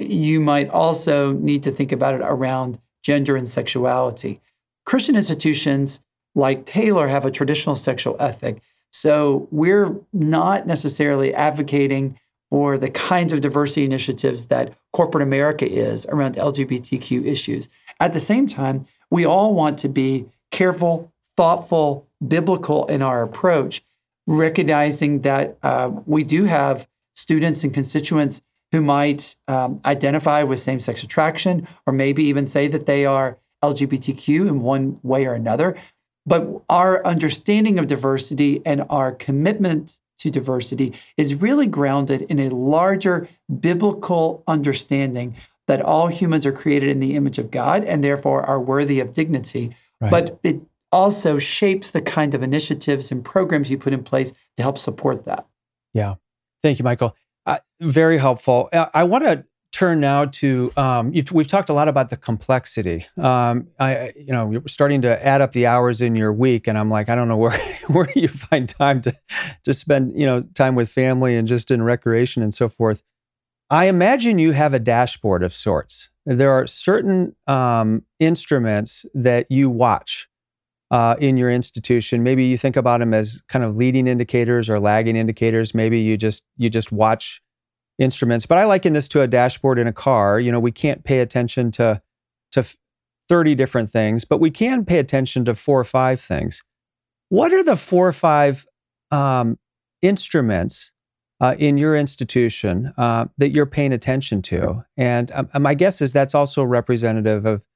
you 0.01 0.41
might 0.41 0.69
also 0.71 1.33
need 1.33 1.63
to 1.63 1.71
think 1.71 1.93
about 1.93 2.15
it 2.15 2.21
around 2.23 2.79
gender 3.03 3.37
and 3.37 3.49
sexuality. 3.49 4.41
Christian 4.85 5.17
institutions 5.17 6.01
like 6.35 6.67
Taylor 6.67 7.09
have 7.09 7.25
a 7.25 7.31
traditional 7.31 7.75
sexual 7.75 8.17
ethic. 8.21 8.61
So 8.91 9.49
we're 9.51 9.99
not 10.13 10.67
necessarily 10.67 11.35
advocating 11.35 12.19
for 12.51 12.79
the 12.79 12.91
kinds 12.91 13.33
of 13.33 13.41
diversity 13.41 13.85
initiatives 13.85 14.47
that 14.47 14.73
corporate 14.93 15.23
America 15.23 15.71
is 15.71 16.07
around 16.07 16.37
LGBTQ 16.37 17.27
issues. 17.27 17.69
At 18.01 18.13
the 18.13 18.21
same 18.21 18.47
time, 18.47 18.87
we 19.11 19.27
all 19.27 19.55
want 19.55 19.79
to 19.81 19.89
be 19.89 20.27
careful, 20.51 21.13
thoughtful, 21.39 22.05
biblical 22.27 22.85
in 22.87 23.01
our 23.01 23.23
approach, 23.23 23.81
recognizing 24.27 25.21
that 25.21 25.57
uh, 25.63 25.89
we 26.05 26.25
do 26.25 26.43
have 26.43 26.89
students 27.15 27.63
and 27.63 27.73
constituents 27.73 28.43
who 28.73 28.81
might 28.81 29.37
um, 29.47 29.81
identify 29.85 30.43
with 30.43 30.59
same 30.59 30.81
sex 30.81 31.05
attraction 31.05 31.69
or 31.87 31.93
maybe 31.93 32.25
even 32.25 32.45
say 32.45 32.67
that 32.67 32.87
they 32.87 33.07
are 33.07 33.39
LGBTQ 33.63 34.49
in 34.49 34.63
one 34.63 34.99
way 35.05 35.27
or 35.27 35.35
another. 35.35 35.77
But 36.27 36.61
our 36.69 37.07
understanding 37.07 37.79
of 37.79 37.87
diversity 37.87 38.61
and 38.67 38.85
our 38.91 39.13
commitment 39.13 40.01
to 40.19 40.33
diversity 40.33 40.93
is 41.17 41.37
really 41.37 41.69
grounded 41.69 42.23
in 42.23 42.41
a 42.41 42.51
larger 42.51 43.29
biblical 43.61 44.43
understanding 44.49 45.37
that 45.69 45.83
all 45.83 46.09
humans 46.09 46.45
are 46.45 46.53
created 46.53 46.89
in 46.89 46.99
the 46.99 47.15
image 47.15 47.39
of 47.39 47.53
God 47.53 47.85
and 47.85 48.03
therefore 48.03 48.43
are 48.43 48.59
worthy 48.59 48.99
of 48.99 49.13
dignity. 49.13 49.77
Right. 50.01 50.11
But 50.11 50.41
it 50.43 50.61
also 50.93 51.39
shapes 51.39 51.91
the 51.91 52.01
kind 52.01 52.35
of 52.35 52.43
initiatives 52.43 53.13
and 53.13 53.25
programs 53.25 53.71
you 53.71 53.79
put 53.79 53.93
in 53.93 54.03
place 54.03 54.33
to 54.57 54.63
help 54.63 54.79
support 54.79 55.25
that. 55.27 55.47
Yeah. 55.95 56.15
Thank 56.63 56.79
you, 56.79 56.85
Michael. 56.85 57.17
Uh, 57.47 57.59
very 57.81 58.19
helpful. 58.19 58.69
Uh, 58.73 58.87
I 58.93 59.05
want 59.05 59.25
to 59.25 59.45
turn 59.73 60.01
now 60.01 60.25
to 60.25 60.73
um, 60.77 61.13
we've 61.33 61.47
talked 61.47 61.69
a 61.69 61.73
lot 61.73 61.89
about 61.89 62.11
the 62.11 62.17
complexity. 62.17 63.07
Um, 63.17 63.69
I, 63.79 64.13
you 64.17 64.33
know, 64.33 64.51
you're 64.51 64.63
starting 64.67 65.03
to 65.03 65.27
add 65.27 65.41
up 65.41 65.53
the 65.53 65.67
hours 65.67 66.01
in 66.03 66.17
your 66.17 66.33
week, 66.33 66.67
and 66.67 66.77
I'm 66.77 66.91
like, 66.91 67.09
I 67.09 67.15
don't 67.15 67.29
know 67.29 67.37
where 67.37 67.57
where 67.89 68.09
you 68.15 68.29
find 68.29 68.69
time 68.69 69.01
to 69.03 69.15
to 69.65 69.75
spend, 69.75 70.19
you 70.19 70.27
know, 70.27 70.43
time 70.55 70.75
with 70.75 70.91
family 70.91 71.37
and 71.37 71.47
just 71.47 71.71
in 71.71 71.83
recreation 71.83 72.43
and 72.43 72.53
so 72.53 72.69
forth. 72.69 73.03
I 73.71 73.85
imagine 73.85 74.39
you 74.39 74.53
have 74.53 74.73
a 74.73 74.79
dashboard 74.79 75.43
of 75.43 75.53
sorts. 75.53 76.11
There 76.25 76.51
are 76.51 76.67
certain 76.67 77.37
um, 77.47 78.03
instruments 78.19 79.05
that 79.15 79.51
you 79.51 79.71
watch 79.71 80.29
uh, 80.91 81.17
in 81.19 81.37
your 81.37 81.51
institution? 81.51 82.23
Maybe 82.23 82.45
you 82.45 82.59
think 82.59 82.77
about 82.77 83.01
them 83.01 83.15
as 83.15 83.43
kind 83.49 83.65
of 83.65 83.77
leading 83.77 84.07
indicators 84.07 84.71
or 84.71 84.81
lagging 84.81 85.17
indicators. 85.17 85.75
Maybe 85.75 86.01
you 86.01 86.17
just 86.17 86.45
you 86.57 86.71
just 86.71 86.93
watch 86.93 87.41
instruments. 87.99 88.47
But 88.47 88.59
I 88.59 88.65
liken 88.65 88.93
this 88.93 89.09
to 89.09 89.23
a 89.23 89.27
dashboard 89.27 89.79
in 89.79 89.87
a 89.87 89.93
car. 89.93 90.39
You 90.41 90.53
know, 90.53 90.61
we 90.61 90.73
can't 90.73 91.05
pay 91.05 91.21
attention 91.21 91.71
to 91.73 92.01
to 92.53 92.65
30 93.29 93.55
different 93.55 93.91
things, 93.91 94.25
but 94.25 94.41
we 94.41 94.51
can 94.51 94.85
pay 94.85 94.99
attention 94.99 95.45
to 95.45 95.55
four 95.55 95.79
or 95.79 95.85
five 95.85 96.21
things. 96.21 96.63
What 97.29 97.53
are 97.53 97.63
the 97.63 97.77
four 97.77 98.09
or 98.09 98.13
five 98.13 98.65
um, 99.11 99.59
instruments 100.01 100.93
uh, 101.41 101.55
in 101.59 101.77
your 101.77 101.95
institution 101.95 102.95
uh, 102.97 103.27
that 103.37 103.51
you're 103.51 103.67
paying 103.67 103.93
attention 103.93 104.41
to? 104.43 104.85
And 104.97 105.31
um, 105.33 105.49
my 105.61 105.75
guess 105.75 106.01
is 106.01 106.13
that's 106.13 106.35
also 106.35 106.63
representative 106.63 107.45
of 107.45 107.67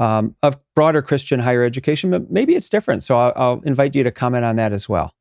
um, 0.00 0.34
of 0.42 0.56
broader 0.74 1.02
Christian 1.02 1.38
higher 1.38 1.62
education, 1.62 2.10
but 2.10 2.30
maybe 2.30 2.56
it's 2.56 2.68
different. 2.68 3.02
So 3.02 3.16
I'll, 3.16 3.32
I'll 3.36 3.60
invite 3.60 3.94
you 3.94 4.02
to 4.02 4.10
comment 4.10 4.44
on 4.44 4.56
that 4.56 4.72
as 4.72 4.88
well. 4.88 5.14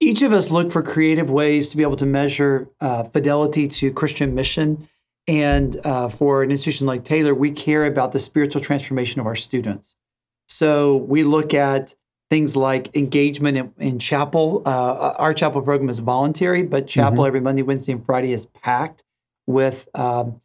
Each 0.00 0.22
of 0.22 0.32
us 0.32 0.50
look 0.50 0.70
for 0.72 0.82
creative 0.82 1.30
ways 1.30 1.70
to 1.70 1.76
be 1.76 1.82
able 1.82 1.96
to 1.96 2.06
measure 2.06 2.68
uh, 2.80 3.04
fidelity 3.04 3.68
to 3.68 3.92
Christian 3.92 4.34
mission. 4.34 4.88
And 5.26 5.80
uh, 5.84 6.08
for 6.08 6.42
an 6.42 6.50
institution 6.50 6.86
like 6.86 7.04
Taylor, 7.04 7.34
we 7.34 7.52
care 7.52 7.84
about 7.84 8.12
the 8.12 8.18
spiritual 8.18 8.60
transformation 8.60 9.20
of 9.20 9.26
our 9.26 9.36
students. 9.36 9.94
So 10.48 10.96
we 10.96 11.22
look 11.22 11.54
at 11.54 11.94
things 12.30 12.56
like 12.56 12.96
engagement 12.96 13.56
in, 13.56 13.72
in 13.78 13.98
chapel. 13.98 14.62
Uh, 14.66 15.14
our 15.18 15.34
chapel 15.34 15.62
program 15.62 15.88
is 15.88 16.00
voluntary, 16.00 16.62
but 16.62 16.86
chapel 16.86 17.18
mm-hmm. 17.18 17.26
every 17.26 17.40
Monday, 17.40 17.62
Wednesday, 17.62 17.92
and 17.92 18.04
Friday 18.04 18.32
is 18.32 18.46
packed 18.46 19.02
with 19.46 19.88
um, 19.94 20.40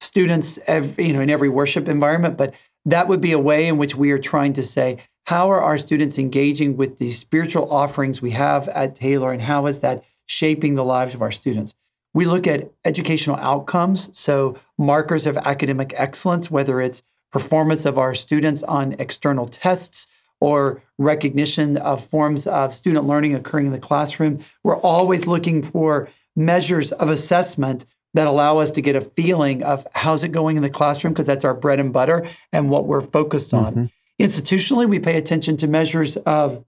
students 0.00 0.58
every, 0.66 1.06
you 1.06 1.12
know, 1.12 1.20
in 1.20 1.30
every 1.30 1.48
worship 1.48 1.88
environment. 1.88 2.36
But 2.36 2.54
that 2.86 3.08
would 3.08 3.20
be 3.20 3.32
a 3.32 3.38
way 3.38 3.66
in 3.66 3.78
which 3.78 3.94
we 3.94 4.10
are 4.10 4.18
trying 4.18 4.54
to 4.54 4.62
say, 4.62 4.98
how 5.24 5.50
are 5.50 5.60
our 5.60 5.78
students 5.78 6.18
engaging 6.18 6.76
with 6.76 6.98
the 6.98 7.10
spiritual 7.10 7.72
offerings 7.72 8.20
we 8.20 8.32
have 8.32 8.68
at 8.68 8.96
Taylor, 8.96 9.32
and 9.32 9.40
how 9.40 9.66
is 9.66 9.80
that 9.80 10.04
shaping 10.26 10.74
the 10.74 10.84
lives 10.84 11.14
of 11.14 11.22
our 11.22 11.30
students? 11.30 11.74
We 12.14 12.26
look 12.26 12.46
at 12.46 12.70
educational 12.84 13.36
outcomes, 13.36 14.10
so 14.18 14.58
markers 14.78 15.26
of 15.26 15.38
academic 15.38 15.94
excellence, 15.96 16.50
whether 16.50 16.80
it's 16.80 17.02
performance 17.30 17.86
of 17.86 17.98
our 17.98 18.14
students 18.14 18.62
on 18.62 18.96
external 18.98 19.46
tests 19.46 20.08
or 20.40 20.82
recognition 20.98 21.76
of 21.78 22.04
forms 22.04 22.46
of 22.46 22.74
student 22.74 23.06
learning 23.06 23.34
occurring 23.34 23.66
in 23.66 23.72
the 23.72 23.78
classroom. 23.78 24.44
We're 24.64 24.76
always 24.76 25.26
looking 25.26 25.62
for 25.62 26.08
measures 26.34 26.92
of 26.92 27.08
assessment 27.08 27.86
that 28.14 28.26
allow 28.26 28.58
us 28.58 28.72
to 28.72 28.82
get 28.82 28.96
a 28.96 29.00
feeling 29.00 29.62
of 29.62 29.86
how's 29.94 30.24
it 30.24 30.32
going 30.32 30.56
in 30.56 30.62
the 30.62 30.70
classroom 30.70 31.12
because 31.12 31.26
that's 31.26 31.44
our 31.44 31.54
bread 31.54 31.80
and 31.80 31.92
butter 31.92 32.28
and 32.52 32.68
what 32.68 32.86
we're 32.86 33.00
focused 33.00 33.54
on. 33.54 33.74
Mm-hmm. 33.74 34.24
Institutionally, 34.24 34.88
we 34.88 34.98
pay 34.98 35.16
attention 35.16 35.56
to 35.58 35.66
measures 35.66 36.16
of 36.16 36.64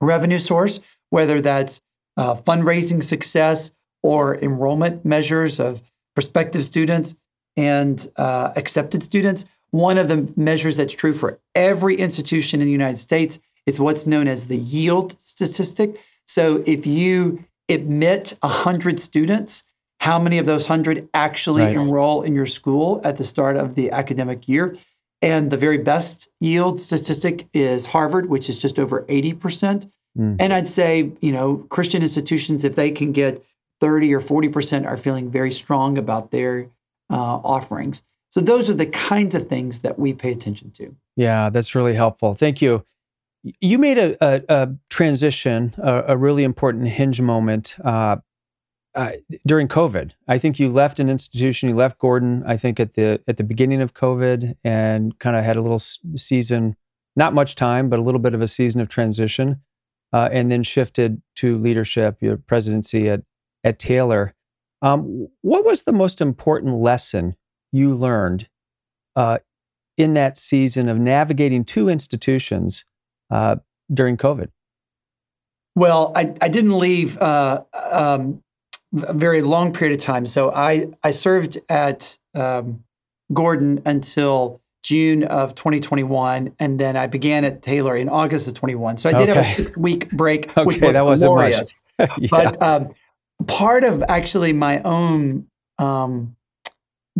revenue 0.00 0.38
source, 0.38 0.80
whether 1.10 1.40
that's 1.40 1.80
uh, 2.16 2.34
fundraising 2.36 3.02
success 3.02 3.72
or 4.02 4.36
enrollment 4.36 5.04
measures 5.04 5.60
of 5.60 5.82
prospective 6.14 6.64
students 6.64 7.14
and 7.56 8.08
uh, 8.16 8.52
accepted 8.56 9.02
students. 9.02 9.44
One 9.70 9.98
of 9.98 10.08
the 10.08 10.32
measures 10.36 10.76
that's 10.76 10.94
true 10.94 11.12
for 11.12 11.38
every 11.54 11.96
institution 11.96 12.60
in 12.60 12.66
the 12.66 12.72
United 12.72 12.98
States 12.98 13.38
is 13.66 13.78
what's 13.78 14.06
known 14.06 14.28
as 14.28 14.46
the 14.46 14.56
yield 14.56 15.20
statistic. 15.20 16.00
So 16.26 16.62
if 16.64 16.86
you 16.86 17.44
admit 17.68 18.36
100 18.40 18.98
students, 18.98 19.64
how 20.00 20.18
many 20.18 20.38
of 20.38 20.46
those 20.46 20.68
100 20.68 21.08
actually 21.14 21.62
right. 21.62 21.74
enroll 21.74 22.22
in 22.22 22.34
your 22.34 22.46
school 22.46 23.00
at 23.04 23.16
the 23.16 23.24
start 23.24 23.56
of 23.56 23.74
the 23.74 23.90
academic 23.90 24.48
year? 24.48 24.76
And 25.20 25.50
the 25.50 25.56
very 25.56 25.78
best 25.78 26.28
yield 26.40 26.80
statistic 26.80 27.48
is 27.52 27.84
Harvard, 27.84 28.28
which 28.28 28.48
is 28.48 28.56
just 28.56 28.78
over 28.78 29.02
80%. 29.02 29.90
Mm. 30.16 30.36
And 30.38 30.54
I'd 30.54 30.68
say, 30.68 31.10
you 31.20 31.32
know, 31.32 31.56
Christian 31.70 32.02
institutions, 32.02 32.64
if 32.64 32.76
they 32.76 32.90
can 32.90 33.12
get 33.12 33.44
30 33.80 34.14
or 34.14 34.20
40%, 34.20 34.86
are 34.86 34.96
feeling 34.96 35.30
very 35.30 35.50
strong 35.50 35.98
about 35.98 36.30
their 36.30 36.68
uh, 37.10 37.14
offerings. 37.14 38.02
So 38.30 38.40
those 38.40 38.68
are 38.68 38.74
the 38.74 38.86
kinds 38.86 39.34
of 39.34 39.48
things 39.48 39.80
that 39.80 39.98
we 39.98 40.12
pay 40.12 40.32
attention 40.32 40.70
to. 40.72 40.94
Yeah, 41.16 41.50
that's 41.50 41.74
really 41.74 41.94
helpful. 41.94 42.34
Thank 42.34 42.60
you. 42.60 42.84
You 43.60 43.78
made 43.78 43.98
a, 43.98 44.16
a, 44.24 44.42
a 44.48 44.74
transition, 44.90 45.74
a, 45.78 46.04
a, 46.08 46.16
really 46.16 46.44
important 46.44 46.88
hinge 46.88 47.20
moment 47.20 47.76
uh, 47.82 48.16
uh, 48.98 49.12
during 49.46 49.68
COVID. 49.68 50.14
I 50.26 50.38
think 50.38 50.58
you 50.58 50.68
left 50.68 50.98
an 50.98 51.08
institution. 51.08 51.68
You 51.68 51.76
left 51.76 52.00
Gordon. 52.00 52.42
I 52.44 52.56
think 52.56 52.80
at 52.80 52.94
the 52.94 53.22
at 53.28 53.36
the 53.36 53.44
beginning 53.44 53.80
of 53.80 53.94
COVID, 53.94 54.56
and 54.64 55.16
kind 55.20 55.36
of 55.36 55.44
had 55.44 55.56
a 55.56 55.62
little 55.62 55.78
season, 55.78 56.76
not 57.14 57.32
much 57.32 57.54
time, 57.54 57.88
but 57.88 58.00
a 58.00 58.02
little 58.02 58.18
bit 58.18 58.34
of 58.34 58.42
a 58.42 58.48
season 58.48 58.80
of 58.80 58.88
transition, 58.88 59.62
uh, 60.12 60.28
and 60.32 60.50
then 60.50 60.64
shifted 60.64 61.22
to 61.36 61.56
leadership, 61.58 62.16
your 62.20 62.36
presidency 62.36 63.08
at 63.08 63.22
at 63.62 63.78
Taylor. 63.78 64.34
Um, 64.82 65.28
what 65.42 65.64
was 65.64 65.84
the 65.84 65.92
most 65.92 66.20
important 66.20 66.74
lesson 66.74 67.36
you 67.70 67.94
learned 67.94 68.48
uh, 69.14 69.38
in 69.96 70.14
that 70.14 70.36
season 70.36 70.88
of 70.88 70.98
navigating 70.98 71.64
two 71.64 71.88
institutions 71.88 72.84
uh, 73.30 73.56
during 73.94 74.16
COVID? 74.16 74.48
Well, 75.76 76.10
I, 76.16 76.34
I 76.40 76.48
didn't 76.48 76.76
leave 76.76 77.16
uh, 77.18 77.62
um, 77.72 78.42
a 78.94 79.12
very 79.12 79.42
long 79.42 79.72
period 79.72 79.98
of 79.98 80.04
time. 80.04 80.26
So 80.26 80.50
I, 80.52 80.88
I 81.02 81.10
served 81.10 81.58
at 81.68 82.18
um, 82.34 82.84
Gordon 83.32 83.82
until 83.84 84.60
June 84.82 85.24
of 85.24 85.54
2021, 85.54 86.54
and 86.58 86.80
then 86.80 86.96
I 86.96 87.06
began 87.06 87.44
at 87.44 87.62
Taylor 87.62 87.96
in 87.96 88.08
August 88.08 88.48
of 88.48 88.54
21. 88.54 88.98
So 88.98 89.10
I 89.10 89.12
did 89.12 89.28
okay. 89.28 89.38
have 89.38 89.46
a 89.46 89.54
six 89.54 89.76
week 89.76 90.10
break, 90.10 90.48
okay, 90.56 90.64
which 90.64 90.80
was 90.80 90.92
that 90.92 91.26
glorious. 91.26 91.82
yeah. 91.98 92.06
But 92.30 92.62
um, 92.62 92.94
part 93.46 93.84
of 93.84 94.02
actually 94.08 94.52
my 94.52 94.80
own 94.82 95.46
um, 95.78 96.36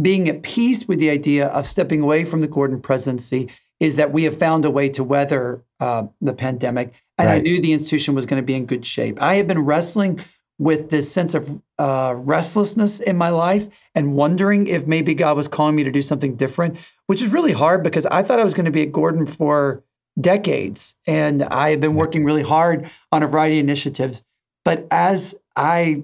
being 0.01 0.29
at 0.29 0.43
peace 0.43 0.87
with 0.87 0.99
the 0.99 1.11
idea 1.11 1.49
of 1.49 1.67
stepping 1.67 2.01
away 2.01 2.25
from 2.25 2.41
the 2.41 2.49
Gordon 2.49 2.81
presidency 2.81 3.51
is 3.81 3.97
that 3.97 4.13
we 4.13 4.25
have 4.25 4.39
found 4.39 4.65
a 4.65 4.71
way 4.71 4.89
to 4.91 5.05
weather 5.05 5.63
uh, 5.81 6.07
the 6.21 6.33
pandemic. 6.33 6.95
And 7.17 7.29
right. 7.29 7.37
I 7.37 7.41
knew 7.41 7.61
the 7.61 7.73
institution 7.73 8.15
was 8.15 8.27
going 8.27 8.41
to 8.43 8.47
be 8.47 8.55
in 8.55 8.67
good 8.67 8.85
shape. 8.87 9.21
I 9.21 9.35
have 9.35 9.47
been 9.47 9.65
wrestling 9.65 10.21
with 10.59 10.91
this 10.91 11.11
sense 11.11 11.35
of 11.35 11.61
uh, 11.79 12.15
restlessness 12.17 13.01
in 13.01 13.17
my 13.17 13.29
life 13.29 13.67
and 13.95 14.15
wondering 14.15 14.67
if 14.67 14.87
maybe 14.87 15.15
God 15.15 15.37
was 15.37 15.49
calling 15.49 15.77
me 15.77 15.85
to 15.85 15.93
do 15.93 16.03
something 16.03 16.35
different, 16.35 16.77
which 17.07 17.23
is 17.23 17.33
really 17.33 17.53
hard 17.53 17.83
because 17.83 18.07
I 18.07 18.23
thought 18.23 18.41
I 18.41 18.45
was 18.45 18.55
going 18.55 18.67
to 18.67 18.73
be 18.73 18.83
at 18.83 18.93
Gordon 18.93 19.27
for 19.27 19.85
decades. 20.21 20.97
And 21.07 21.45
I 21.45 21.71
have 21.71 21.81
been 21.81 21.95
working 21.95 22.25
really 22.25 22.43
hard 22.43 22.91
on 23.13 23.23
a 23.23 23.29
variety 23.29 23.61
of 23.61 23.65
initiatives. 23.65 24.25
But 24.65 24.87
as 24.91 25.35
I 25.55 26.03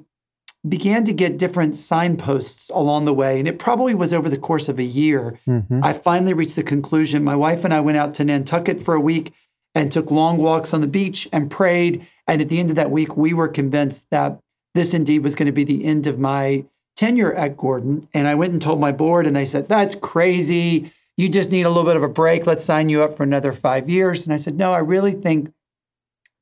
began 0.67 1.05
to 1.05 1.13
get 1.13 1.37
different 1.37 1.77
signposts 1.77 2.71
along 2.73 3.05
the 3.05 3.13
way, 3.13 3.39
and 3.39 3.49
it 3.49 3.59
probably 3.59 3.95
was 3.95 4.13
over 4.13 4.31
the 4.31 4.39
course 4.39 4.69
of 4.69 4.79
a 4.79 4.85
year. 4.85 5.39
Mm-hmm. 5.47 5.81
I 5.83 5.93
finally 5.93 6.33
reached 6.33 6.57
the 6.57 6.63
conclusion. 6.63 7.25
My 7.25 7.37
wife 7.37 7.65
and 7.65 7.75
I 7.75 7.81
went 7.81 7.99
out 7.99 8.15
to 8.15 8.25
Nantucket 8.25 8.81
for 8.81 8.95
a 8.95 9.01
week 9.01 9.35
and 9.75 9.91
took 9.91 10.11
long 10.11 10.39
walks 10.39 10.73
on 10.73 10.81
the 10.81 10.87
beach 10.87 11.29
and 11.33 11.51
prayed. 11.51 12.07
And 12.27 12.41
at 12.41 12.49
the 12.49 12.59
end 12.59 12.71
of 12.71 12.77
that 12.77 12.91
week, 12.91 13.17
we 13.17 13.35
were 13.35 13.49
convinced 13.49 14.07
that 14.11 14.41
this 14.75 14.95
indeed 14.95 15.21
was 15.21 15.35
going 15.35 15.47
to 15.47 15.53
be 15.53 15.65
the 15.65 15.85
end 15.85 16.07
of 16.07 16.19
my 16.19 16.65
tenure 16.97 17.33
at 17.35 17.57
Gordon. 17.57 18.07
And 18.15 18.29
I 18.29 18.35
went 18.35 18.53
and 18.53 18.63
told 18.63 18.81
my 18.81 18.93
board, 18.93 19.27
and 19.27 19.35
they 19.35 19.47
said, 19.47 19.69
That's 19.69 19.95
crazy. 19.95 20.93
You 21.17 21.29
just 21.29 21.51
need 21.51 21.63
a 21.63 21.69
little 21.69 21.85
bit 21.85 21.97
of 21.97 22.03
a 22.03 22.09
break. 22.09 22.47
Let's 22.47 22.65
sign 22.65 22.89
you 22.89 23.03
up 23.03 23.17
for 23.17 23.23
another 23.23 23.53
five 23.53 23.89
years. 23.89 24.25
And 24.25 24.35
I 24.35 24.37
said, 24.37 24.57
No, 24.57 24.73
I 24.73 24.79
really 24.79 25.13
think 25.13 25.53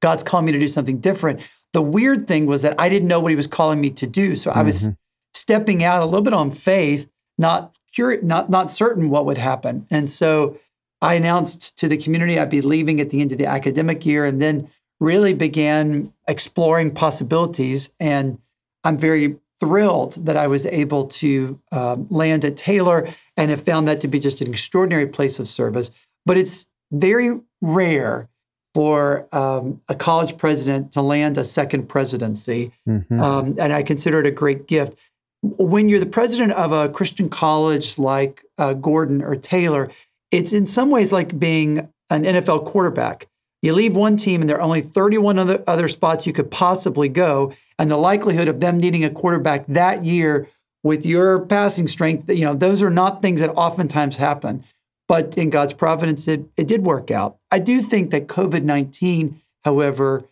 God's 0.01 0.23
calling 0.23 0.47
me 0.47 0.53
to 0.53 0.59
do 0.59 0.69
something 0.69 0.99
different. 0.99 1.41
The 1.73 1.83
weird 1.83 2.27
thing 2.27 2.47
was 2.47 2.63
that 2.63 2.79
I 2.79 2.89
didn't 2.89 3.09
know 3.09 3.21
what 3.21 3.31
he 3.31 3.37
was 3.37 3.47
calling 3.47 3.81
me 3.81 3.91
to 3.91 4.07
do. 4.07 4.37
So 4.37 4.51
I 4.51 4.63
was 4.63 4.83
mm-hmm. 4.83 4.93
stepping 5.35 5.85
out 5.85 6.03
a 6.03 6.05
little 6.05 6.23
bit 6.23 6.35
on 6.35 6.51
faith, 6.51 7.09
not 7.39 7.75
curious, 7.95 8.23
not 8.23 8.51
not 8.51 8.71
certain 8.71 9.11
what 9.11 9.27
would 9.27 9.39
happen. 9.39 9.87
And 9.91 10.09
so 10.09 10.59
I 11.01 11.15
announced 11.15 11.77
to 11.79 11.89
the 11.89 11.97
community 11.97 12.39
I'd 12.39 12.51
be 12.51 12.61
leaving 12.61 13.01
at 13.01 13.11
the 13.11 13.21
end 13.21 13.33
of 13.33 13.39
the 13.39 13.47
academic 13.47 14.05
year 14.05 14.25
and 14.25 14.41
then 14.41 14.71
really 15.03 15.35
began 15.35 16.13
exploring 16.29 16.95
possibilities. 16.95 17.93
And 17.99 18.39
I'm 18.85 18.97
very 18.97 19.37
thrilled 19.59 20.15
that 20.25 20.37
I 20.37 20.47
was 20.47 20.65
able 20.65 21.07
to 21.07 21.59
um, 21.73 22.07
land 22.09 22.45
at 22.45 22.57
Taylor 22.57 23.09
and 23.37 23.51
have 23.51 23.63
found 23.63 23.89
that 23.89 24.01
to 24.03 24.09
be 24.09 24.21
just 24.21 24.41
an 24.41 24.49
extraordinary 24.49 25.09
place 25.09 25.41
of 25.41 25.49
service. 25.49 25.91
But 26.25 26.39
it's 26.39 26.69
very 26.93 27.41
rare 27.61 28.29
for 28.75 29.29
um, 29.33 29.81
a 29.89 29.95
college 29.95 30.39
president 30.39 30.93
to 30.93 31.03
land 31.03 31.37
a 31.37 31.45
second 31.45 31.89
presidency. 31.89 32.71
Mm-hmm. 32.89 33.21
Um, 33.21 33.57
and 33.59 33.73
I 33.73 33.83
consider 33.83 34.21
it 34.21 34.27
a 34.27 34.31
great 34.31 34.69
gift. 34.69 34.97
When 35.43 35.89
you're 35.89 35.99
the 35.99 36.07
president 36.07 36.53
of 36.53 36.71
a 36.71 36.89
Christian 36.89 37.29
college 37.29 37.99
like 37.99 38.45
uh, 38.59 38.75
Gordon 38.75 39.21
or 39.21 39.35
Taylor, 39.35 39.91
it's 40.31 40.53
in 40.53 40.67
some 40.67 40.91
ways 40.91 41.13
like 41.13 41.37
being 41.39 41.89
an 42.09 42.23
NFL 42.23 42.67
quarterback. 42.67 43.27
You 43.63 43.73
leave 43.75 43.95
one 43.97 44.17
team 44.17 44.41
and 44.41 44.51
there 44.51 44.59
are 44.59 44.63
only 44.63 44.83
31 44.83 45.39
other, 45.39 45.63
other 45.67 45.89
spots 45.89 46.27
you 46.27 46.33
could 46.33 46.51
possibly 46.51 47.09
go. 47.09 47.53
And 47.79 47.91
the 47.91 47.97
likelihood 47.97 48.49
of 48.49 48.61
them 48.61 48.79
needing 48.79 49.05
a 49.05 49.11
quarterback 49.11 49.65
that 49.69 50.05
year 50.05 50.49
with 50.83 51.07
your 51.07 51.47
passing 51.47 51.87
strength, 51.87 52.29
you 52.29 52.45
know, 52.45 52.55
those 52.55 52.83
are 52.83 52.91
not 52.91 53.23
things 53.23 53.41
that 53.41 53.51
oftentimes 53.51 54.17
happen. 54.17 54.65
but 55.09 55.37
in 55.37 55.51
God's 55.51 55.75
providence, 55.75 56.27
it, 56.27 56.43
it 56.57 56.67
did 56.67 56.87
work 56.87 57.11
out. 57.11 57.37
I 57.51 57.59
do 57.59 57.81
think 57.83 58.11
that 58.11 58.29
COVID 58.29 58.63
19, 58.65 59.41
however, 59.65 60.25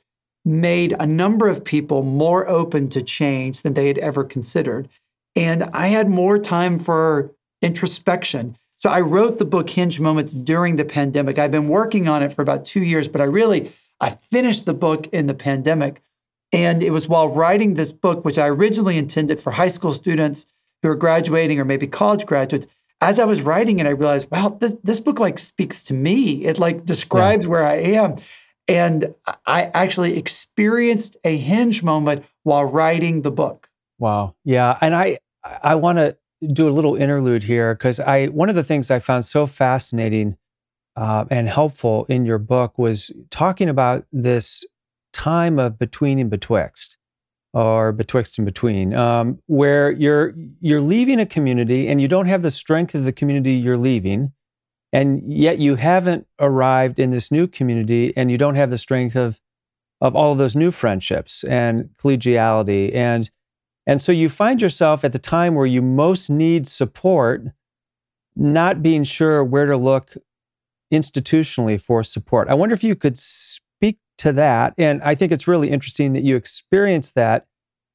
made 0.45 0.95
a 0.99 1.07
number 1.07 1.49
of 1.49 1.65
people 1.65 2.03
more 2.03 2.49
open 2.49 2.89
to 2.89 3.03
change 3.03 3.61
than 3.61 3.75
they 3.75 3.89
had 3.89 3.99
ever 3.99 4.25
considered. 4.25 4.89
And 5.37 5.65
I 5.75 5.89
had 5.89 6.09
more 6.09 6.39
time 6.39 6.79
for 6.79 7.31
introspection. 7.61 8.57
So 8.81 8.89
I 8.89 9.03
wrote 9.03 9.39
the 9.39 9.45
book 9.45 9.69
Hinge 9.69 10.01
Moments 10.01 10.33
during 10.33 10.77
the 10.77 10.87
pandemic. 10.87 11.39
I've 11.39 11.51
been 11.51 11.69
working 11.69 12.09
on 12.09 12.23
it 12.23 12.33
for 12.33 12.41
about 12.41 12.65
two 12.65 12.83
years, 12.83 13.09
but 13.09 13.21
I 13.21 13.25
really 13.25 13.73
I 14.01 14.09
finished 14.09 14.65
the 14.65 14.73
book 14.73 15.09
in 15.09 15.27
the 15.27 15.35
pandemic. 15.35 16.03
And 16.51 16.83
it 16.83 16.91
was 16.91 17.07
while 17.07 17.29
writing 17.29 17.75
this 17.75 17.93
book, 17.93 18.25
which 18.25 18.39
I 18.39 18.49
originally 18.49 18.97
intended 18.97 19.39
for 19.39 19.51
high 19.51 19.69
school 19.69 19.93
students 19.93 20.47
who 20.83 20.89
are 20.89 20.97
graduating 20.97 21.61
or 21.61 21.67
maybe 21.67 21.87
college 21.87 22.25
graduates. 22.25 22.67
As 23.03 23.21
I 23.21 23.27
was 23.27 23.43
writing 23.43 23.81
it, 23.81 23.87
I 23.87 23.91
realized, 23.91 24.31
wow, 24.31 24.57
this, 24.59 24.75
this 24.83 24.99
book 24.99 25.21
like 25.21 25.39
speaks 25.39 25.83
to 25.85 25.95
me. 25.95 26.47
It 26.47 26.59
like 26.59 26.87
describes 26.87 27.45
yeah. 27.45 27.51
where 27.51 27.67
I 27.67 27.77
am. 27.77 28.17
And 28.67 29.15
I 29.47 29.65
actually 29.65 30.17
experienced 30.17 31.19
a 31.23 31.37
hinge 31.37 31.83
moment 31.83 32.25
while 32.45 32.65
writing 32.65 33.21
the 33.21 33.31
book. 33.31 33.69
Wow. 33.99 34.35
Yeah. 34.43 34.79
And 34.81 34.97
I 34.97 35.19
I 35.45 35.75
want 35.75 35.99
to 35.99 36.17
do 36.49 36.69
a 36.69 36.71
little 36.71 36.97
interlude 36.97 37.43
here 37.43 37.75
because 37.75 38.01
I 38.01 38.27
one 38.27 38.49
of 38.49 38.55
the 38.55 38.65
things 38.65 38.91
I 38.91 38.99
found 38.99 39.25
so 39.25 39.47
fascinating 39.47 40.37
uh, 40.97 41.25
and 41.31 41.49
helpful 41.49 42.07
in 42.09 42.25
your 42.25 42.39
book 42.39 42.79
was 42.79 43.11
talking 43.31 43.69
about 43.69 44.07
this 44.13 44.65
time 45.13 45.59
of 45.59 45.79
between 45.79 46.19
and 46.19 46.31
betwixt 46.31 46.97
or 47.53 47.93
betwixt 47.93 48.39
and 48.39 48.45
between 48.45 48.95
um, 48.95 49.39
where 49.47 49.91
you're 49.91 50.35
you're 50.61 50.81
leaving 50.81 51.21
a 51.21 51.27
community 51.27 51.89
and 51.89 52.01
you 52.01 52.09
don't 52.09 52.27
have 52.27 52.43
the 52.43 52.51
strength 52.51 52.95
of 52.95 53.05
the 53.05 53.13
community 53.13 53.55
you're 53.55 53.77
leaving 53.77 54.33
and 54.93 55.33
yet 55.33 55.59
you 55.59 55.77
haven't 55.77 56.27
arrived 56.39 56.99
in 56.99 57.11
this 57.11 57.31
new 57.31 57.47
community 57.47 58.13
and 58.17 58.31
you 58.31 58.39
don't 58.39 58.55
have 58.55 58.71
the 58.71 58.79
strength 58.79 59.17
of 59.17 59.41
of 60.01 60.17
all 60.17 60.33
of 60.33 60.39
those 60.39 60.57
new 60.57 60.71
friendships 60.71 61.45
and 61.45 61.91
collegiality 61.99 62.95
and 62.95 63.31
and 63.91 64.01
so 64.01 64.13
you 64.13 64.29
find 64.29 64.63
yourself 64.63 65.03
at 65.03 65.13
the 65.13 65.19
time 65.19 65.57
where 65.57 65.67
you 65.67 65.83
most 65.83 66.31
need 66.31 66.69
support, 66.69 67.43
not 68.37 68.83
being 68.83 69.03
sure 69.03 69.43
where 69.43 69.67
to 69.67 69.77
look 69.77 70.15
institutionally 70.95 71.81
for 71.81 72.05
support. 72.05 72.49
I 72.49 72.55
wonder 72.55 72.73
if 72.73 72.85
you 72.85 72.95
could 72.95 73.19
speak 73.19 73.99
to 74.19 74.31
that. 74.35 74.75
And 74.79 75.03
I 75.03 75.17
think 75.17 75.33
it's 75.33 75.49
really 75.49 75.71
interesting 75.71 76.13
that 76.13 76.23
you 76.23 76.37
experienced 76.37 77.17
that, 77.17 77.49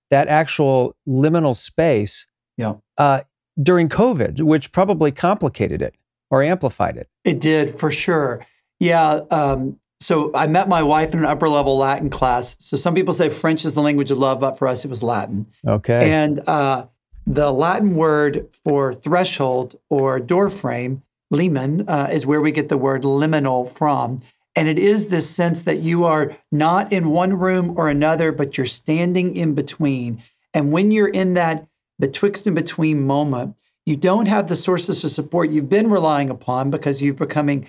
that 0.09 0.27
actual 0.27 0.97
liminal 1.07 1.55
space 1.55 2.27
yeah. 2.57 2.73
Uh, 2.97 3.21
during 3.63 3.87
COVID, 3.87 4.41
which 4.41 4.73
probably 4.73 5.13
complicated 5.13 5.81
it 5.81 5.95
or 6.29 6.43
amplified 6.43 6.97
it. 6.97 7.07
It 7.23 7.39
did 7.39 7.79
for 7.79 7.89
sure. 7.89 8.45
Yeah. 8.81 9.21
Um, 9.31 9.79
so 10.05 10.29
I 10.35 10.45
met 10.45 10.69
my 10.69 10.83
wife 10.83 11.13
in 11.13 11.19
an 11.19 11.25
upper 11.25 11.49
level 11.49 11.77
Latin 11.77 12.11
class. 12.11 12.55
So 12.59 12.77
some 12.77 12.93
people 12.93 13.13
say 13.13 13.29
French 13.29 13.65
is 13.65 13.73
the 13.73 13.81
language 13.81 14.11
of 14.11 14.19
love, 14.19 14.39
but 14.39 14.55
for 14.55 14.67
us 14.67 14.85
it 14.85 14.89
was 14.89 15.01
Latin. 15.01 15.47
Okay. 15.67 16.11
And 16.11 16.47
uh, 16.47 16.85
the 17.25 17.51
Latin 17.51 17.95
word 17.95 18.47
for 18.63 18.93
threshold 18.93 19.75
or 19.89 20.19
door 20.19 20.49
frame, 20.51 21.01
limen, 21.33 21.85
uh, 21.87 22.09
is 22.11 22.23
where 22.23 22.39
we 22.39 22.51
get 22.51 22.69
the 22.69 22.77
word 22.77 23.01
liminal 23.01 23.67
from. 23.71 24.21
And 24.55 24.69
it 24.69 24.77
is 24.77 25.07
this 25.07 25.27
sense 25.27 25.63
that 25.63 25.79
you 25.79 26.03
are 26.03 26.37
not 26.51 26.93
in 26.93 27.09
one 27.09 27.33
room 27.33 27.73
or 27.75 27.89
another, 27.89 28.31
but 28.31 28.57
you're 28.57 28.67
standing 28.67 29.35
in 29.35 29.55
between. 29.55 30.21
And 30.53 30.71
when 30.71 30.91
you're 30.91 31.07
in 31.07 31.33
that 31.33 31.67
betwixt 31.99 32.45
and 32.45 32.55
between 32.55 33.07
moment, 33.07 33.55
you 33.87 33.95
don't 33.95 34.27
have 34.27 34.47
the 34.47 34.55
sources 34.55 35.03
of 35.03 35.11
support 35.11 35.49
you've 35.49 35.69
been 35.69 35.89
relying 35.89 36.29
upon 36.29 36.69
because 36.69 37.01
you're 37.01 37.15
becoming 37.15 37.67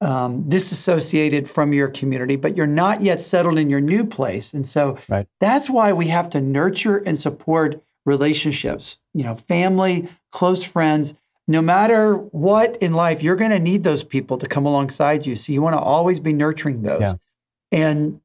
um, 0.00 0.48
disassociated 0.48 1.50
from 1.50 1.72
your 1.72 1.88
community, 1.88 2.36
but 2.36 2.56
you're 2.56 2.66
not 2.66 3.02
yet 3.02 3.20
settled 3.20 3.58
in 3.58 3.68
your 3.68 3.80
new 3.80 4.04
place. 4.04 4.54
And 4.54 4.66
so 4.66 4.98
right. 5.08 5.26
that's 5.40 5.68
why 5.68 5.92
we 5.92 6.06
have 6.08 6.30
to 6.30 6.40
nurture 6.40 6.98
and 6.98 7.18
support 7.18 7.82
relationships, 8.04 8.98
you 9.14 9.24
know, 9.24 9.34
family, 9.34 10.08
close 10.30 10.62
friends. 10.62 11.14
No 11.46 11.62
matter 11.62 12.14
what 12.14 12.76
in 12.76 12.92
life, 12.92 13.22
you're 13.22 13.36
going 13.36 13.50
to 13.50 13.58
need 13.58 13.82
those 13.82 14.04
people 14.04 14.38
to 14.38 14.46
come 14.46 14.66
alongside 14.66 15.26
you. 15.26 15.34
So 15.34 15.52
you 15.52 15.62
want 15.62 15.74
to 15.74 15.80
always 15.80 16.20
be 16.20 16.32
nurturing 16.32 16.82
those. 16.82 17.00
Yeah. 17.00 17.12
And 17.72 18.20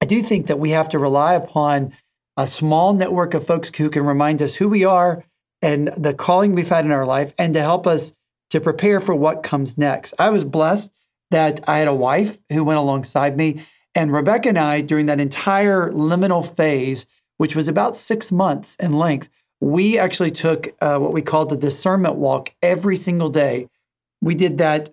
I 0.00 0.06
do 0.06 0.22
think 0.22 0.48
that 0.48 0.58
we 0.58 0.70
have 0.70 0.88
to 0.90 0.98
rely 0.98 1.34
upon 1.34 1.92
a 2.36 2.46
small 2.46 2.92
network 2.92 3.34
of 3.34 3.46
folks 3.46 3.70
who 3.74 3.90
can 3.90 4.04
remind 4.04 4.42
us 4.42 4.54
who 4.54 4.68
we 4.68 4.84
are 4.84 5.24
and 5.62 5.88
the 5.96 6.12
calling 6.14 6.54
we've 6.54 6.68
had 6.68 6.84
in 6.84 6.92
our 6.92 7.06
life 7.06 7.34
and 7.38 7.54
to 7.54 7.62
help 7.62 7.86
us 7.86 8.12
to 8.50 8.60
prepare 8.60 9.00
for 9.00 9.14
what 9.14 9.42
comes 9.42 9.78
next. 9.78 10.14
I 10.18 10.30
was 10.30 10.44
blessed 10.44 10.92
that 11.30 11.68
I 11.68 11.78
had 11.78 11.88
a 11.88 11.94
wife 11.94 12.38
who 12.50 12.64
went 12.64 12.78
alongside 12.78 13.36
me. 13.36 13.64
And 13.94 14.12
Rebecca 14.12 14.50
and 14.50 14.58
I, 14.58 14.82
during 14.82 15.06
that 15.06 15.20
entire 15.20 15.90
liminal 15.90 16.46
phase, 16.46 17.06
which 17.38 17.56
was 17.56 17.68
about 17.68 17.96
six 17.96 18.30
months 18.30 18.76
in 18.76 18.92
length, 18.92 19.28
we 19.60 19.98
actually 19.98 20.30
took 20.30 20.74
uh, 20.80 20.98
what 20.98 21.12
we 21.12 21.22
called 21.22 21.48
the 21.48 21.56
discernment 21.56 22.16
walk 22.16 22.52
every 22.62 22.96
single 22.96 23.30
day. 23.30 23.68
We 24.20 24.34
did 24.34 24.58
that 24.58 24.90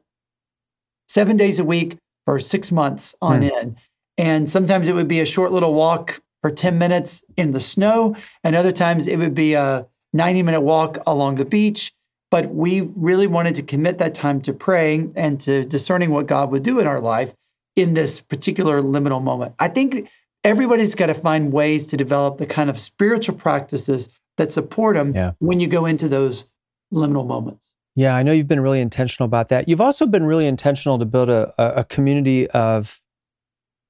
seven 1.07 1.37
days 1.37 1.59
a 1.59 1.65
week 1.65 1.97
for 2.25 2.39
six 2.39 2.71
months 2.71 3.15
on 3.21 3.41
mm. 3.41 3.51
end. 3.51 3.77
And 4.17 4.49
sometimes 4.49 4.87
it 4.87 4.95
would 4.95 5.07
be 5.07 5.19
a 5.19 5.25
short 5.25 5.51
little 5.51 5.73
walk 5.73 6.21
for 6.41 6.51
10 6.51 6.77
minutes 6.77 7.23
in 7.35 7.51
the 7.51 7.59
snow. 7.59 8.15
And 8.43 8.55
other 8.55 8.71
times 8.71 9.07
it 9.07 9.17
would 9.17 9.33
be 9.33 9.53
a 9.53 9.85
90 10.13 10.43
minute 10.43 10.61
walk 10.61 10.99
along 11.05 11.35
the 11.35 11.45
beach. 11.45 11.93
But 12.33 12.49
we 12.49 12.81
really 12.95 13.27
wanted 13.27 13.53
to 13.53 13.61
commit 13.61 13.99
that 13.99 14.15
time 14.15 14.41
to 14.41 14.53
praying 14.53 15.13
and 15.15 15.39
to 15.41 15.65
discerning 15.65 16.09
what 16.09 16.25
God 16.25 16.49
would 16.49 16.63
do 16.63 16.79
in 16.79 16.87
our 16.87 16.99
life 16.99 17.35
in 17.75 17.93
this 17.93 18.19
particular 18.19 18.81
liminal 18.81 19.21
moment. 19.21 19.53
I 19.59 19.67
think 19.67 20.09
everybody's 20.43 20.95
got 20.95 21.05
to 21.05 21.13
find 21.13 21.53
ways 21.53 21.85
to 21.85 21.95
develop 21.95 22.39
the 22.39 22.47
kind 22.47 22.71
of 22.71 22.79
spiritual 22.79 23.35
practices 23.35 24.09
that 24.37 24.51
support 24.51 24.95
them 24.95 25.13
yeah. 25.13 25.33
when 25.37 25.59
you 25.59 25.67
go 25.67 25.85
into 25.85 26.07
those 26.07 26.49
liminal 26.91 27.27
moments. 27.27 27.71
Yeah, 27.95 28.15
I 28.15 28.23
know 28.23 28.31
you've 28.31 28.47
been 28.47 28.61
really 28.61 28.81
intentional 28.81 29.25
about 29.25 29.49
that. 29.49 29.69
You've 29.69 29.79
also 29.79 30.07
been 30.07 30.25
really 30.25 30.47
intentional 30.47 30.97
to 30.97 31.05
build 31.05 31.29
a, 31.29 31.53
a 31.59 31.83
community 31.83 32.49
of 32.49 32.99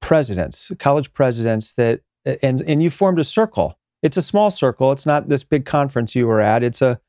presidents, 0.02 0.70
college 0.78 1.14
presidents 1.14 1.72
that, 1.76 2.02
and, 2.42 2.60
and 2.60 2.82
you 2.82 2.90
formed 2.90 3.18
a 3.18 3.24
circle. 3.24 3.78
It's 4.02 4.18
a 4.18 4.22
small 4.22 4.50
circle. 4.50 4.92
It's 4.92 5.06
not 5.06 5.30
this 5.30 5.44
big 5.44 5.64
conference 5.64 6.14
you 6.14 6.26
were 6.26 6.42
at. 6.42 6.62
It's 6.62 6.82
a 6.82 7.00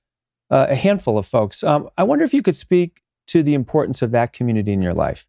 uh, 0.49 0.67
a 0.69 0.75
handful 0.75 1.17
of 1.17 1.25
folks. 1.25 1.63
Um, 1.63 1.89
I 1.97 2.03
wonder 2.03 2.23
if 2.23 2.33
you 2.33 2.41
could 2.41 2.55
speak 2.55 3.01
to 3.27 3.43
the 3.43 3.53
importance 3.53 4.01
of 4.01 4.11
that 4.11 4.33
community 4.33 4.71
in 4.71 4.81
your 4.81 4.93
life. 4.93 5.27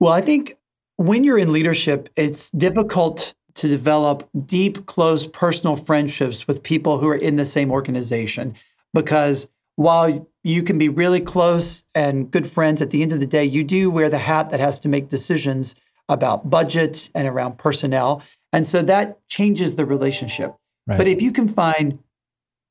Well, 0.00 0.12
I 0.12 0.20
think 0.20 0.56
when 0.96 1.24
you're 1.24 1.38
in 1.38 1.52
leadership, 1.52 2.08
it's 2.16 2.50
difficult 2.50 3.34
to 3.54 3.68
develop 3.68 4.28
deep, 4.46 4.86
close 4.86 5.26
personal 5.26 5.76
friendships 5.76 6.46
with 6.46 6.62
people 6.62 6.98
who 6.98 7.08
are 7.08 7.16
in 7.16 7.36
the 7.36 7.46
same 7.46 7.70
organization 7.70 8.54
because 8.92 9.48
while 9.76 10.26
you 10.42 10.62
can 10.62 10.78
be 10.78 10.88
really 10.88 11.20
close 11.20 11.84
and 11.94 12.30
good 12.30 12.46
friends 12.46 12.80
at 12.82 12.90
the 12.90 13.02
end 13.02 13.12
of 13.12 13.20
the 13.20 13.26
day, 13.26 13.44
you 13.44 13.64
do 13.64 13.90
wear 13.90 14.08
the 14.08 14.18
hat 14.18 14.50
that 14.50 14.60
has 14.60 14.78
to 14.80 14.88
make 14.88 15.08
decisions 15.08 15.74
about 16.08 16.48
budget 16.48 17.10
and 17.14 17.26
around 17.26 17.58
personnel. 17.58 18.22
And 18.52 18.66
so 18.68 18.82
that 18.82 19.26
changes 19.28 19.74
the 19.74 19.86
relationship. 19.86 20.54
Right. 20.86 20.98
But 20.98 21.08
if 21.08 21.22
you 21.22 21.32
can 21.32 21.48
find 21.48 21.98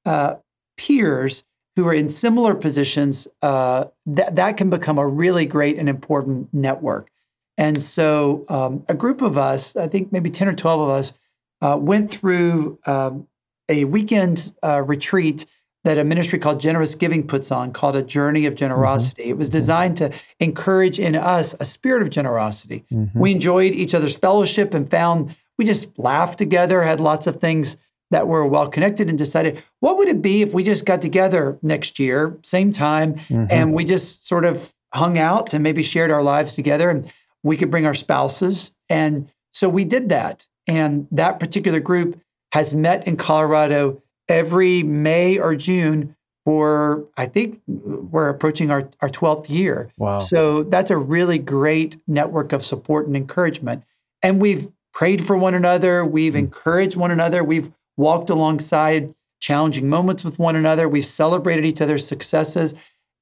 uh, 0.06 0.36
peers 0.78 1.46
who 1.76 1.88
are 1.88 1.94
in 1.94 2.10
similar 2.10 2.54
positions, 2.56 3.28
uh, 3.42 3.86
that 4.06 4.36
that 4.36 4.58
can 4.58 4.70
become 4.70 4.98
a 4.98 5.08
really 5.08 5.46
great 5.46 5.78
and 5.78 5.90
important 5.90 6.54
network. 6.54 7.10
And 7.58 7.82
so, 7.82 8.46
um, 8.50 8.84
a 8.90 8.94
group 8.94 9.22
of 9.22 9.38
us, 9.38 9.76
I 9.76 9.88
think 9.88 10.12
maybe 10.12 10.30
ten 10.30 10.48
or 10.48 10.54
twelve 10.54 10.82
of 10.82 10.90
us, 10.90 11.14
uh, 11.62 11.78
went 11.80 12.12
through 12.12 12.80
um, 12.86 13.28
a 13.70 13.86
weekend 13.86 14.54
uh, 14.64 14.82
retreat 14.82 15.46
that 15.84 15.98
a 15.98 16.04
ministry 16.04 16.40
called 16.40 16.60
Generous 16.60 16.96
Giving 16.96 17.28
puts 17.28 17.52
on, 17.52 17.74
called 17.74 17.96
a 17.96 18.02
Journey 18.02 18.46
of 18.46 18.56
Generosity. 18.56 19.24
Mm-hmm. 19.24 19.32
It 19.32 19.38
was 19.38 19.50
mm-hmm. 19.50 19.58
designed 19.58 19.98
to 19.98 20.12
encourage 20.40 21.00
in 21.00 21.16
us 21.16 21.56
a 21.60 21.66
spirit 21.66 22.02
of 22.02 22.10
generosity. 22.10 22.86
Mm-hmm. 22.92 23.20
We 23.20 23.32
enjoyed 23.32 23.74
each 23.74 23.94
other's 23.94 24.16
fellowship 24.16 24.74
and 24.74 24.90
found 24.90 25.36
we 25.58 25.66
just 25.66 26.00
laughed 26.00 26.38
together, 26.38 26.82
had 26.82 27.00
lots 27.00 27.28
of 27.28 27.40
things 27.40 27.78
that 28.12 28.28
were 28.28 28.46
well 28.46 28.68
connected 28.70 29.10
and 29.10 29.18
decided 29.18 29.64
what 29.80 29.98
would 29.98 30.08
it 30.08 30.22
be 30.22 30.42
if 30.42 30.54
we 30.54 30.64
just 30.64 30.86
got 30.86 31.02
together 31.02 31.58
next 31.62 32.00
year, 32.00 32.38
same 32.44 32.72
time, 32.72 33.16
mm-hmm. 33.16 33.46
and 33.50 33.74
we 33.74 33.84
just 33.84 34.28
sort 34.28 34.46
of 34.46 34.74
hung 34.94 35.18
out 35.18 35.54
and 35.54 35.64
maybe 35.64 35.82
shared 35.82 36.12
our 36.12 36.22
lives 36.22 36.56
together 36.56 36.90
and 36.90 37.12
we 37.42 37.58
could 37.58 37.72
bring 37.72 37.86
our 37.86 37.94
spouses. 37.94 38.74
And 38.90 39.30
so 39.52 39.68
we 39.68 39.84
did 39.84 40.10
that. 40.10 40.48
And 40.68 41.08
that 41.12 41.40
particular 41.40 41.80
group 41.80 42.20
has 42.52 42.74
met 42.74 43.08
in 43.08 43.18
Colorado 43.18 44.02
every 44.30 44.84
May 44.84 45.38
or 45.40 45.56
June 45.56 46.16
for, 46.46 47.06
I 47.18 47.26
think 47.26 47.62
we're 47.68 48.30
approaching 48.30 48.72
our, 48.72 48.90
our 49.02 49.10
12th 49.10 49.50
year. 49.50 49.92
Wow. 49.98 50.20
So 50.20 50.64
that's 50.64 50.92
a 50.92 50.98
really 50.98 51.38
great 51.38 51.98
network 52.08 52.54
of 52.54 52.64
support 52.64 53.08
and 53.08 53.16
encouragement. 53.16 53.84
And 54.22 54.40
we've 54.40 54.70
prayed 54.94 55.26
for 55.26 55.38
one 55.38 55.54
another, 55.54 56.06
we've 56.06 56.34
mm-hmm. 56.34 56.40
encouraged 56.40 56.96
one 56.96 57.12
another, 57.12 57.44
we've 57.44 57.72
walked 57.98 58.30
alongside 58.30 59.14
challenging 59.40 59.90
moments 59.90 60.24
with 60.24 60.40
one 60.40 60.56
another. 60.56 60.88
We've 60.88 61.06
celebrated 61.06 61.66
each 61.66 61.82
other's 61.82 62.08
successes. 62.08 62.74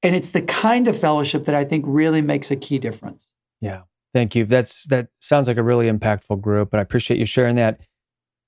And 0.03 0.15
it's 0.15 0.29
the 0.29 0.41
kind 0.41 0.87
of 0.87 0.97
fellowship 0.97 1.45
that 1.45 1.55
I 1.55 1.63
think 1.63 1.85
really 1.87 2.21
makes 2.21 2.51
a 2.51 2.55
key 2.55 2.79
difference. 2.79 3.31
Yeah. 3.59 3.81
Thank 4.13 4.35
you. 4.35 4.45
That's 4.45 4.87
that 4.87 5.07
sounds 5.21 5.47
like 5.47 5.57
a 5.57 5.63
really 5.63 5.89
impactful 5.89 6.41
group, 6.41 6.73
and 6.73 6.79
I 6.79 6.83
appreciate 6.83 7.17
you 7.17 7.25
sharing 7.25 7.55
that. 7.55 7.79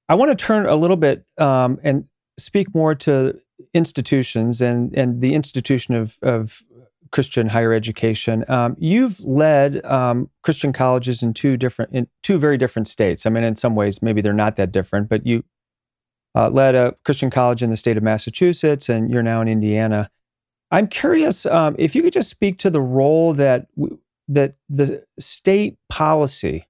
I 0.10 0.16
want 0.16 0.38
to 0.38 0.46
turn 0.46 0.66
a 0.66 0.76
little 0.76 0.98
bit 0.98 1.26
um, 1.38 1.80
and 1.84 2.06
speak 2.38 2.76
more 2.76 2.96
to 2.96 3.40
institutions 3.74 4.62
and 4.62 4.94
and 4.94 5.22
the 5.22 5.34
institution 5.34 5.96
of 5.96 6.18
of 6.22 6.64
Christian 7.12 7.50
higher 7.50 7.72
education. 7.72 8.44
Um, 8.50 8.76
you've 8.78 9.22
led 9.22 9.86
um, 9.86 10.30
Christian 10.44 10.74
colleges 10.74 11.24
in 11.24 11.34
two 11.34 11.56
different, 11.56 11.94
in 11.94 12.08
two 12.24 12.40
very 12.40 12.58
different 12.58 12.88
states. 12.88 13.26
I 13.26 13.30
mean, 13.30 13.44
in 13.44 13.56
some 13.56 13.76
ways, 13.76 14.02
maybe 14.02 14.20
they're 14.20 14.34
not 14.34 14.58
that 14.58 14.72
different, 14.72 15.08
but 15.08 15.26
you 15.26 15.46
uh, 16.36 16.50
led 16.50 16.76
a 16.76 16.96
Christian 17.06 17.30
college 17.30 17.62
in 17.62 17.70
the 17.70 17.78
state 17.78 17.98
of 17.98 18.04
Massachusetts, 18.04 18.90
and 18.90 19.12
you're 19.12 19.24
now 19.24 19.42
in 19.42 19.48
Indiana. 19.48 20.10
I'm 20.72 20.88
curious 20.88 21.46
um, 21.46 21.76
if 21.78 21.96
you 21.96 22.02
could 22.02 22.14
just 22.14 22.30
speak 22.30 22.58
to 22.60 22.70
the 22.70 22.82
role 22.82 23.34
that 23.34 23.68
w- 23.76 24.00
that 24.28 24.56
the 24.70 25.04
state 25.20 25.78
policy 25.90 26.68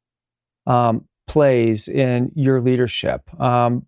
um, 0.65 1.07
plays 1.27 1.87
in 1.87 2.31
your 2.35 2.59
leadership. 2.59 3.39
Um, 3.39 3.85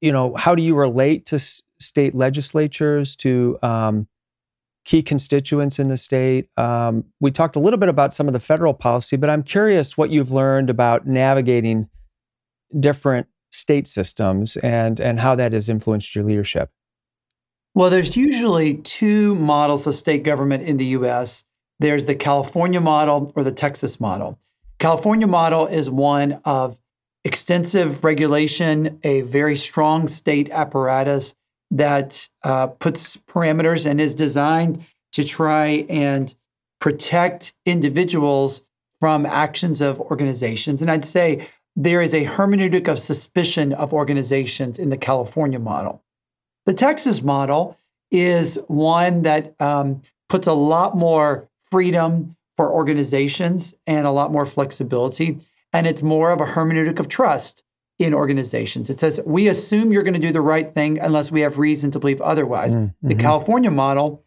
you 0.00 0.10
know, 0.10 0.34
how 0.36 0.54
do 0.54 0.62
you 0.62 0.74
relate 0.74 1.26
to 1.26 1.36
s- 1.36 1.62
state 1.78 2.14
legislatures 2.14 3.14
to 3.16 3.58
um, 3.62 4.08
key 4.88 5.02
constituents 5.02 5.78
in 5.78 5.88
the 5.88 5.98
state. 5.98 6.48
Um, 6.56 7.04
we 7.20 7.30
talked 7.30 7.56
a 7.56 7.60
little 7.60 7.78
bit 7.78 7.90
about 7.90 8.14
some 8.14 8.26
of 8.26 8.32
the 8.32 8.40
federal 8.40 8.72
policy, 8.72 9.18
but 9.18 9.28
I'm 9.28 9.42
curious 9.42 9.98
what 9.98 10.08
you've 10.08 10.32
learned 10.32 10.70
about 10.70 11.06
navigating 11.06 11.90
different 12.80 13.26
state 13.50 13.86
systems 13.86 14.56
and, 14.56 15.00
and 15.00 15.20
how 15.20 15.34
that 15.34 15.52
has 15.52 15.68
influenced 15.68 16.14
your 16.14 16.24
leadership. 16.24 16.70
Well, 17.74 17.90
there's 17.90 18.16
usually 18.16 18.74
two 18.74 19.34
models 19.36 19.86
of 19.86 19.94
state 19.94 20.22
government 20.22 20.64
in 20.64 20.76
the 20.76 20.86
US 20.86 21.44
there's 21.80 22.04
the 22.04 22.14
California 22.14 22.80
model 22.80 23.32
or 23.36 23.44
the 23.44 23.52
Texas 23.52 24.00
model. 24.00 24.38
California 24.78 25.26
model 25.26 25.66
is 25.66 25.88
one 25.88 26.40
of 26.44 26.78
extensive 27.24 28.04
regulation, 28.04 29.00
a 29.02 29.22
very 29.22 29.56
strong 29.56 30.08
state 30.08 30.50
apparatus, 30.50 31.34
that 31.70 32.28
uh, 32.42 32.68
puts 32.68 33.16
parameters 33.16 33.86
and 33.86 34.00
is 34.00 34.14
designed 34.14 34.84
to 35.12 35.24
try 35.24 35.86
and 35.88 36.34
protect 36.80 37.52
individuals 37.66 38.62
from 39.00 39.26
actions 39.26 39.80
of 39.80 40.00
organizations. 40.00 40.80
And 40.82 40.90
I'd 40.90 41.04
say 41.04 41.48
there 41.78 42.02
is 42.02 42.12
a 42.12 42.24
hermeneutic 42.24 42.88
of 42.88 42.98
suspicion 42.98 43.72
of 43.72 43.94
organizations 43.94 44.80
in 44.80 44.90
the 44.90 44.96
California 44.96 45.60
model. 45.60 46.02
The 46.66 46.74
Texas 46.74 47.22
model 47.22 47.78
is 48.10 48.58
one 48.66 49.22
that 49.22 49.54
um, 49.60 50.02
puts 50.28 50.48
a 50.48 50.52
lot 50.52 50.96
more 50.96 51.48
freedom 51.70 52.34
for 52.56 52.72
organizations 52.72 53.76
and 53.86 54.08
a 54.08 54.10
lot 54.10 54.32
more 54.32 54.44
flexibility. 54.44 55.38
And 55.72 55.86
it's 55.86 56.02
more 56.02 56.32
of 56.32 56.40
a 56.40 56.46
hermeneutic 56.46 56.98
of 56.98 57.08
trust 57.08 57.62
in 58.00 58.12
organizations. 58.12 58.90
It 58.90 58.98
says 58.98 59.20
we 59.24 59.46
assume 59.46 59.92
you're 59.92 60.02
going 60.02 60.14
to 60.14 60.20
do 60.20 60.32
the 60.32 60.40
right 60.40 60.74
thing 60.74 60.98
unless 60.98 61.30
we 61.30 61.42
have 61.42 61.58
reason 61.60 61.92
to 61.92 62.00
believe 62.00 62.20
otherwise. 62.20 62.74
Mm-hmm. 62.74 63.08
The 63.08 63.14
California 63.14 63.70
model 63.70 64.24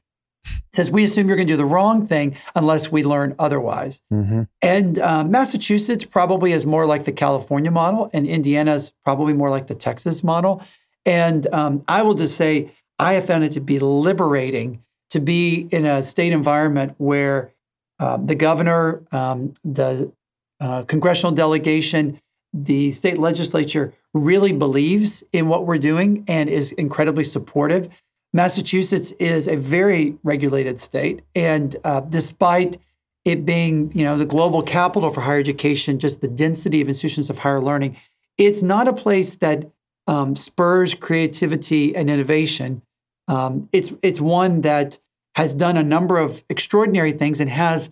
says 0.73 0.89
we 0.89 1.03
assume 1.03 1.27
you're 1.27 1.35
going 1.35 1.47
to 1.47 1.53
do 1.53 1.57
the 1.57 1.65
wrong 1.65 2.07
thing 2.07 2.35
unless 2.55 2.91
we 2.91 3.03
learn 3.03 3.35
otherwise. 3.39 4.01
Mm-hmm. 4.11 4.43
And 4.61 4.99
um, 4.99 5.31
Massachusetts 5.31 6.05
probably 6.05 6.53
is 6.53 6.65
more 6.65 6.85
like 6.85 7.05
the 7.05 7.11
California 7.11 7.71
model, 7.71 8.09
and 8.13 8.25
Indiana 8.25 8.75
is 8.75 8.91
probably 9.03 9.33
more 9.33 9.49
like 9.49 9.67
the 9.67 9.75
Texas 9.75 10.23
model. 10.23 10.63
And 11.05 11.47
um, 11.53 11.83
I 11.87 12.03
will 12.03 12.13
just 12.13 12.37
say, 12.37 12.71
I 12.99 13.13
have 13.13 13.25
found 13.25 13.43
it 13.43 13.51
to 13.53 13.61
be 13.61 13.79
liberating 13.79 14.83
to 15.09 15.19
be 15.19 15.67
in 15.71 15.85
a 15.85 16.01
state 16.01 16.31
environment 16.31 16.95
where 16.97 17.51
uh, 17.99 18.17
the 18.17 18.35
governor, 18.35 19.03
um, 19.11 19.53
the 19.63 20.11
uh, 20.59 20.83
congressional 20.83 21.31
delegation, 21.31 22.19
the 22.53 22.91
state 22.91 23.17
legislature 23.17 23.93
really 24.13 24.53
believes 24.53 25.23
in 25.33 25.47
what 25.47 25.65
we're 25.65 25.77
doing 25.77 26.23
and 26.27 26.49
is 26.49 26.71
incredibly 26.73 27.23
supportive. 27.23 27.89
Massachusetts 28.33 29.11
is 29.11 29.47
a 29.47 29.55
very 29.55 30.17
regulated 30.23 30.79
state, 30.79 31.21
and 31.35 31.75
uh, 31.83 32.01
despite 32.01 32.77
it 33.25 33.45
being, 33.45 33.91
you 33.93 34.03
know, 34.03 34.17
the 34.17 34.25
global 34.25 34.63
capital 34.63 35.11
for 35.11 35.21
higher 35.21 35.39
education, 35.39 35.99
just 35.99 36.21
the 36.21 36.27
density 36.27 36.81
of 36.81 36.87
institutions 36.87 37.29
of 37.29 37.37
higher 37.37 37.61
learning, 37.61 37.97
it's 38.37 38.61
not 38.61 38.87
a 38.87 38.93
place 38.93 39.35
that 39.35 39.69
um, 40.07 40.35
spurs 40.35 40.93
creativity 40.93 41.95
and 41.95 42.09
innovation. 42.09 42.81
Um, 43.27 43.69
it's 43.71 43.93
it's 44.01 44.19
one 44.19 44.61
that 44.61 44.97
has 45.35 45.53
done 45.53 45.77
a 45.77 45.83
number 45.83 46.17
of 46.17 46.43
extraordinary 46.49 47.11
things 47.11 47.39
and 47.39 47.49
has, 47.49 47.91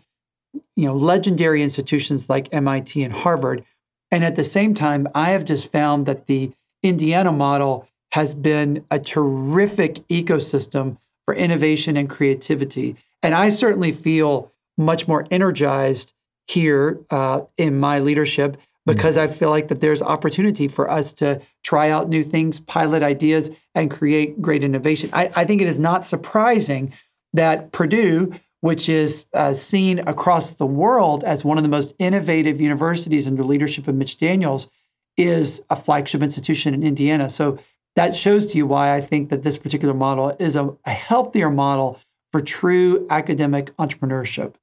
you 0.75 0.87
know, 0.87 0.95
legendary 0.95 1.61
institutions 1.61 2.29
like 2.29 2.53
MIT 2.53 3.03
and 3.03 3.13
Harvard 3.13 3.63
and 4.11 4.23
at 4.23 4.35
the 4.35 4.43
same 4.43 4.73
time, 4.73 5.07
I 5.13 5.31
have 5.31 5.45
just 5.45 5.71
found 5.71 6.05
that 6.07 6.27
the 6.27 6.51
Indiana 6.81 7.31
model 7.31 7.87
has 8.11 8.33
been 8.33 8.85
a 8.91 8.99
terrific 8.99 9.95
ecosystem 10.07 10.97
for 11.25 11.33
innovation 11.35 11.97
and 11.97 12.09
creativity. 12.09 12.95
And 13.21 13.35
I 13.35 13.49
certainly 13.49 13.91
feel 13.91 14.51
much 14.77 15.07
more 15.07 15.27
energized 15.29 16.13
here 16.47 16.99
uh, 17.11 17.41
in 17.57 17.79
my 17.79 17.99
leadership 17.99 18.57
because 18.85 19.17
I 19.17 19.27
feel 19.27 19.49
like 19.49 19.67
that 19.67 19.81
there's 19.81 20.01
opportunity 20.01 20.67
for 20.67 20.89
us 20.89 21.13
to 21.13 21.41
try 21.63 21.91
out 21.91 22.09
new 22.09 22.23
things, 22.23 22.59
pilot 22.59 23.03
ideas, 23.03 23.51
and 23.75 23.91
create 23.91 24.41
great 24.41 24.63
innovation. 24.63 25.11
I, 25.13 25.29
I 25.35 25.45
think 25.45 25.61
it 25.61 25.67
is 25.67 25.77
not 25.77 26.05
surprising 26.05 26.93
that 27.33 27.71
Purdue, 27.71 28.33
which 28.61 28.89
is 28.89 29.25
uh, 29.33 29.53
seen 29.53 29.99
across 29.99 30.55
the 30.55 30.65
world 30.65 31.23
as 31.23 31.45
one 31.45 31.57
of 31.57 31.63
the 31.63 31.69
most 31.69 31.93
innovative 31.99 32.59
universities 32.59 33.27
under 33.27 33.43
leadership 33.43 33.87
of 33.87 33.93
Mitch 33.93 34.17
Daniels, 34.17 34.71
is 35.17 35.61
a 35.69 35.75
flagship 35.75 36.23
institution 36.23 36.73
in 36.73 36.81
Indiana. 36.81 37.29
So 37.29 37.59
that 37.95 38.15
shows 38.15 38.47
to 38.47 38.57
you 38.57 38.65
why 38.67 38.95
I 38.95 39.01
think 39.01 39.29
that 39.29 39.43
this 39.43 39.57
particular 39.57 39.93
model 39.93 40.35
is 40.39 40.55
a, 40.55 40.75
a 40.85 40.91
healthier 40.91 41.49
model 41.49 41.99
for 42.31 42.41
true 42.41 43.07
academic 43.09 43.75
entrepreneurship. 43.77 44.55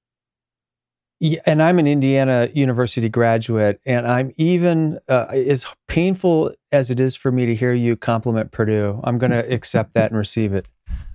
Yeah, 1.19 1.41
and 1.47 1.63
I'm 1.63 1.79
an 1.79 1.87
Indiana 1.87 2.51
University 2.53 3.09
graduate, 3.09 3.81
and 3.87 4.07
I'm 4.07 4.33
even 4.37 4.99
uh, 5.09 5.27
as 5.31 5.65
painful 5.89 6.53
as 6.73 6.91
it 6.91 7.01
is 7.01 7.17
for 7.17 7.33
me 7.33 7.47
to 7.47 7.55
hear 7.55 7.73
you 7.73 7.97
compliment 7.97 8.53
Purdue. 8.53 9.01
I'm 9.03 9.17
going 9.19 9.31
to 9.33 9.53
accept 9.53 9.95
that 9.95 10.11
and 10.11 10.19
receive 10.19 10.53
it. 10.53 10.67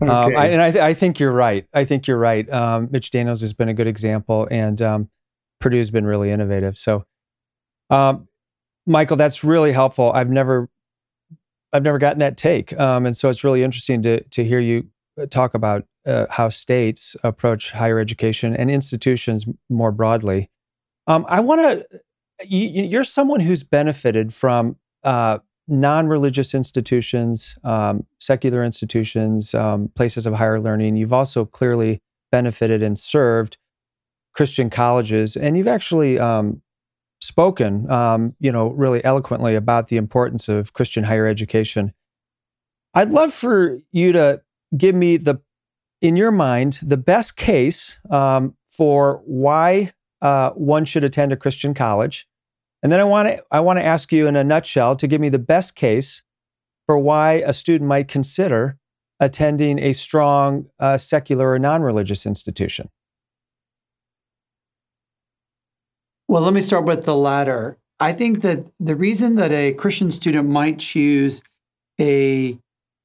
Um, 0.01 0.09
okay. 0.09 0.35
Um, 0.35 0.41
I, 0.41 0.45
and 0.47 0.61
I, 0.61 0.87
I, 0.87 0.93
think 0.95 1.19
you're 1.19 1.31
right. 1.31 1.67
I 1.73 1.85
think 1.85 2.07
you're 2.07 2.17
right. 2.17 2.51
Um, 2.51 2.89
Mitch 2.91 3.11
Daniels 3.11 3.41
has 3.41 3.53
been 3.53 3.69
a 3.69 3.73
good 3.75 3.85
example, 3.85 4.47
and 4.49 4.81
um, 4.81 5.09
Purdue's 5.59 5.91
been 5.91 6.05
really 6.05 6.31
innovative. 6.31 6.79
So, 6.79 7.05
um, 7.91 8.27
Michael, 8.87 9.17
that's 9.17 9.43
really 9.43 9.71
helpful. 9.71 10.11
I've 10.13 10.29
never, 10.29 10.67
I've 11.73 11.83
never 11.83 11.97
gotten 11.97 12.19
that 12.19 12.37
take, 12.37 12.77
um, 12.79 13.05
and 13.05 13.15
so 13.15 13.29
it's 13.29 13.43
really 13.43 13.63
interesting 13.63 14.01
to 14.03 14.21
to 14.21 14.43
hear 14.43 14.59
you 14.59 14.87
uh, 15.19 15.25
talk 15.25 15.53
about 15.53 15.85
uh, 16.05 16.25
how 16.29 16.49
states 16.49 17.15
approach 17.23 17.71
higher 17.71 17.99
education 17.99 18.55
and 18.55 18.69
institutions 18.69 19.45
more 19.69 19.91
broadly. 19.91 20.49
I 21.07 21.41
want 21.41 21.61
to. 21.61 21.99
You, 22.43 22.99
are 22.99 23.03
someone 23.03 23.39
who's 23.39 23.61
benefited 23.61 24.33
from 24.33 24.77
uh, 25.03 25.39
non-religious 25.67 26.55
institutions, 26.55 27.57
um, 27.63 28.05
secular 28.19 28.63
institutions, 28.63 29.53
um, 29.53 29.89
places 29.95 30.25
of 30.25 30.33
higher 30.33 30.59
learning. 30.59 30.95
You've 30.95 31.13
also 31.13 31.45
clearly 31.45 32.01
benefited 32.31 32.81
and 32.81 32.97
served 32.97 33.57
Christian 34.33 34.69
colleges, 34.69 35.35
and 35.35 35.57
you've 35.57 35.67
actually 35.67 36.17
um, 36.19 36.61
spoken, 37.21 37.89
um, 37.89 38.35
you 38.39 38.51
know, 38.51 38.69
really 38.69 39.03
eloquently 39.05 39.55
about 39.55 39.87
the 39.87 39.97
importance 39.97 40.49
of 40.49 40.73
Christian 40.73 41.03
higher 41.03 41.27
education. 41.27 41.93
I'd 42.93 43.09
love 43.09 43.31
for 43.33 43.79
you 43.91 44.11
to 44.11 44.41
give 44.75 44.95
me 44.95 45.17
the, 45.17 45.41
in 46.01 46.17
your 46.17 46.31
mind, 46.31 46.79
the 46.81 46.97
best 46.97 47.37
case 47.37 47.99
um, 48.09 48.55
for 48.69 49.21
why 49.25 49.93
uh, 50.21 50.51
one 50.51 50.85
should 50.85 51.03
attend 51.03 51.31
a 51.31 51.37
Christian 51.37 51.73
college 51.73 52.27
and 52.83 52.91
then 52.91 52.99
I 52.99 53.03
want 53.03 53.27
to 53.29 53.43
I 53.51 53.59
want 53.59 53.77
to 53.77 53.85
ask 53.85 54.11
you 54.11 54.27
in 54.27 54.35
a 54.35 54.43
nutshell 54.43 54.95
to 54.95 55.07
give 55.07 55.21
me 55.21 55.29
the 55.29 55.39
best 55.39 55.75
case 55.75 56.23
for 56.85 56.97
why 56.97 57.43
a 57.45 57.53
student 57.53 57.87
might 57.87 58.07
consider 58.07 58.77
attending 59.19 59.77
a 59.79 59.93
strong 59.93 60.65
uh, 60.79 60.97
secular 60.97 61.51
or 61.51 61.59
non-religious 61.59 62.25
institution. 62.25 62.89
Well, 66.31 66.43
let 66.43 66.53
me 66.53 66.61
start 66.61 66.85
with 66.85 67.03
the 67.03 67.13
latter. 67.13 67.77
I 67.99 68.13
think 68.13 68.43
that 68.43 68.65
the 68.79 68.95
reason 68.95 69.35
that 69.35 69.51
a 69.51 69.73
Christian 69.73 70.11
student 70.11 70.47
might 70.47 70.79
choose 70.79 71.43
a, 71.99 72.57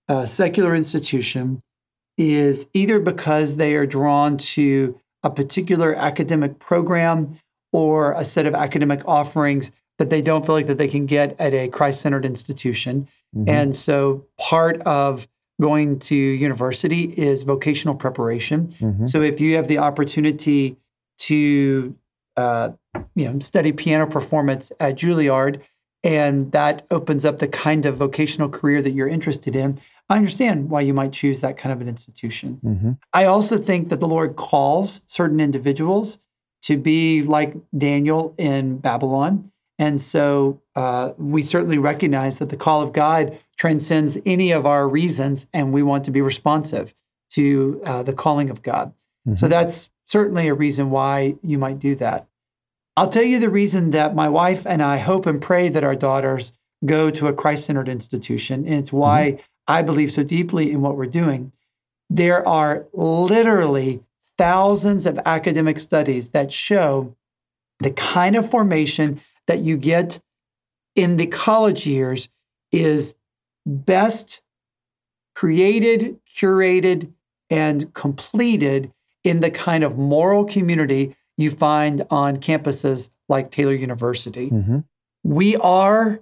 a 0.07 0.29
secular 0.29 0.77
institution 0.77 1.61
is 2.17 2.69
either 2.73 3.01
because 3.01 3.57
they 3.57 3.75
are 3.75 3.85
drawn 3.85 4.37
to 4.55 4.97
a 5.25 5.31
particular 5.31 5.93
academic 5.93 6.61
program 6.61 7.41
or 7.73 8.13
a 8.13 8.25
set 8.25 8.47
of 8.47 8.55
academic 8.55 9.03
offerings 9.09 9.73
that 9.99 10.09
they 10.09 10.23
don't 10.23 10.47
feel 10.47 10.55
like 10.55 10.69
that 10.69 10.79
they 10.79 10.87
can 10.87 11.07
get 11.07 11.35
at 11.41 11.53
a 11.53 11.67
Christ-centered 11.67 12.25
institution. 12.25 13.09
Mm-hmm. 13.35 13.49
And 13.49 13.75
so 13.75 14.25
part 14.39 14.81
of 14.83 15.27
going 15.61 15.99
to 15.99 16.15
university 16.15 17.03
is 17.03 17.43
vocational 17.43 17.97
preparation. 17.97 18.69
Mm-hmm. 18.69 19.05
So 19.07 19.21
if 19.21 19.41
you 19.41 19.57
have 19.57 19.67
the 19.67 19.79
opportunity 19.79 20.77
to 21.23 21.93
uh, 22.37 22.71
you 23.15 23.31
know 23.31 23.39
study 23.41 23.73
piano 23.73 24.07
performance 24.07 24.73
at 24.81 24.97
Juilliard, 24.97 25.61
and 26.03 26.53
that 26.53 26.87
opens 26.91 27.25
up 27.25 27.39
the 27.39 27.49
kind 27.49 27.87
of 27.87 27.97
vocational 27.97 28.49
career 28.49 28.83
that 28.83 28.91
you're 28.91 29.09
interested 29.09 29.57
in, 29.57 29.81
I 30.09 30.17
understand 30.17 30.71
why 30.71 30.83
you 30.83 30.95
might 30.95 31.13
choose 31.13 31.41
that 31.41 31.59
kind 31.59 31.73
of 31.73 31.81
an 31.81 31.89
institution. 31.89 32.61
Mm-hmm. 32.65 32.93
I 33.13 33.25
also 33.25 33.59
think 33.59 33.89
that 33.89 34.01
the 34.01 34.07
Lord 34.07 34.37
calls 34.37 35.01
certain 35.07 35.41
individuals 35.41 36.19
to 36.63 36.77
be 36.77 37.23
like 37.23 37.55
Daniel 37.77 38.35
in 38.39 38.79
Babylon. 38.79 39.51
And 39.79 40.01
so 40.01 40.61
uh, 40.75 41.13
we 41.19 41.43
certainly 41.43 41.79
recognize 41.79 42.39
that 42.39 42.49
the 42.49 42.57
call 42.57 42.83
of 42.83 42.93
God 42.93 43.39
transcends 43.57 44.17
any 44.25 44.53
of 44.53 44.65
our 44.65 44.89
reasons, 44.89 45.47
and 45.53 45.73
we 45.73 45.83
want 45.83 46.05
to 46.05 46.11
be 46.11 46.23
responsive 46.23 46.95
to 47.31 47.81
uh, 47.85 48.03
the 48.03 48.13
calling 48.13 48.51
of 48.51 48.63
God. 48.63 48.93
Mm-hmm. 49.27 49.37
So 49.37 49.49
that's 49.49 49.91
certainly 50.07 50.49
a 50.49 50.55
reason 50.55 50.91
why 50.91 51.37
you 51.43 51.59
might 51.59 51.79
do 51.79 51.95
that. 51.97 52.27
I'll 52.97 53.09
tell 53.09 53.23
you 53.23 53.39
the 53.39 53.51
reason 53.51 53.91
that 53.91 54.15
my 54.15 54.29
wife 54.29 54.67
and 54.67 54.83
I 54.83 54.97
hope 54.97 55.27
and 55.27 55.43
pray 55.43 55.69
that 55.69 55.85
our 55.85 55.95
daughters 55.95 56.53
go 56.85 57.11
to 57.11 57.27
a 57.27 57.33
Christ 57.33 57.67
centered 57.67 57.89
institution. 57.89 58.65
And 58.65 58.75
it's 58.75 58.93
why 58.93 59.33
mm-hmm. 59.33 59.43
I 59.69 59.83
believe 59.83 60.13
so 60.13 60.23
deeply 60.23 60.71
in 60.71 60.81
what 60.81 60.97
we're 60.97 61.07
doing. 61.07 61.53
There 62.09 62.47
are 62.47 62.87
literally 62.93 64.03
thousands 64.39 65.07
of 65.07 65.21
academic 65.27 65.79
studies 65.79 66.31
that 66.31 66.53
show 66.53 67.15
the 67.81 67.91
kind 67.91 68.37
of 68.37 68.51
formation 68.51 69.21
that 69.47 69.61
you 69.61 69.77
get 69.77 70.21
in 70.95 71.17
the 71.17 71.27
college 71.27 71.87
years 71.87 72.29
is 72.73 73.15
best 73.67 74.41
created, 75.35 76.19
curated, 76.27 77.13
and 77.51 77.93
completed 77.93 78.93
in 79.25 79.41
the 79.41 79.51
kind 79.51 79.85
of 79.85 79.99
moral 79.99 80.45
community 80.45 81.17
you 81.37 81.51
find 81.51 82.07
on 82.11 82.39
campuses 82.39 83.11
like 83.29 83.51
Taylor 83.51 83.75
University. 83.75 84.51
Mm-hmm. 84.51 84.79
We 85.25 85.57
are 85.57 86.21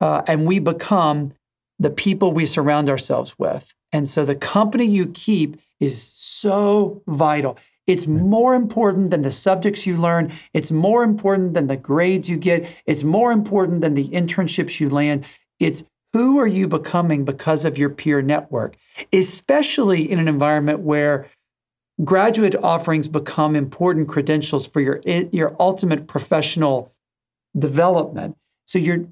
uh, 0.00 0.22
and 0.26 0.46
we 0.46 0.58
become 0.58 1.32
the 1.78 1.90
people 1.90 2.32
we 2.32 2.46
surround 2.46 2.88
ourselves 2.88 3.38
with. 3.38 3.72
And 3.92 4.08
so 4.08 4.24
the 4.24 4.34
company 4.34 4.84
you 4.84 5.06
keep 5.06 5.60
is 5.80 6.00
so 6.00 7.02
vital. 7.06 7.58
It's 7.86 8.06
more 8.06 8.54
important 8.54 9.10
than 9.10 9.22
the 9.22 9.32
subjects 9.32 9.86
you 9.86 9.96
learn. 9.96 10.32
It's 10.54 10.70
more 10.70 11.02
important 11.02 11.54
than 11.54 11.66
the 11.66 11.76
grades 11.76 12.28
you 12.28 12.36
get. 12.36 12.68
It's 12.86 13.02
more 13.02 13.32
important 13.32 13.80
than 13.80 13.94
the 13.94 14.08
internships 14.08 14.78
you 14.78 14.90
land. 14.90 15.24
It's 15.58 15.82
who 16.12 16.38
are 16.38 16.46
you 16.46 16.68
becoming 16.68 17.24
because 17.24 17.64
of 17.64 17.78
your 17.78 17.90
peer 17.90 18.22
network, 18.22 18.76
especially 19.12 20.10
in 20.10 20.18
an 20.18 20.28
environment 20.28 20.80
where 20.80 21.28
graduate 22.04 22.54
offerings 22.56 23.08
become 23.08 23.56
important 23.56 24.08
credentials 24.08 24.66
for 24.66 24.80
your 24.80 25.00
your 25.04 25.54
ultimate 25.60 26.06
professional 26.06 26.92
development. 27.58 28.36
So 28.66 28.78
you're 28.78 29.04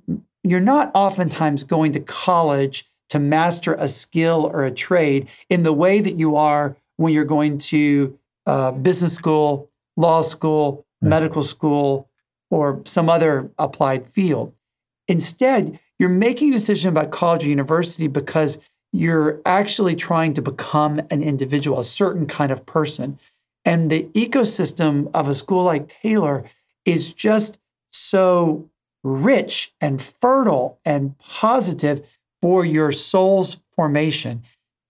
you're 0.43 0.61
not 0.61 0.91
oftentimes 0.95 1.65
going 1.65 1.93
to 1.93 2.01
college 2.01 2.87
to 3.11 3.19
master 3.19 3.75
a 3.75 3.89
skill 3.89 4.51
or 4.53 4.65
a 4.65 4.71
trade 4.71 5.29
in 5.49 5.63
the 5.63 5.73
way 5.73 6.01
that 6.01 6.19
you 6.19 6.37
are 6.37 6.77
when 6.97 7.13
you're 7.13 7.25
going 7.25 7.59
to 7.59 8.19
uh, 8.47 8.73
business 8.73 9.15
school, 9.15 9.71
law 9.97 10.23
school, 10.23 10.87
right. 11.01 11.09
medical 11.11 11.43
school, 11.43 12.09
or 12.51 12.83
some 12.85 13.09
other 13.09 13.51
applied 13.59 14.07
field. 14.13 14.53
Instead, 15.07 15.79
you're 15.99 16.09
making 16.09 16.51
a 16.51 16.53
decision 16.53 16.89
about 16.89 17.11
college 17.11 17.45
or 17.45 17.49
university 17.49 18.07
because 18.07 18.59
you're 18.93 19.41
actually 19.45 19.95
trying 19.95 20.35
to 20.35 20.43
become 20.43 21.01
an 21.11 21.23
individual, 21.23 21.81
a 21.81 21.85
certain 21.85 22.27
kind 22.27 22.51
of 22.51 22.65
person. 22.67 23.19
And 23.65 23.91
the 23.91 24.05
ecosystem 24.15 25.11
of 25.15 25.29
a 25.29 25.35
school 25.35 25.65
like 25.65 25.89
Taylor 25.89 26.45
is 26.85 27.13
just 27.13 27.59
so 27.93 28.69
rich 29.05 29.73
and 29.81 30.01
fertile 30.01 30.79
and 30.85 31.17
positive 31.19 32.03
for 32.43 32.65
your 32.65 32.93
soul's 32.93 33.59
formation. 33.77 34.43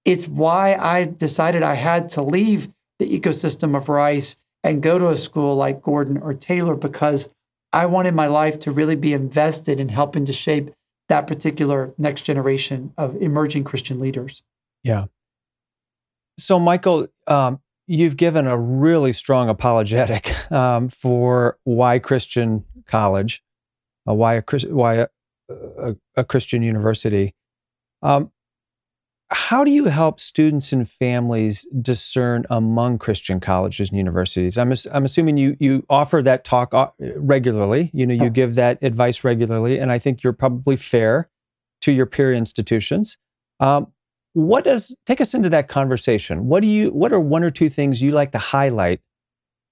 It's 0.05 0.28
why 0.28 0.74
I 0.74 1.05
decided 1.05 1.62
I 1.62 1.74
had 1.74 2.11
to 2.11 2.22
leave 2.22 2.68
the 2.99 3.18
ecosystem 3.18 3.76
of 3.76 3.88
Rice 3.88 4.36
and 4.64 4.82
go 4.82 4.99
to 4.99 5.09
a 5.09 5.16
school 5.16 5.55
like 5.57 5.82
Gordon 5.82 6.18
or 6.18 6.34
Taylor 6.34 6.74
because 6.74 7.30
I 7.72 7.86
wanted 7.86 8.14
my 8.14 8.26
life 8.26 8.61
to 8.61 8.72
really 8.72 8.96
be 8.96 9.12
invested 9.12 9.78
in 9.78 9.88
helping 9.88 10.24
to 10.26 10.32
shape 10.32 10.72
that 11.09 11.26
particular 11.26 11.94
next 11.98 12.22
generation 12.22 12.92
of 12.98 13.16
emerging 13.16 13.64
Christian 13.64 13.98
leaders. 13.98 14.42
Yeah. 14.84 15.06
So, 16.38 16.61
Michael, 16.61 17.09
um, 17.26 17.61
you've 17.86 18.16
given 18.16 18.46
a 18.46 18.56
really 18.56 19.12
strong 19.12 19.48
apologetic 19.48 20.52
um, 20.52 20.88
for 20.88 21.59
why 21.64 21.98
Christian 21.98 22.64
college, 22.86 23.42
uh, 24.09 24.14
why 24.14 24.34
a 24.34 24.42
why 24.68 24.94
a, 24.94 25.09
a, 25.50 25.96
a 26.16 26.24
Christian 26.24 26.62
university. 26.62 27.34
Um, 28.02 28.30
how 29.31 29.62
do 29.62 29.70
you 29.70 29.87
help 29.87 30.20
students 30.20 30.72
and 30.72 30.89
families 30.89 31.66
discern 31.83 32.47
among 32.49 32.99
Christian 32.99 33.41
colleges 33.41 33.91
and 33.91 33.99
universities? 33.99 34.57
I'm, 34.57 34.72
I'm 34.93 35.05
assuming 35.05 35.37
you, 35.37 35.57
you 35.61 35.85
offer 35.91 36.22
that 36.22 36.45
talk 36.45 36.72
uh, 36.72 36.89
regularly. 37.16 37.91
You 37.93 38.07
know, 38.07 38.14
you 38.14 38.31
give 38.31 38.55
that 38.55 38.83
advice 38.83 39.24
regularly, 39.24 39.79
and 39.79 39.93
I 39.93 39.99
think 39.99 40.22
you're 40.22 40.33
probably 40.33 40.76
fair 40.76 41.29
to 41.83 41.93
your 41.93 42.07
peer 42.07 42.33
institutions. 42.33 43.18
Um, 43.61 43.89
what 44.33 44.64
does 44.64 44.95
take 45.05 45.20
us 45.20 45.35
into 45.35 45.51
that 45.51 45.68
conversation? 45.68 46.47
What 46.47 46.61
do 46.61 46.66
you? 46.66 46.91
What 46.91 47.12
are 47.12 47.20
one 47.20 47.43
or 47.43 47.51
two 47.51 47.68
things 47.68 48.01
you 48.01 48.12
like 48.12 48.33
to 48.33 48.39
highlight 48.39 49.01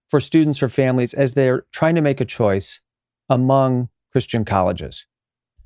for 0.08 0.20
students 0.20 0.62
or 0.62 0.68
families 0.68 1.14
as 1.14 1.34
they're 1.34 1.64
trying 1.72 1.94
to 1.94 2.02
make 2.02 2.20
a 2.20 2.24
choice 2.24 2.80
among 3.28 3.88
Christian 4.12 4.44
colleges? 4.44 5.06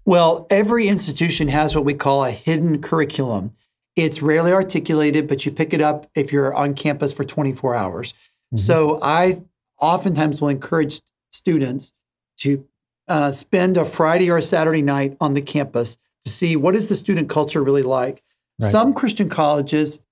Well, 0.04 0.46
every 0.50 0.88
institution 0.88 1.48
has 1.48 1.74
what 1.74 1.84
we 1.84 1.94
call 1.94 2.24
a 2.24 2.30
hidden 2.30 2.80
curriculum. 2.80 3.52
It's 4.00 4.22
rarely 4.22 4.52
articulated, 4.52 5.28
but 5.28 5.44
you 5.44 5.52
pick 5.52 5.74
it 5.74 5.80
up 5.80 6.06
if 6.14 6.32
you're 6.32 6.54
on 6.54 6.74
campus 6.74 7.12
for 7.12 7.24
24 7.24 7.74
hours. 7.74 8.12
Mm-hmm. 8.12 8.56
So 8.56 8.98
I 9.02 9.42
oftentimes 9.78 10.40
will 10.40 10.48
encourage 10.48 11.00
students 11.32 11.92
to 12.38 12.66
uh, 13.08 13.32
spend 13.32 13.76
a 13.76 13.84
Friday 13.84 14.30
or 14.30 14.38
a 14.38 14.42
Saturday 14.42 14.80
night 14.80 15.16
on 15.20 15.34
the 15.34 15.42
campus 15.42 15.98
to 16.24 16.30
see 16.30 16.56
what 16.56 16.74
is 16.74 16.88
the 16.88 16.96
student 16.96 17.28
culture 17.28 17.62
really 17.62 17.82
like. 17.82 18.22
Right. 18.60 18.70
Some 18.70 18.94
Christian 18.94 19.28
colleges, 19.28 20.02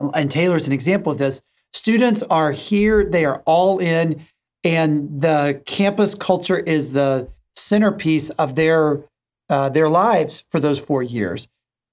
and 0.00 0.30
Taylor's 0.30 0.66
an 0.66 0.72
example 0.72 1.12
of 1.12 1.18
this, 1.18 1.42
students 1.72 2.22
are 2.24 2.52
here, 2.52 3.04
they 3.04 3.26
are 3.26 3.42
all 3.44 3.78
in, 3.78 4.24
and 4.64 5.20
the 5.20 5.60
campus 5.66 6.14
culture 6.14 6.58
is 6.58 6.92
the 6.92 7.28
centerpiece 7.56 8.30
of 8.30 8.54
their 8.54 9.04
uh, 9.50 9.68
their 9.68 9.88
lives 9.88 10.44
for 10.48 10.60
those 10.60 10.78
four 10.78 11.02
years. 11.02 11.48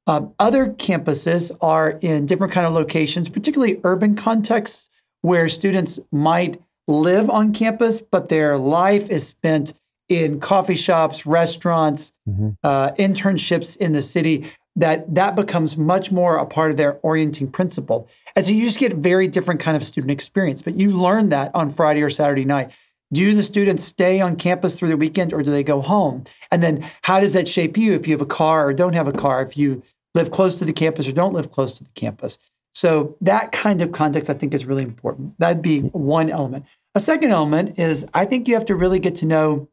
Um, 0.08 0.34
other 0.40 0.68
campuses 0.68 1.56
are 1.62 2.00
in 2.02 2.26
different 2.26 2.54
kind 2.54 2.66
of 2.66 2.74
locations, 2.74 3.28
particularly 3.28 3.80
urban 3.84 4.16
contexts 4.16 4.90
where 5.22 5.50
students 5.50 6.00
might 6.12 6.60
live 6.88 7.30
on 7.30 7.54
campus, 7.54 8.00
but 8.00 8.30
their 8.30 8.58
life 8.58 9.10
is 9.10 9.28
spent 9.28 9.74
in 10.08 10.40
coffee 10.40 10.76
shops, 10.76 11.26
restaurants, 11.26 12.14
mm-hmm. 12.28 12.52
uh, 12.64 12.92
internships 12.92 13.76
in 13.78 13.92
the 13.92 14.02
city. 14.02 14.50
That 14.78 15.14
that 15.16 15.36
becomes 15.36 15.76
much 15.76 16.12
more 16.12 16.38
a 16.38 16.46
part 16.46 16.70
of 16.70 16.78
their 16.78 17.00
orienting 17.02 17.52
principle. 17.52 18.08
And 18.36 18.46
so 18.46 18.52
you 18.52 18.64
just 18.64 18.78
get 18.78 18.94
a 18.94 18.96
very 18.96 19.28
different 19.28 19.60
kind 19.60 19.76
of 19.76 19.84
student 19.84 20.12
experience. 20.12 20.62
But 20.62 20.80
you 20.80 20.92
learn 20.92 21.30
that 21.30 21.50
on 21.56 21.72
Friday 21.72 22.04
or 22.04 22.12
Saturday 22.12 22.46
night. 22.46 22.72
Do 23.12 23.34
the 23.34 23.42
students 23.42 23.84
stay 23.84 24.22
on 24.22 24.36
campus 24.36 24.78
through 24.78 24.90
the 24.90 24.98
weekend 24.98 25.34
or 25.34 25.42
do 25.42 25.50
they 25.50 25.64
go 25.64 25.82
home? 25.82 26.26
And 26.52 26.62
then 26.62 26.86
how 27.02 27.20
does 27.20 27.34
that 27.34 27.48
shape 27.48 27.76
you 27.76 27.94
if 27.94 28.06
you 28.08 28.14
have 28.14 28.22
a 28.22 28.26
car 28.26 28.68
or 28.68 28.74
don't 28.74 28.94
have 28.94 29.08
a 29.08 29.14
car? 29.14 29.42
If 29.42 29.58
you 29.58 29.82
live 30.18 30.32
close 30.32 30.60
to 30.60 30.66
the 30.66 30.74
campus 30.74 31.08
or 31.08 31.14
don't 31.14 31.34
live 31.34 31.52
close 31.52 31.72
to 31.74 31.84
the 31.84 31.90
campus. 31.92 32.38
So 32.74 33.16
that 33.22 33.52
kind 33.52 33.82
of 33.82 33.92
context 33.92 34.30
I 34.30 34.34
think 34.34 34.54
is 34.54 34.66
really 34.66 34.84
important. 34.84 35.38
That'd 35.40 35.62
be 35.62 35.82
one 35.82 36.30
element. 36.30 36.66
A 36.96 37.00
second 37.00 37.32
element 37.32 37.80
is 37.80 38.06
I 38.14 38.26
think 38.26 38.48
you 38.48 38.56
have 38.56 38.66
to 38.66 38.76
really 38.76 39.00
get 39.00 39.16
to 39.16 39.26
know 39.26 39.70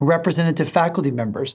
representative 0.00 0.68
faculty 0.68 1.10
members. 1.10 1.54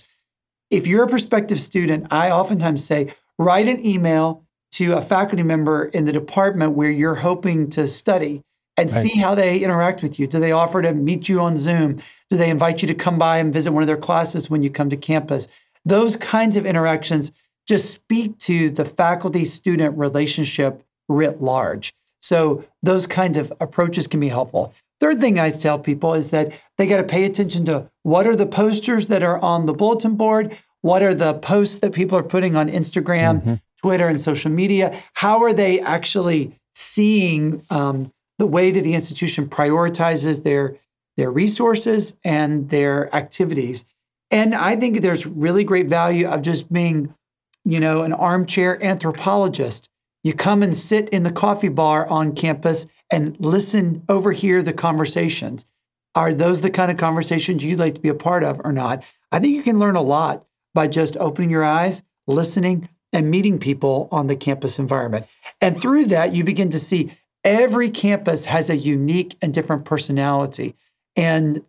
If 0.70 0.86
you're 0.86 1.04
a 1.04 1.08
prospective 1.08 1.60
student, 1.60 2.08
I 2.12 2.32
oftentimes 2.32 2.86
say 2.86 3.14
write 3.38 3.68
an 3.68 3.86
email 3.86 4.44
to 4.74 4.94
a 4.94 5.02
faculty 5.02 5.44
member 5.44 5.86
in 5.86 6.06
the 6.06 6.12
department 6.12 6.74
where 6.74 6.92
you're 6.92 7.16
hoping 7.16 7.70
to 7.72 7.88
study 7.88 8.44
and 8.78 8.92
right. 8.92 9.02
see 9.02 9.18
how 9.20 9.36
they 9.36 9.60
interact 9.60 10.04
with 10.04 10.20
you. 10.20 10.28
Do 10.28 10.40
they 10.40 10.52
offer 10.52 10.82
to 10.82 10.94
meet 10.94 11.28
you 11.28 11.42
on 11.42 11.58
Zoom? 11.58 12.02
Do 12.30 12.38
they 12.38 12.50
invite 12.50 12.82
you 12.82 12.88
to 12.90 12.94
come 12.94 13.18
by 13.18 13.38
and 13.40 13.54
visit 13.54 13.72
one 13.72 13.84
of 13.84 13.88
their 13.88 13.98
classes 13.98 14.50
when 14.50 14.64
you 14.64 14.70
come 14.70 14.90
to 14.90 14.98
campus? 14.98 15.48
Those 15.86 16.16
kinds 16.16 16.56
of 16.56 16.66
interactions 16.66 17.32
just 17.70 17.92
speak 17.92 18.38
to 18.40 18.72
the 18.72 18.84
faculty 18.84 19.46
student 19.46 19.96
relationship 19.96 20.84
writ 21.08 21.40
large. 21.42 21.94
So 22.22 22.66
those 22.82 23.06
kinds 23.06 23.38
of 23.38 23.54
approaches 23.62 24.08
can 24.08 24.20
be 24.20 24.28
helpful. 24.28 24.74
Third 25.00 25.22
thing 25.22 25.40
I 25.40 25.52
tell 25.52 25.78
people 25.78 26.16
is 26.16 26.32
that 26.32 26.52
they 26.78 26.88
got 26.88 26.98
to 26.98 27.04
pay 27.04 27.26
attention 27.26 27.66
to 27.66 27.88
what 28.04 28.26
are 28.26 28.36
the 28.36 28.48
posters 28.48 29.08
that 29.08 29.24
are 29.24 29.38
on 29.38 29.68
the 29.68 29.74
bulletin 29.74 30.16
board, 30.16 30.58
what 30.82 31.04
are 31.04 31.14
the 31.14 31.36
posts 31.36 31.80
that 31.80 31.94
people 31.94 32.18
are 32.18 32.24
putting 32.24 32.56
on 32.56 32.70
Instagram, 32.70 33.40
mm-hmm. 33.40 33.54
Twitter 33.78 34.08
and 34.08 34.20
social 34.20 34.52
media? 34.52 35.00
How 35.14 35.44
are 35.44 35.54
they 35.54 35.80
actually 35.80 36.54
seeing 36.74 37.62
um, 37.70 38.12
the 38.40 38.48
way 38.48 38.72
that 38.72 38.82
the 38.82 38.96
institution 38.96 39.48
prioritizes 39.48 40.44
their 40.44 40.76
their 41.18 41.32
resources 41.32 42.18
and 42.24 42.70
their 42.70 43.14
activities? 43.16 43.86
And 44.32 44.56
I 44.56 44.76
think 44.76 45.02
there's 45.02 45.26
really 45.26 45.64
great 45.64 45.88
value 45.88 46.28
of 46.28 46.42
just 46.42 46.72
being, 46.72 47.14
you 47.66 47.80
know, 47.80 48.04
an 48.04 48.14
armchair 48.14 48.84
anthropologist. 48.84 49.90
You 50.24 50.34
come 50.34 50.64
and 50.64 50.76
sit 50.76 51.10
in 51.10 51.24
the 51.24 51.32
coffee 51.32 51.70
bar 51.70 52.10
on 52.10 52.36
campus 52.36 52.86
and 53.12 53.36
listen, 53.40 54.04
overhear 54.10 54.62
the 54.62 54.74
conversations. 54.74 55.66
Are 56.16 56.34
those 56.34 56.62
the 56.62 56.70
kind 56.70 56.92
of 56.92 56.98
conversations 56.98 57.64
you'd 57.64 57.80
like 57.80 57.96
to 57.96 58.02
be 58.02 58.10
a 58.10 58.16
part 58.16 58.44
of 58.44 58.62
or 58.64 58.72
not? 58.72 59.04
I 59.32 59.40
think 59.40 59.56
you 59.56 59.64
can 59.64 59.80
learn 59.80 59.96
a 59.96 60.02
lot 60.02 60.46
by 60.74 60.88
just 60.88 61.18
opening 61.18 61.50
your 61.50 61.64
eyes, 61.64 62.04
listening, 62.28 62.90
and 63.14 63.32
meeting 63.32 63.60
people 63.60 64.08
on 64.12 64.28
the 64.28 64.36
campus 64.36 64.80
environment. 64.80 65.26
And 65.62 65.80
through 65.80 66.06
that, 66.06 66.34
you 66.34 66.44
begin 66.44 66.70
to 66.72 66.80
see 66.80 67.12
every 67.44 67.90
campus 67.90 68.46
has 68.46 68.70
a 68.70 68.78
unique 68.78 69.36
and 69.42 69.54
different 69.54 69.86
personality. 69.86 70.76
And 71.16 71.64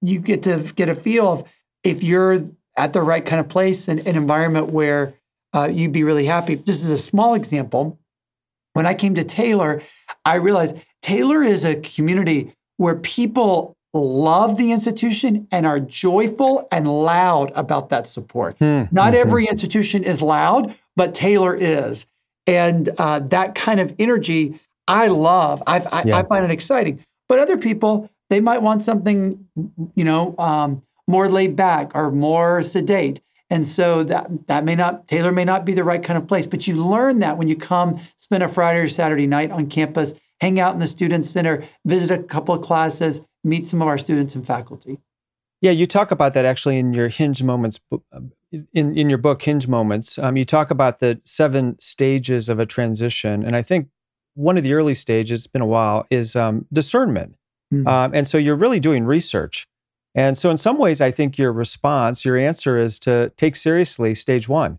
you 0.00 0.18
get 0.18 0.42
to 0.44 0.58
get 0.74 0.88
a 0.88 0.94
feel 0.94 1.32
of 1.32 1.44
if 1.84 2.02
you're 2.02 2.44
at 2.76 2.92
the 2.92 3.02
right 3.02 3.24
kind 3.24 3.40
of 3.40 3.48
place 3.48 3.88
and 3.88 4.00
an 4.00 4.16
environment 4.16 4.70
where 4.70 5.14
uh, 5.54 5.68
you'd 5.72 5.92
be 5.92 6.04
really 6.04 6.24
happy. 6.24 6.54
This 6.54 6.82
is 6.82 6.90
a 6.90 6.98
small 6.98 7.34
example, 7.34 7.98
when 8.74 8.86
I 8.86 8.94
came 8.94 9.14
to 9.16 9.24
Taylor, 9.24 9.82
I 10.24 10.36
realized 10.36 10.76
Taylor 11.02 11.42
is 11.42 11.64
a 11.64 11.76
community 11.76 12.54
where 12.78 12.96
people 12.96 13.76
love 13.94 14.56
the 14.56 14.72
institution 14.72 15.46
and 15.52 15.66
are 15.66 15.78
joyful 15.78 16.66
and 16.72 16.88
loud 16.88 17.52
about 17.54 17.90
that 17.90 18.06
support. 18.06 18.58
Mm-hmm. 18.58 18.94
Not 18.94 19.14
every 19.14 19.46
institution 19.46 20.04
is 20.04 20.22
loud, 20.22 20.74
but 20.96 21.14
Taylor 21.14 21.54
is. 21.54 22.06
And 22.46 22.88
uh, 22.98 23.20
that 23.20 23.54
kind 23.54 23.80
of 23.80 23.94
energy, 23.98 24.58
I 24.88 25.08
love. 25.08 25.62
I've, 25.66 25.86
I, 25.92 26.04
yeah. 26.06 26.16
I, 26.16 26.22
find 26.22 26.44
it 26.44 26.50
exciting. 26.50 27.04
But 27.28 27.38
other 27.38 27.58
people, 27.58 28.10
they 28.30 28.40
might 28.40 28.62
want 28.62 28.82
something, 28.82 29.46
you 29.94 30.04
know, 30.04 30.34
um, 30.38 30.82
more 31.06 31.28
laid 31.28 31.54
back 31.54 31.92
or 31.94 32.10
more 32.10 32.62
sedate. 32.62 33.20
And 33.52 33.66
so 33.66 34.02
that 34.04 34.30
that 34.46 34.64
may 34.64 34.74
not 34.74 35.06
Taylor 35.08 35.30
may 35.30 35.44
not 35.44 35.66
be 35.66 35.74
the 35.74 35.84
right 35.84 36.02
kind 36.02 36.16
of 36.16 36.26
place, 36.26 36.46
but 36.46 36.66
you 36.66 36.74
learn 36.74 37.18
that 37.18 37.36
when 37.36 37.48
you 37.48 37.54
come 37.54 38.00
spend 38.16 38.42
a 38.42 38.48
Friday 38.48 38.78
or 38.78 38.88
Saturday 38.88 39.26
night 39.26 39.50
on 39.50 39.66
campus, 39.66 40.14
hang 40.40 40.58
out 40.58 40.72
in 40.72 40.80
the 40.80 40.86
student 40.86 41.26
center, 41.26 41.62
visit 41.84 42.18
a 42.18 42.22
couple 42.22 42.54
of 42.54 42.62
classes, 42.62 43.20
meet 43.44 43.68
some 43.68 43.82
of 43.82 43.88
our 43.88 43.98
students 43.98 44.34
and 44.34 44.46
faculty. 44.46 44.98
Yeah, 45.60 45.72
you 45.72 45.84
talk 45.84 46.10
about 46.10 46.32
that 46.32 46.46
actually 46.46 46.78
in 46.78 46.94
your 46.94 47.08
Hinge 47.08 47.42
Moments 47.42 47.78
in 48.72 48.96
in 48.96 49.10
your 49.10 49.18
book 49.18 49.42
Hinge 49.42 49.68
Moments. 49.68 50.18
Um, 50.18 50.38
you 50.38 50.46
talk 50.46 50.70
about 50.70 51.00
the 51.00 51.20
seven 51.26 51.78
stages 51.78 52.48
of 52.48 52.58
a 52.58 52.64
transition, 52.64 53.44
and 53.44 53.54
I 53.54 53.60
think 53.60 53.88
one 54.32 54.56
of 54.56 54.64
the 54.64 54.72
early 54.72 54.94
stages, 54.94 55.42
it's 55.42 55.46
been 55.46 55.60
a 55.60 55.66
while, 55.66 56.06
is 56.08 56.34
um, 56.34 56.64
discernment. 56.72 57.34
Mm-hmm. 57.70 57.86
Um, 57.86 58.14
and 58.14 58.26
so 58.26 58.38
you're 58.38 58.56
really 58.56 58.80
doing 58.80 59.04
research. 59.04 59.68
And 60.14 60.36
so, 60.36 60.50
in 60.50 60.58
some 60.58 60.78
ways, 60.78 61.00
I 61.00 61.10
think 61.10 61.38
your 61.38 61.52
response, 61.52 62.24
your 62.24 62.36
answer 62.36 62.78
is 62.78 62.98
to 63.00 63.32
take 63.36 63.56
seriously 63.56 64.14
stage 64.14 64.48
one. 64.48 64.78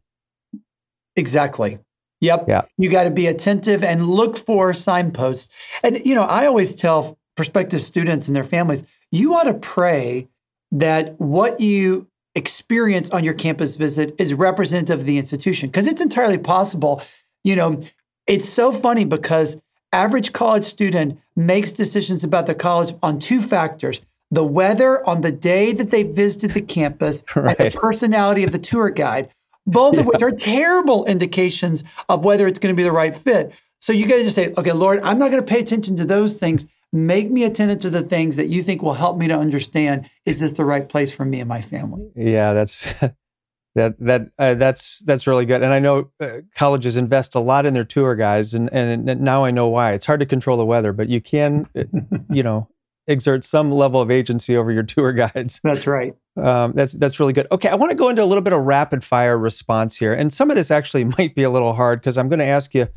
Exactly. 1.15 1.79
Yep. 2.21 2.45
Yeah. 2.47 2.61
You 2.77 2.89
got 2.89 3.03
to 3.03 3.11
be 3.11 3.27
attentive 3.27 3.83
and 3.83 4.07
look 4.07 4.37
for 4.37 4.73
signposts. 4.73 5.51
And, 5.83 6.03
you 6.05 6.15
know, 6.15 6.23
I 6.23 6.45
always 6.45 6.73
tell 6.73 7.17
prospective 7.35 7.81
students 7.81 8.27
and 8.27 8.35
their 8.35 8.43
families, 8.43 8.83
you 9.11 9.33
ought 9.33 9.43
to 9.43 9.53
pray 9.55 10.29
that 10.71 11.19
what 11.19 11.59
you 11.59 12.07
experience 12.35 13.09
on 13.09 13.23
your 13.23 13.33
campus 13.33 13.75
visit 13.75 14.15
is 14.19 14.33
representative 14.33 15.01
of 15.01 15.05
the 15.05 15.17
institution 15.17 15.69
because 15.69 15.85
it's 15.85 16.01
entirely 16.01 16.37
possible. 16.37 17.01
You 17.43 17.55
know, 17.55 17.81
it's 18.25 18.47
so 18.47 18.71
funny 18.71 19.05
because 19.05 19.57
average 19.91 20.33
college 20.33 20.63
student 20.63 21.19
makes 21.35 21.73
decisions 21.73 22.23
about 22.23 22.47
the 22.47 22.55
college 22.55 22.95
on 23.03 23.19
two 23.19 23.41
factors 23.41 24.01
the 24.33 24.43
weather 24.43 25.07
on 25.07 25.21
the 25.21 25.31
day 25.31 25.73
that 25.73 25.91
they 25.91 26.03
visited 26.03 26.51
the 26.51 26.61
campus 26.61 27.23
right. 27.35 27.55
and 27.59 27.71
the 27.71 27.77
personality 27.77 28.43
of 28.43 28.51
the 28.51 28.59
tour 28.59 28.89
guide, 28.89 29.29
both 29.67 29.93
yeah. 29.93 30.01
of 30.01 30.07
which 30.07 30.21
are 30.21 30.31
terrible 30.31 31.05
indications 31.05 31.83
of 32.09 32.25
whether 32.25 32.47
it's 32.47 32.59
going 32.59 32.73
to 32.73 32.77
be 32.77 32.83
the 32.83 32.91
right 32.91 33.15
fit. 33.15 33.53
So 33.79 33.93
you 33.93 34.07
got 34.07 34.15
to 34.15 34.23
just 34.23 34.35
say, 34.35 34.53
okay, 34.57 34.71
Lord, 34.71 35.01
I'm 35.03 35.19
not 35.19 35.29
going 35.29 35.43
to 35.43 35.47
pay 35.47 35.59
attention 35.59 35.97
to 35.97 36.05
those 36.05 36.35
things. 36.35 36.65
Make 36.91 37.29
me 37.29 37.43
attentive 37.43 37.79
to 37.79 37.89
the 37.89 38.01
things 38.03 38.35
that 38.37 38.47
you 38.47 38.63
think 38.63 38.81
will 38.81 38.93
help 38.93 39.17
me 39.17 39.27
to 39.27 39.37
understand 39.37 40.09
is 40.25 40.39
this 40.39 40.53
the 40.53 40.65
right 40.65 40.87
place 40.87 41.11
for 41.13 41.25
me 41.25 41.39
and 41.39 41.49
my 41.49 41.61
family? 41.61 42.09
Yeah, 42.15 42.53
that's 42.53 42.93
that 43.75 43.99
that 43.99 44.29
uh, 44.37 44.53
that's 44.53 44.99
that's 44.99 45.27
really 45.27 45.45
good. 45.45 45.63
And 45.63 45.73
I 45.73 45.79
know 45.79 46.11
uh, 46.19 46.41
colleges 46.55 46.97
invest 46.97 47.35
a 47.35 47.39
lot 47.39 47.65
in 47.65 47.73
their 47.73 47.83
tour 47.83 48.15
guides, 48.15 48.53
and 48.53 48.71
and 48.71 49.05
now 49.21 49.43
I 49.43 49.51
know 49.51 49.67
why. 49.69 49.93
It's 49.93 50.05
hard 50.05 50.19
to 50.19 50.25
control 50.25 50.57
the 50.57 50.65
weather, 50.65 50.93
but 50.93 51.09
you 51.09 51.19
can, 51.19 51.67
uh, 51.75 51.83
you 52.29 52.43
know, 52.43 52.69
exert 53.07 53.43
some 53.43 53.71
level 53.71 54.01
of 54.01 54.09
agency 54.09 54.55
over 54.55 54.71
your 54.71 54.83
tour 54.83 55.11
guides. 55.13 55.59
That's 55.63 55.87
right. 55.87 56.15
Um, 56.35 56.73
that's 56.73 56.93
that's 56.93 57.19
really 57.19 57.33
good. 57.33 57.47
Okay, 57.51 57.69
I 57.69 57.75
want 57.75 57.91
to 57.91 57.95
go 57.95 58.09
into 58.09 58.23
a 58.23 58.25
little 58.25 58.41
bit 58.41 58.53
of 58.53 58.63
rapid 58.63 59.03
fire 59.03 59.37
response 59.37 59.95
here, 59.95 60.13
and 60.13 60.33
some 60.33 60.49
of 60.49 60.55
this 60.55 60.71
actually 60.71 61.03
might 61.17 61.35
be 61.35 61.43
a 61.43 61.49
little 61.49 61.73
hard 61.73 61.99
because 61.99 62.17
I'm 62.17 62.29
going 62.29 62.39
to 62.39 62.45
ask 62.45 62.73
you 62.73 62.87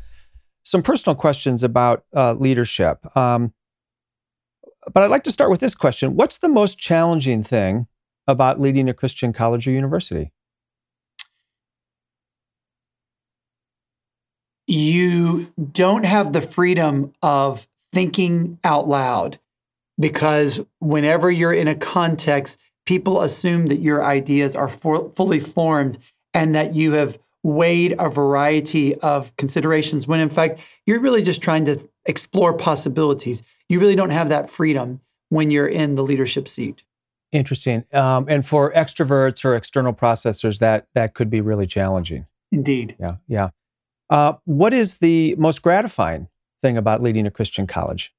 some 0.63 0.81
personal 0.81 1.15
questions 1.15 1.63
about 1.63 2.03
uh, 2.15 2.33
leadership. 2.33 3.15
Um, 3.15 3.53
but 4.93 5.03
I'd 5.03 5.11
like 5.11 5.23
to 5.23 5.31
start 5.31 5.51
with 5.51 5.59
this 5.59 5.75
question: 5.75 6.15
What's 6.15 6.39
the 6.39 6.49
most 6.49 6.79
challenging 6.79 7.43
thing 7.43 7.87
about 8.27 8.59
leading 8.59 8.89
a 8.89 8.93
Christian 8.93 9.33
college 9.33 9.67
or 9.67 9.71
university? 9.71 10.31
You 14.69 15.53
don't 15.71 16.03
have 16.03 16.33
the 16.33 16.41
freedom 16.41 17.13
of 17.21 17.65
thinking 17.93 18.59
out 18.65 18.89
loud 18.89 19.39
because 19.99 20.59
whenever 20.79 21.29
you're 21.29 21.53
in 21.53 21.67
a 21.67 21.75
context, 21.75 22.59
people 22.85 23.21
assume 23.21 23.67
that 23.67 23.79
your 23.79 24.03
ideas 24.03 24.55
are 24.55 24.69
for, 24.69 25.09
fully 25.11 25.39
formed 25.39 25.97
and 26.33 26.55
that 26.55 26.75
you 26.75 26.93
have 26.93 27.17
weighed 27.43 27.95
a 27.99 28.09
variety 28.09 28.95
of 28.95 29.35
considerations 29.37 30.07
when 30.07 30.19
in 30.19 30.29
fact 30.29 30.59
you're 30.85 30.99
really 30.99 31.21
just 31.21 31.41
trying 31.41 31.65
to 31.65 31.79
explore 32.05 32.53
possibilities. 32.53 33.43
You 33.69 33.79
really 33.79 33.95
don't 33.95 34.09
have 34.09 34.29
that 34.29 34.49
freedom 34.49 34.99
when 35.29 35.51
you're 35.51 35.67
in 35.67 35.95
the 35.95 36.03
leadership 36.03 36.47
seat. 36.47 36.83
Interesting. 37.31 37.83
Um, 37.91 38.25
and 38.29 38.45
for 38.45 38.71
extroverts 38.73 39.43
or 39.43 39.55
external 39.55 39.93
processors, 39.93 40.59
that 40.59 40.87
that 40.93 41.13
could 41.13 41.29
be 41.29 41.41
really 41.41 41.67
challenging. 41.67 42.25
Indeed. 42.51 42.95
Yeah. 42.99 43.17
Yeah. 43.27 43.49
Uh, 44.09 44.33
what 44.45 44.73
is 44.73 44.95
the 44.95 45.35
most 45.37 45.61
gratifying 45.61 46.29
thing 46.61 46.77
about 46.77 47.03
leading 47.03 47.27
a 47.27 47.31
Christian 47.31 47.67
college? 47.67 48.13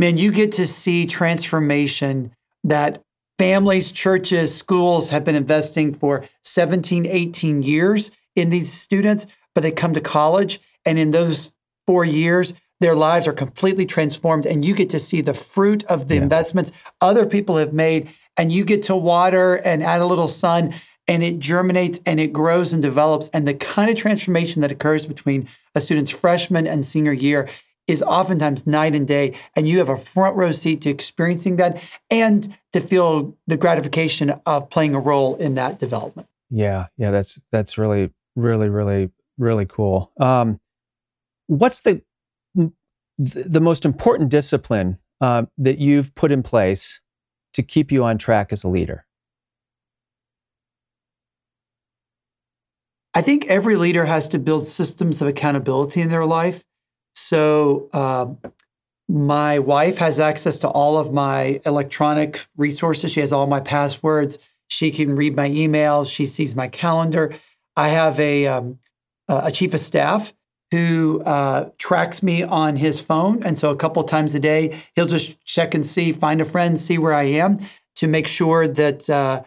Man, 0.00 0.16
you 0.16 0.32
get 0.32 0.52
to 0.52 0.66
see 0.66 1.04
transformation 1.04 2.34
that 2.64 3.02
families, 3.38 3.92
churches, 3.92 4.54
schools 4.54 5.10
have 5.10 5.24
been 5.24 5.34
investing 5.34 5.92
for 5.92 6.24
17, 6.42 7.04
18 7.04 7.62
years 7.62 8.10
in 8.34 8.48
these 8.48 8.72
students, 8.72 9.26
but 9.54 9.60
they 9.60 9.70
come 9.70 9.92
to 9.92 10.00
college 10.00 10.58
and 10.86 10.98
in 10.98 11.10
those 11.10 11.52
four 11.86 12.06
years, 12.06 12.54
their 12.80 12.94
lives 12.94 13.28
are 13.28 13.34
completely 13.34 13.84
transformed 13.84 14.46
and 14.46 14.64
you 14.64 14.74
get 14.74 14.88
to 14.88 14.98
see 14.98 15.20
the 15.20 15.34
fruit 15.34 15.84
of 15.84 16.08
the 16.08 16.14
yeah. 16.14 16.22
investments 16.22 16.72
other 17.02 17.26
people 17.26 17.58
have 17.58 17.74
made 17.74 18.08
and 18.38 18.50
you 18.50 18.64
get 18.64 18.82
to 18.84 18.96
water 18.96 19.56
and 19.56 19.82
add 19.82 20.00
a 20.00 20.06
little 20.06 20.28
sun 20.28 20.72
and 21.08 21.22
it 21.22 21.38
germinates 21.38 22.00
and 22.06 22.18
it 22.18 22.32
grows 22.32 22.72
and 22.72 22.80
develops 22.80 23.28
and 23.34 23.46
the 23.46 23.52
kind 23.52 23.90
of 23.90 23.96
transformation 23.96 24.62
that 24.62 24.72
occurs 24.72 25.04
between 25.04 25.46
a 25.74 25.80
student's 25.80 26.10
freshman 26.10 26.66
and 26.66 26.86
senior 26.86 27.12
year 27.12 27.50
is 27.86 28.02
oftentimes 28.02 28.66
night 28.66 28.94
and 28.94 29.06
day, 29.06 29.36
and 29.56 29.66
you 29.66 29.78
have 29.78 29.88
a 29.88 29.96
front 29.96 30.36
row 30.36 30.52
seat 30.52 30.82
to 30.82 30.90
experiencing 30.90 31.56
that 31.56 31.82
and 32.10 32.56
to 32.72 32.80
feel 32.80 33.36
the 33.46 33.56
gratification 33.56 34.30
of 34.46 34.70
playing 34.70 34.94
a 34.94 35.00
role 35.00 35.36
in 35.36 35.54
that 35.54 35.78
development. 35.78 36.28
Yeah, 36.50 36.86
yeah, 36.96 37.10
that's 37.10 37.40
that's 37.50 37.78
really, 37.78 38.10
really, 38.36 38.68
really, 38.68 39.10
really 39.38 39.66
cool. 39.66 40.12
Um, 40.20 40.60
what's 41.46 41.80
the 41.80 42.02
the 43.18 43.60
most 43.60 43.84
important 43.84 44.30
discipline 44.30 44.98
uh, 45.20 45.44
that 45.58 45.78
you've 45.78 46.14
put 46.14 46.32
in 46.32 46.42
place 46.42 47.00
to 47.52 47.62
keep 47.62 47.92
you 47.92 48.04
on 48.04 48.18
track 48.18 48.52
as 48.52 48.64
a 48.64 48.68
leader? 48.68 49.04
I 53.12 53.22
think 53.22 53.46
every 53.46 53.76
leader 53.76 54.04
has 54.04 54.28
to 54.28 54.38
build 54.38 54.66
systems 54.66 55.20
of 55.20 55.28
accountability 55.28 56.00
in 56.00 56.08
their 56.08 56.24
life. 56.24 56.62
So 57.14 57.88
uh, 57.92 58.26
my 59.08 59.58
wife 59.58 59.98
has 59.98 60.20
access 60.20 60.60
to 60.60 60.68
all 60.68 60.98
of 60.98 61.12
my 61.12 61.60
electronic 61.66 62.46
resources. 62.56 63.12
She 63.12 63.20
has 63.20 63.32
all 63.32 63.46
my 63.46 63.60
passwords. 63.60 64.38
She 64.68 64.90
can 64.92 65.16
read 65.16 65.34
my 65.34 65.48
emails. 65.48 66.12
She 66.12 66.26
sees 66.26 66.54
my 66.54 66.68
calendar. 66.68 67.34
I 67.76 67.88
have 67.88 68.20
a 68.20 68.46
um, 68.46 68.78
a 69.28 69.50
chief 69.50 69.74
of 69.74 69.80
staff 69.80 70.32
who 70.70 71.22
uh, 71.24 71.70
tracks 71.78 72.22
me 72.22 72.44
on 72.44 72.76
his 72.76 73.00
phone, 73.00 73.42
and 73.42 73.58
so 73.58 73.70
a 73.70 73.76
couple 73.76 74.02
times 74.04 74.34
a 74.34 74.40
day 74.40 74.80
he'll 74.94 75.06
just 75.06 75.44
check 75.44 75.74
and 75.74 75.84
see, 75.84 76.12
find 76.12 76.40
a 76.40 76.44
friend, 76.44 76.78
see 76.78 76.98
where 76.98 77.12
I 77.12 77.24
am, 77.24 77.58
to 77.96 78.06
make 78.06 78.28
sure 78.28 78.68
that 78.68 79.10
uh, 79.10 79.42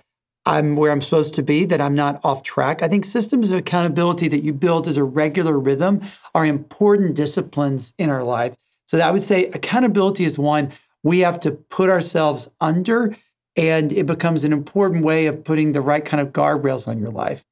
I'm 0.45 0.75
where 0.75 0.91
I'm 0.91 1.01
supposed 1.01 1.35
to 1.35 1.43
be, 1.43 1.65
that 1.65 1.79
I'm 1.79 1.95
not 1.95 2.19
off 2.23 2.43
track. 2.43 2.83
I 2.83 2.87
think 2.87 3.05
systems 3.05 3.51
of 3.51 3.59
accountability 3.59 4.27
that 4.27 4.43
you 4.43 4.53
build 4.53 4.87
as 4.87 4.97
a 4.97 5.03
regular 5.03 5.57
rhythm 5.57 6.01
are 6.35 6.45
important 6.45 7.15
disciplines 7.15 7.93
in 7.97 8.09
our 8.09 8.23
life. 8.23 8.55
So 8.87 8.99
I 8.99 9.11
would 9.11 9.23
say 9.23 9.45
accountability 9.47 10.25
is 10.25 10.37
one 10.37 10.71
we 11.03 11.19
have 11.19 11.39
to 11.41 11.51
put 11.51 11.89
ourselves 11.89 12.49
under, 12.61 13.15
and 13.55 13.91
it 13.91 14.05
becomes 14.05 14.43
an 14.43 14.53
important 14.53 15.03
way 15.03 15.27
of 15.27 15.43
putting 15.43 15.71
the 15.71 15.81
right 15.81 16.03
kind 16.03 16.21
of 16.21 16.33
guardrails 16.33 16.87
on 16.87 16.99
your 16.99 17.11
life. 17.11 17.43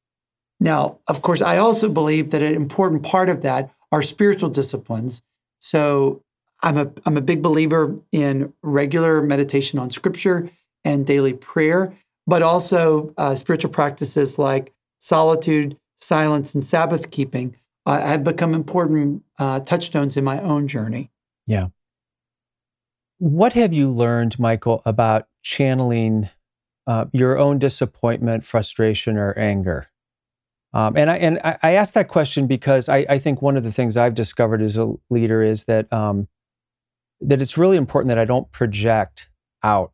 Now, 0.59 0.99
of 1.07 1.21
course, 1.21 1.41
I 1.41 1.57
also 1.57 1.89
believe 1.89 2.31
that 2.31 2.43
an 2.43 2.53
important 2.55 3.03
part 3.03 3.29
of 3.29 3.41
that 3.41 3.73
are 3.91 4.01
spiritual 4.01 4.49
disciplines. 4.49 5.21
So 5.59 6.23
I'm 6.61 6.77
a 6.77 6.91
I'm 7.05 7.17
a 7.17 7.21
big 7.21 7.41
believer 7.41 7.97
in 8.11 8.53
regular 8.61 9.21
meditation 9.21 9.79
on 9.79 9.89
scripture 9.89 10.49
and 10.85 11.05
daily 11.05 11.33
prayer, 11.33 11.97
but 12.31 12.41
also 12.41 13.13
uh, 13.17 13.35
spiritual 13.35 13.69
practices 13.69 14.39
like 14.39 14.71
solitude, 14.99 15.77
silence, 15.97 16.55
and 16.55 16.63
Sabbath 16.63 17.11
keeping 17.11 17.57
uh, 17.85 17.99
have 17.99 18.23
become 18.23 18.53
important 18.53 19.21
uh, 19.37 19.59
touchstones 19.59 20.15
in 20.15 20.23
my 20.23 20.39
own 20.39 20.65
journey. 20.65 21.11
Yeah. 21.45 21.67
What 23.17 23.51
have 23.51 23.73
you 23.73 23.91
learned, 23.91 24.39
Michael, 24.39 24.81
about 24.85 25.27
channeling 25.43 26.29
uh, 26.87 27.07
your 27.11 27.37
own 27.37 27.59
disappointment, 27.59 28.45
frustration, 28.45 29.17
or 29.17 29.37
anger? 29.37 29.87
Um, 30.71 30.95
and 30.95 31.11
I 31.11 31.17
and 31.17 31.41
I 31.43 31.73
asked 31.73 31.95
that 31.95 32.07
question 32.07 32.47
because 32.47 32.87
I, 32.87 33.05
I, 33.09 33.17
think 33.17 33.41
one 33.41 33.57
of 33.57 33.65
the 33.65 33.73
things 33.73 33.97
I've 33.97 34.15
discovered 34.15 34.61
as 34.61 34.77
a 34.77 34.93
leader 35.09 35.43
is 35.43 35.65
that 35.65 35.91
um, 35.91 36.29
that 37.19 37.41
it's 37.41 37.57
really 37.57 37.75
important 37.75 38.07
that 38.07 38.17
I 38.17 38.23
don't 38.23 38.49
project 38.53 39.29
out 39.63 39.91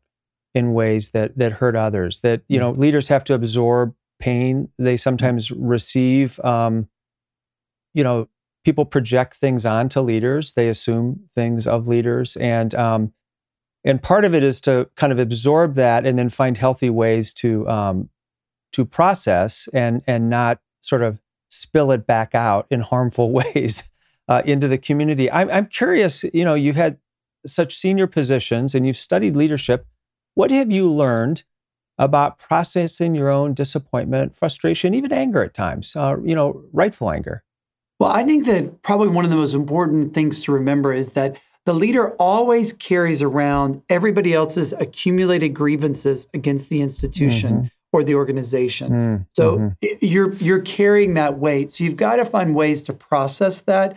in 0.53 0.73
ways 0.73 1.11
that 1.11 1.37
that 1.37 1.53
hurt 1.53 1.75
others. 1.75 2.19
That 2.19 2.41
you 2.47 2.59
know, 2.59 2.71
leaders 2.71 3.07
have 3.07 3.23
to 3.25 3.33
absorb 3.33 3.93
pain. 4.19 4.69
They 4.77 4.97
sometimes 4.97 5.51
receive. 5.51 6.39
Um, 6.41 6.87
you 7.93 8.03
know, 8.03 8.27
people 8.63 8.85
project 8.85 9.35
things 9.35 9.65
onto 9.65 10.01
leaders. 10.01 10.53
They 10.53 10.69
assume 10.69 11.29
things 11.33 11.67
of 11.67 11.87
leaders, 11.87 12.35
and 12.37 12.73
um, 12.75 13.13
and 13.83 14.01
part 14.01 14.25
of 14.25 14.35
it 14.35 14.43
is 14.43 14.59
to 14.61 14.89
kind 14.95 15.13
of 15.13 15.19
absorb 15.19 15.75
that 15.75 16.05
and 16.05 16.17
then 16.17 16.29
find 16.29 16.57
healthy 16.57 16.89
ways 16.89 17.33
to 17.35 17.67
um, 17.67 18.09
to 18.73 18.85
process 18.85 19.67
and 19.73 20.01
and 20.07 20.29
not 20.29 20.59
sort 20.81 21.01
of 21.01 21.19
spill 21.49 21.91
it 21.91 22.05
back 22.05 22.35
out 22.35 22.67
in 22.69 22.81
harmful 22.81 23.31
ways 23.55 23.83
uh, 24.27 24.41
into 24.45 24.67
the 24.67 24.77
community. 24.77 25.31
I'm, 25.31 25.49
I'm 25.49 25.67
curious, 25.67 26.23
you 26.33 26.43
know, 26.43 26.53
you've 26.53 26.75
had 26.75 26.97
such 27.45 27.75
senior 27.75 28.07
positions 28.07 28.75
and 28.75 28.85
you've 28.85 28.97
studied 28.97 29.35
leadership. 29.35 29.85
What 30.37 30.51
have 30.51 30.69
you 30.69 30.93
learned 30.93 31.45
about 31.97 32.37
processing 32.37 33.15
your 33.15 33.27
own 33.27 33.55
disappointment, 33.55 34.35
frustration, 34.35 34.93
even 34.93 35.11
anger 35.11 35.41
at 35.43 35.55
times, 35.55 35.95
uh, 35.95 36.17
you 36.23 36.35
know, 36.35 36.63
rightful 36.71 37.09
anger? 37.09 37.43
Well, 37.99 38.11
I 38.11 38.23
think 38.23 38.45
that 38.45 38.83
probably 38.83 39.07
one 39.07 39.25
of 39.25 39.31
the 39.31 39.37
most 39.37 39.55
important 39.55 40.13
things 40.13 40.43
to 40.43 40.51
remember 40.51 40.93
is 40.93 41.13
that 41.13 41.39
the 41.65 41.73
leader 41.73 42.11
always 42.17 42.71
carries 42.71 43.23
around 43.23 43.81
everybody 43.89 44.35
else's 44.35 44.73
accumulated 44.73 45.55
grievances 45.55 46.27
against 46.35 46.69
the 46.69 46.81
institution. 46.81 47.53
Mm-hmm 47.53 47.67
or 47.93 48.03
the 48.03 48.15
organization. 48.15 48.91
Mm, 48.91 49.25
so 49.33 49.57
mm-hmm. 49.57 49.87
you're 50.01 50.33
you're 50.33 50.59
carrying 50.59 51.13
that 51.13 51.39
weight. 51.39 51.71
So 51.71 51.85
you've 51.85 51.95
got 51.95 52.17
to 52.17 52.25
find 52.25 52.53
ways 52.53 52.83
to 52.83 52.93
process 52.93 53.61
that. 53.61 53.95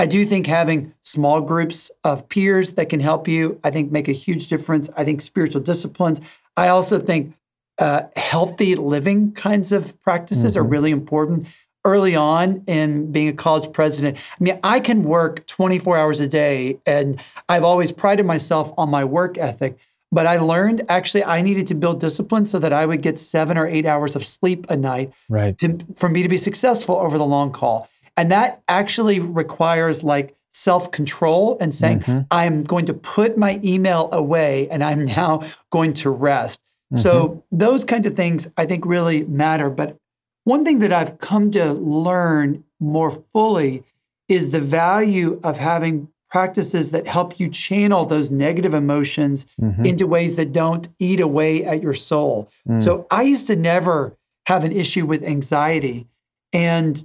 I 0.00 0.06
do 0.06 0.24
think 0.24 0.46
having 0.46 0.94
small 1.02 1.42
groups 1.42 1.90
of 2.04 2.26
peers 2.26 2.72
that 2.72 2.88
can 2.88 3.00
help 3.00 3.28
you, 3.28 3.60
I 3.62 3.70
think, 3.70 3.92
make 3.92 4.08
a 4.08 4.12
huge 4.12 4.46
difference. 4.46 4.88
I 4.96 5.04
think 5.04 5.20
spiritual 5.20 5.60
disciplines. 5.60 6.22
I 6.56 6.68
also 6.68 6.98
think 6.98 7.34
uh, 7.78 8.04
healthy 8.16 8.76
living 8.76 9.32
kinds 9.32 9.72
of 9.72 10.00
practices 10.00 10.54
mm-hmm. 10.54 10.62
are 10.62 10.66
really 10.66 10.90
important. 10.90 11.48
Early 11.84 12.16
on 12.16 12.64
in 12.66 13.12
being 13.12 13.28
a 13.28 13.34
college 13.34 13.70
president, 13.74 14.16
I 14.16 14.42
mean, 14.42 14.58
I 14.64 14.80
can 14.80 15.02
work 15.02 15.46
24 15.46 15.98
hours 15.98 16.18
a 16.18 16.28
day, 16.28 16.78
and 16.86 17.20
I've 17.50 17.64
always 17.64 17.92
prided 17.92 18.24
myself 18.24 18.72
on 18.78 18.90
my 18.90 19.04
work 19.04 19.36
ethic. 19.36 19.76
But 20.12 20.26
I 20.26 20.38
learned 20.38 20.80
actually 20.88 21.24
I 21.24 21.42
needed 21.42 21.66
to 21.68 21.74
build 21.74 22.00
discipline 22.00 22.46
so 22.46 22.58
that 22.58 22.72
I 22.72 22.86
would 22.86 23.02
get 23.02 23.20
seven 23.20 23.58
or 23.58 23.66
eight 23.66 23.84
hours 23.84 24.16
of 24.16 24.24
sleep 24.24 24.66
a 24.70 24.76
night 24.78 25.12
right. 25.28 25.56
to, 25.58 25.78
for 25.96 26.08
me 26.08 26.22
to 26.22 26.28
be 26.28 26.38
successful 26.38 26.96
over 26.96 27.18
the 27.18 27.26
long 27.26 27.52
call. 27.52 27.86
And 28.20 28.30
that 28.32 28.60
actually 28.68 29.18
requires 29.18 30.04
like 30.04 30.36
self 30.52 30.90
control 30.90 31.56
and 31.58 31.74
saying, 31.74 32.00
mm-hmm. 32.00 32.20
I'm 32.30 32.64
going 32.64 32.84
to 32.84 32.92
put 32.92 33.38
my 33.38 33.58
email 33.64 34.10
away 34.12 34.68
and 34.68 34.84
I'm 34.84 35.06
now 35.06 35.44
going 35.70 35.94
to 35.94 36.10
rest. 36.10 36.60
Mm-hmm. 36.92 37.00
So 37.00 37.42
those 37.50 37.82
kinds 37.82 38.04
of 38.04 38.16
things 38.16 38.46
I 38.58 38.66
think 38.66 38.84
really 38.84 39.24
matter. 39.24 39.70
But 39.70 39.96
one 40.44 40.66
thing 40.66 40.80
that 40.80 40.92
I've 40.92 41.18
come 41.18 41.50
to 41.52 41.72
learn 41.72 42.62
more 42.78 43.22
fully 43.32 43.84
is 44.28 44.50
the 44.50 44.60
value 44.60 45.40
of 45.42 45.56
having 45.56 46.06
practices 46.30 46.90
that 46.90 47.06
help 47.06 47.40
you 47.40 47.48
channel 47.48 48.04
those 48.04 48.30
negative 48.30 48.74
emotions 48.74 49.46
mm-hmm. 49.58 49.86
into 49.86 50.06
ways 50.06 50.36
that 50.36 50.52
don't 50.52 50.88
eat 50.98 51.20
away 51.20 51.64
at 51.64 51.82
your 51.82 51.94
soul. 51.94 52.50
Mm. 52.68 52.82
So 52.82 53.06
I 53.10 53.22
used 53.22 53.46
to 53.46 53.56
never 53.56 54.14
have 54.44 54.62
an 54.62 54.72
issue 54.72 55.06
with 55.06 55.24
anxiety. 55.24 56.06
And 56.52 57.02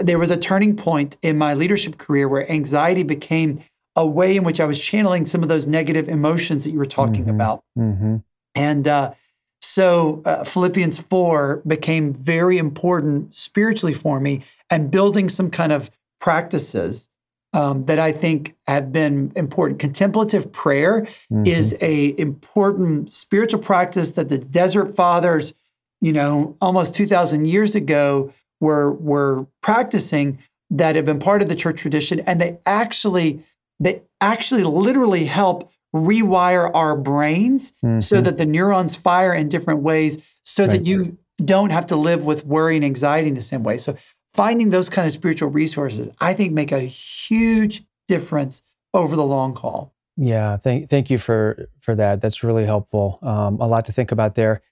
there 0.00 0.18
was 0.18 0.30
a 0.30 0.36
turning 0.36 0.76
point 0.76 1.16
in 1.22 1.38
my 1.38 1.54
leadership 1.54 1.98
career 1.98 2.28
where 2.28 2.50
anxiety 2.50 3.02
became 3.02 3.62
a 3.94 4.06
way 4.06 4.36
in 4.36 4.44
which 4.44 4.60
I 4.60 4.66
was 4.66 4.82
channeling 4.82 5.26
some 5.26 5.42
of 5.42 5.48
those 5.48 5.66
negative 5.66 6.08
emotions 6.08 6.64
that 6.64 6.70
you 6.70 6.78
were 6.78 6.84
talking 6.84 7.22
mm-hmm. 7.22 7.30
about. 7.30 7.64
Mm-hmm. 7.78 8.16
And 8.54 8.88
uh, 8.88 9.14
so 9.60 10.22
uh, 10.24 10.44
Philippians 10.44 10.98
4 10.98 11.62
became 11.66 12.12
very 12.12 12.58
important 12.58 13.34
spiritually 13.34 13.94
for 13.94 14.20
me 14.20 14.42
and 14.70 14.90
building 14.90 15.28
some 15.28 15.50
kind 15.50 15.72
of 15.72 15.90
practices 16.20 17.08
um, 17.52 17.86
that 17.86 17.98
I 17.98 18.12
think 18.12 18.54
have 18.66 18.92
been 18.92 19.32
important. 19.34 19.80
Contemplative 19.80 20.52
prayer 20.52 21.02
mm-hmm. 21.32 21.46
is 21.46 21.74
a 21.80 22.18
important 22.20 23.10
spiritual 23.10 23.60
practice 23.60 24.10
that 24.12 24.28
the 24.28 24.38
Desert 24.38 24.94
Fathers, 24.94 25.54
you 26.02 26.12
know, 26.12 26.56
almost 26.60 26.94
two 26.94 27.06
thousand 27.06 27.46
years 27.46 27.74
ago, 27.74 28.32
were 28.60 28.92
were 28.92 29.46
practicing 29.62 30.38
that 30.70 30.96
have 30.96 31.04
been 31.04 31.18
part 31.18 31.42
of 31.42 31.48
the 31.48 31.54
church 31.54 31.80
tradition, 31.80 32.20
and 32.20 32.40
they 32.40 32.58
actually 32.66 33.44
they 33.80 34.02
actually 34.20 34.64
literally 34.64 35.24
help 35.24 35.70
rewire 35.94 36.70
our 36.74 36.96
brains 36.96 37.72
mm-hmm. 37.84 38.00
so 38.00 38.20
that 38.20 38.36
the 38.36 38.46
neurons 38.46 38.96
fire 38.96 39.32
in 39.32 39.48
different 39.48 39.80
ways, 39.80 40.18
so 40.42 40.64
right. 40.64 40.72
that 40.72 40.86
you 40.86 41.16
don't 41.44 41.70
have 41.70 41.86
to 41.86 41.96
live 41.96 42.24
with 42.24 42.46
worry 42.46 42.76
and 42.76 42.84
anxiety 42.84 43.28
in 43.28 43.34
the 43.34 43.40
same 43.40 43.62
way. 43.62 43.78
So 43.78 43.96
finding 44.34 44.70
those 44.70 44.88
kind 44.88 45.06
of 45.06 45.12
spiritual 45.12 45.50
resources, 45.50 46.08
I 46.20 46.34
think, 46.34 46.52
make 46.52 46.72
a 46.72 46.80
huge 46.80 47.82
difference 48.08 48.62
over 48.94 49.16
the 49.16 49.24
long 49.24 49.54
haul. 49.54 49.92
Yeah, 50.16 50.56
thank 50.56 50.88
thank 50.88 51.10
you 51.10 51.18
for 51.18 51.68
for 51.80 51.94
that. 51.94 52.20
That's 52.20 52.42
really 52.42 52.64
helpful. 52.64 53.18
Um, 53.22 53.60
a 53.60 53.66
lot 53.66 53.84
to 53.86 53.92
think 53.92 54.12
about 54.12 54.34
there. 54.34 54.62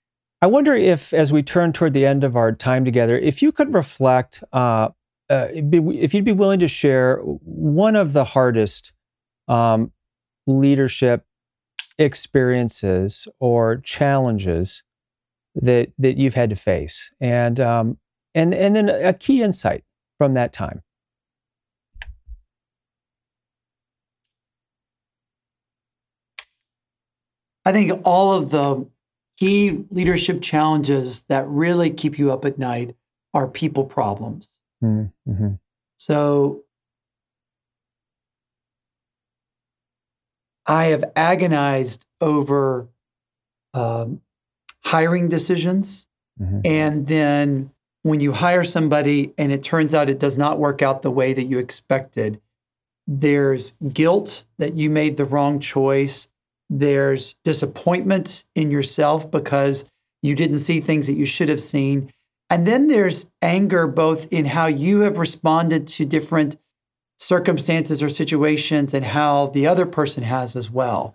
I 0.44 0.46
wonder 0.46 0.74
if, 0.74 1.14
as 1.14 1.32
we 1.32 1.42
turn 1.42 1.72
toward 1.72 1.94
the 1.94 2.04
end 2.04 2.22
of 2.22 2.36
our 2.36 2.52
time 2.52 2.84
together, 2.84 3.16
if 3.16 3.40
you 3.40 3.50
could 3.50 3.72
reflect, 3.72 4.44
uh, 4.52 4.90
uh, 5.30 5.48
if 5.50 6.12
you'd 6.12 6.26
be 6.26 6.32
willing 6.32 6.60
to 6.60 6.68
share 6.68 7.16
one 7.16 7.96
of 7.96 8.12
the 8.12 8.24
hardest 8.24 8.92
um, 9.48 9.90
leadership 10.46 11.24
experiences 11.96 13.26
or 13.40 13.78
challenges 13.78 14.82
that 15.54 15.92
that 15.98 16.18
you've 16.18 16.34
had 16.34 16.50
to 16.50 16.56
face, 16.56 17.10
and 17.22 17.58
um, 17.58 17.96
and, 18.34 18.52
and 18.52 18.76
then 18.76 18.90
a 18.90 19.14
key 19.14 19.42
insight 19.42 19.82
from 20.18 20.34
that 20.34 20.52
time. 20.52 20.82
I 27.64 27.72
think 27.72 27.98
all 28.04 28.34
of 28.34 28.50
the 28.50 28.86
key 29.38 29.84
leadership 29.90 30.42
challenges 30.42 31.22
that 31.22 31.46
really 31.48 31.90
keep 31.90 32.18
you 32.18 32.32
up 32.32 32.44
at 32.44 32.58
night 32.58 32.94
are 33.32 33.48
people 33.48 33.84
problems. 33.84 34.58
Mm-hmm. 34.82 35.54
So 35.96 36.62
I 40.66 40.86
have 40.86 41.04
agonized 41.16 42.06
over 42.20 42.88
um, 43.72 44.20
hiring 44.84 45.28
decisions 45.28 46.06
mm-hmm. 46.40 46.60
and 46.64 47.06
then 47.06 47.70
when 48.04 48.20
you 48.20 48.32
hire 48.32 48.64
somebody 48.64 49.32
and 49.38 49.50
it 49.50 49.62
turns 49.62 49.94
out 49.94 50.10
it 50.10 50.18
does 50.18 50.36
not 50.36 50.58
work 50.58 50.82
out 50.82 51.00
the 51.00 51.10
way 51.10 51.32
that 51.32 51.44
you 51.44 51.58
expected, 51.58 52.40
there's 53.06 53.72
guilt 53.92 54.44
that 54.58 54.74
you 54.74 54.90
made 54.90 55.16
the 55.16 55.24
wrong 55.24 55.58
choice. 55.58 56.28
There's 56.76 57.36
disappointment 57.44 58.44
in 58.56 58.72
yourself 58.72 59.30
because 59.30 59.84
you 60.22 60.34
didn't 60.34 60.58
see 60.58 60.80
things 60.80 61.06
that 61.06 61.14
you 61.14 61.24
should 61.24 61.48
have 61.48 61.60
seen. 61.60 62.12
And 62.50 62.66
then 62.66 62.88
there's 62.88 63.30
anger 63.40 63.86
both 63.86 64.32
in 64.32 64.44
how 64.44 64.66
you 64.66 65.00
have 65.00 65.18
responded 65.18 65.86
to 65.88 66.04
different 66.04 66.56
circumstances 67.16 68.02
or 68.02 68.08
situations 68.08 68.92
and 68.92 69.04
how 69.04 69.46
the 69.48 69.68
other 69.68 69.86
person 69.86 70.24
has 70.24 70.56
as 70.56 70.68
well. 70.68 71.14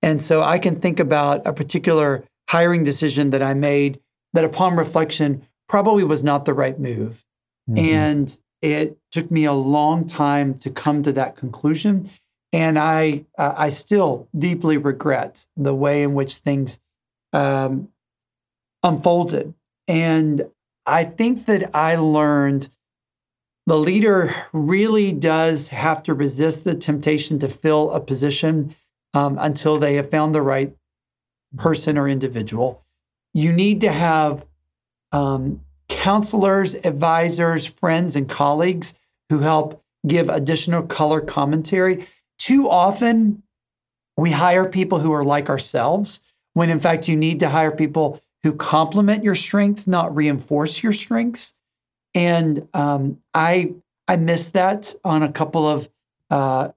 And 0.00 0.20
so 0.20 0.42
I 0.42 0.58
can 0.58 0.76
think 0.76 0.98
about 0.98 1.46
a 1.46 1.52
particular 1.52 2.24
hiring 2.48 2.82
decision 2.82 3.30
that 3.30 3.42
I 3.42 3.52
made 3.52 4.00
that 4.32 4.44
upon 4.44 4.76
reflection 4.76 5.46
probably 5.68 6.04
was 6.04 6.24
not 6.24 6.46
the 6.46 6.54
right 6.54 6.78
move. 6.78 7.22
Mm-hmm. 7.68 7.94
And 7.94 8.38
it 8.62 8.96
took 9.12 9.30
me 9.30 9.44
a 9.44 9.52
long 9.52 10.06
time 10.06 10.54
to 10.60 10.70
come 10.70 11.02
to 11.02 11.12
that 11.12 11.36
conclusion. 11.36 12.08
And 12.52 12.78
I, 12.78 13.26
uh, 13.36 13.54
I 13.56 13.68
still 13.70 14.28
deeply 14.36 14.76
regret 14.76 15.46
the 15.56 15.74
way 15.74 16.02
in 16.02 16.14
which 16.14 16.36
things 16.36 16.78
um, 17.32 17.88
unfolded. 18.82 19.54
And 19.88 20.48
I 20.86 21.04
think 21.04 21.46
that 21.46 21.74
I 21.74 21.96
learned 21.96 22.68
the 23.66 23.76
leader 23.76 24.34
really 24.52 25.12
does 25.12 25.68
have 25.68 26.04
to 26.04 26.14
resist 26.14 26.64
the 26.64 26.74
temptation 26.74 27.40
to 27.40 27.48
fill 27.48 27.90
a 27.90 28.00
position 28.00 28.74
um, 29.12 29.38
until 29.40 29.78
they 29.78 29.94
have 29.96 30.10
found 30.10 30.34
the 30.34 30.42
right 30.42 30.74
person 31.56 31.98
or 31.98 32.08
individual. 32.08 32.84
You 33.34 33.52
need 33.52 33.80
to 33.80 33.90
have 33.90 34.46
um, 35.12 35.62
counselors, 35.88 36.74
advisors, 36.74 37.66
friends, 37.66 38.14
and 38.16 38.28
colleagues 38.28 38.94
who 39.30 39.40
help 39.40 39.82
give 40.06 40.28
additional 40.28 40.82
color 40.82 41.20
commentary. 41.20 42.06
Too 42.46 42.70
often, 42.70 43.42
we 44.16 44.30
hire 44.30 44.68
people 44.68 45.00
who 45.00 45.12
are 45.12 45.24
like 45.24 45.50
ourselves, 45.50 46.20
when 46.54 46.70
in 46.70 46.78
fact, 46.78 47.08
you 47.08 47.16
need 47.16 47.40
to 47.40 47.48
hire 47.48 47.72
people 47.72 48.20
who 48.44 48.52
complement 48.52 49.24
your 49.24 49.34
strengths, 49.34 49.88
not 49.88 50.14
reinforce 50.14 50.80
your 50.80 50.92
strengths. 50.92 51.54
And 52.14 52.68
um, 52.72 53.18
I 53.34 53.74
I 54.06 54.14
missed 54.14 54.52
that 54.52 54.94
on 55.04 55.24
a 55.24 55.32
couple 55.32 55.66
of 55.66 55.88
uh, 56.30 56.68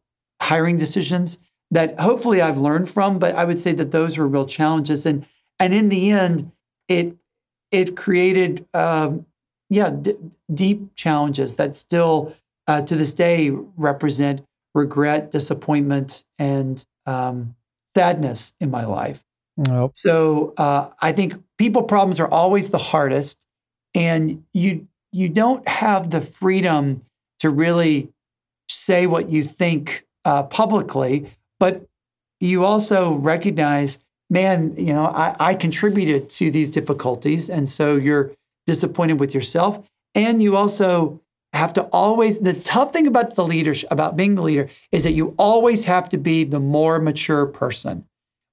hiring 0.42 0.80
decisions 0.80 1.38
that 1.70 2.00
hopefully 2.00 2.42
I've 2.42 2.58
learned 2.58 2.90
from. 2.90 3.20
But 3.20 3.36
I 3.36 3.46
would 3.46 3.60
say 3.60 3.74
that 3.74 3.92
those 3.92 4.18
were 4.18 4.28
real 4.28 4.48
challenges, 4.48 5.06
and 5.06 5.24
and 5.60 5.72
in 5.72 5.90
the 5.90 6.10
end, 6.10 6.52
it 6.88 7.16
it 7.70 7.96
created 7.96 8.66
um, 8.74 9.24
yeah 9.70 9.92
d- 9.92 10.18
deep 10.52 10.96
challenges 10.96 11.58
that 11.58 11.76
still 11.76 12.34
uh, 12.66 12.82
to 12.82 12.96
this 12.96 13.14
day 13.14 13.52
represent 13.78 14.42
regret, 14.76 15.32
disappointment, 15.32 16.24
and 16.38 16.86
um, 17.06 17.56
sadness 17.96 18.54
in 18.60 18.72
my 18.72 18.86
life. 18.86 19.24
Nope. 19.58 19.92
So 19.96 20.54
uh, 20.58 20.90
I 21.02 21.12
think 21.12 21.34
people 21.58 21.84
problems 21.84 22.20
are 22.20 22.30
always 22.30 22.70
the 22.70 22.78
hardest, 22.78 23.46
and 23.94 24.44
you 24.54 24.88
you 25.12 25.28
don't 25.28 25.68
have 25.68 26.12
the 26.12 26.22
freedom 26.22 27.02
to 27.40 27.50
really 27.50 28.10
say 28.70 29.08
what 29.08 29.30
you 29.30 29.44
think 29.44 30.06
uh, 30.24 30.44
publicly, 30.44 31.30
but 31.60 31.86
you 32.40 32.64
also 32.64 33.14
recognize, 33.14 33.98
man, 34.30 34.76
you 34.78 34.94
know, 34.94 35.06
I, 35.06 35.36
I 35.40 35.54
contributed 35.56 36.30
to 36.32 36.52
these 36.52 36.70
difficulties, 36.70 37.50
and 37.50 37.68
so 37.68 37.96
you're 37.96 38.32
disappointed 38.66 39.20
with 39.20 39.34
yourself, 39.34 39.84
and 40.16 40.42
you 40.42 40.56
also 40.56 41.20
have 41.54 41.74
to 41.74 41.84
always 41.86 42.40
the 42.40 42.54
tough 42.54 42.94
thing 42.94 43.08
about 43.08 43.36
the 43.36 43.44
leadership 43.44 43.92
about 43.92 44.16
being 44.16 44.36
the 44.36 44.42
leader 44.42 44.70
is 44.92 45.04
that 45.04 45.14
you 45.14 45.34
always 45.38 45.84
have 45.84 46.08
to 46.10 46.18
be 46.18 46.44
the 46.44 46.60
more 46.60 47.00
mature 47.00 47.46
person 47.46 48.06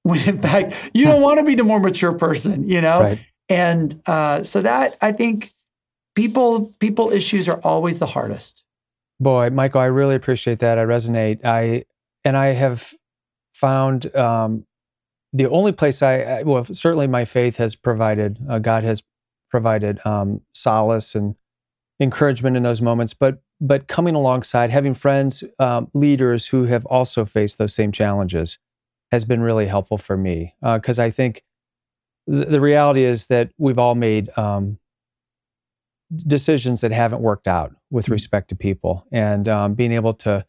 when 0.03 0.21
in 0.29 0.41
fact 0.41 0.73
you 0.95 1.05
don't 1.05 1.23
want 1.23 1.39
to 1.39 1.45
be 1.45 1.55
the 1.55 1.65
more 1.65 1.81
mature 1.81 2.13
person 2.13 2.67
you 2.69 2.81
know 2.81 3.01
right. 3.01 3.19
and 3.49 4.01
uh, 4.07 4.43
so 4.43 4.63
that 4.63 4.97
i 5.03 5.13
think 5.13 5.53
people 6.17 6.75
people 6.81 7.13
issues 7.13 7.49
are 7.49 7.61
always 7.63 8.01
the 8.01 8.07
hardest. 8.07 8.65
Boy, 9.21 9.51
Michael, 9.51 9.83
I 9.83 9.87
really 9.87 10.17
appreciate 10.17 10.59
that. 10.59 10.79
I 10.79 10.85
resonate. 10.85 11.45
I 11.45 11.85
and 12.25 12.37
I 12.37 12.47
have 12.49 12.93
found 13.55 14.15
um, 14.17 14.67
the 15.33 15.49
only 15.49 15.71
place 15.71 16.03
I 16.03 16.43
well 16.43 16.65
certainly 16.65 17.07
my 17.07 17.25
faith 17.25 17.59
has 17.59 17.77
provided 17.77 18.39
uh, 18.51 18.59
God 18.59 18.83
has 18.83 19.03
provided 19.49 20.05
um, 20.05 20.41
solace 20.55 21.15
and 21.15 21.37
encouragement 22.01 22.57
in 22.57 22.63
those 22.63 22.83
moments, 22.83 23.15
but 23.15 23.43
but 23.61 23.89
coming 23.89 24.15
alongside, 24.15 24.71
having 24.71 24.93
friends, 24.93 25.43
um, 25.59 25.89
leaders 25.95 26.49
who 26.49 26.65
have 26.65 26.85
also 26.87 27.25
faced 27.25 27.59
those 27.59 27.75
same 27.75 27.91
challenges 27.91 28.59
has 29.11 29.25
been 29.25 29.41
really 29.41 29.67
helpful 29.67 29.97
for 29.97 30.17
me 30.17 30.55
because 30.61 30.99
uh, 30.99 31.05
I 31.05 31.11
think 31.11 31.43
th- 32.29 32.49
the 32.49 32.61
reality 32.61 33.05
is 33.05 33.29
that 33.29 33.51
we've 33.57 33.79
all 33.79 33.95
made 33.95 34.37
um, 34.37 34.79
decisions 36.27 36.81
that 36.83 36.93
haven't 36.93 37.23
worked 37.23 37.49
out 37.49 37.75
with 37.91 38.07
mm-hmm. 38.07 38.13
respect 38.13 38.49
to 38.49 38.57
people 38.57 39.07
and 39.11 39.49
um, 39.49 39.75
being 39.75 39.93
able 39.93 40.13
to 40.13 40.45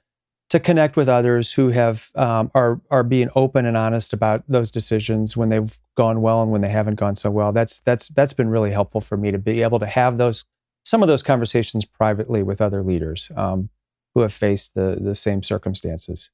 to 0.49 0.61
connect 0.61 0.95
with 0.95 1.09
others 1.09 1.51
who 1.53 1.69
have 1.69 2.09
um, 2.15 2.51
are 2.53 2.81
are 2.89 3.03
being 3.03 3.29
open 3.35 3.65
and 3.65 3.77
honest 3.77 4.13
about 4.13 4.43
those 4.47 4.71
decisions 4.71 5.35
when 5.35 5.49
they've 5.49 5.79
gone 5.95 6.21
well 6.21 6.41
and 6.41 6.51
when 6.51 6.61
they 6.61 6.69
haven't 6.69 6.95
gone 6.95 7.15
so 7.15 7.29
well 7.29 7.51
that's 7.51 7.79
that's 7.81 8.07
that's 8.09 8.33
been 8.33 8.49
really 8.49 8.71
helpful 8.71 9.01
for 9.01 9.17
me 9.17 9.31
to 9.31 9.37
be 9.37 9.61
able 9.61 9.79
to 9.79 9.85
have 9.85 10.17
those 10.17 10.45
some 10.87 11.01
of 11.01 11.07
those 11.07 11.23
conversations 11.23 11.85
privately 11.85 12.43
with 12.43 12.61
other 12.61 12.83
leaders 12.83 13.31
um, 13.35 13.69
who 14.15 14.21
have 14.21 14.33
faced 14.33 14.73
the 14.73 14.97
the 15.01 15.15
same 15.15 15.43
circumstances 15.43 16.29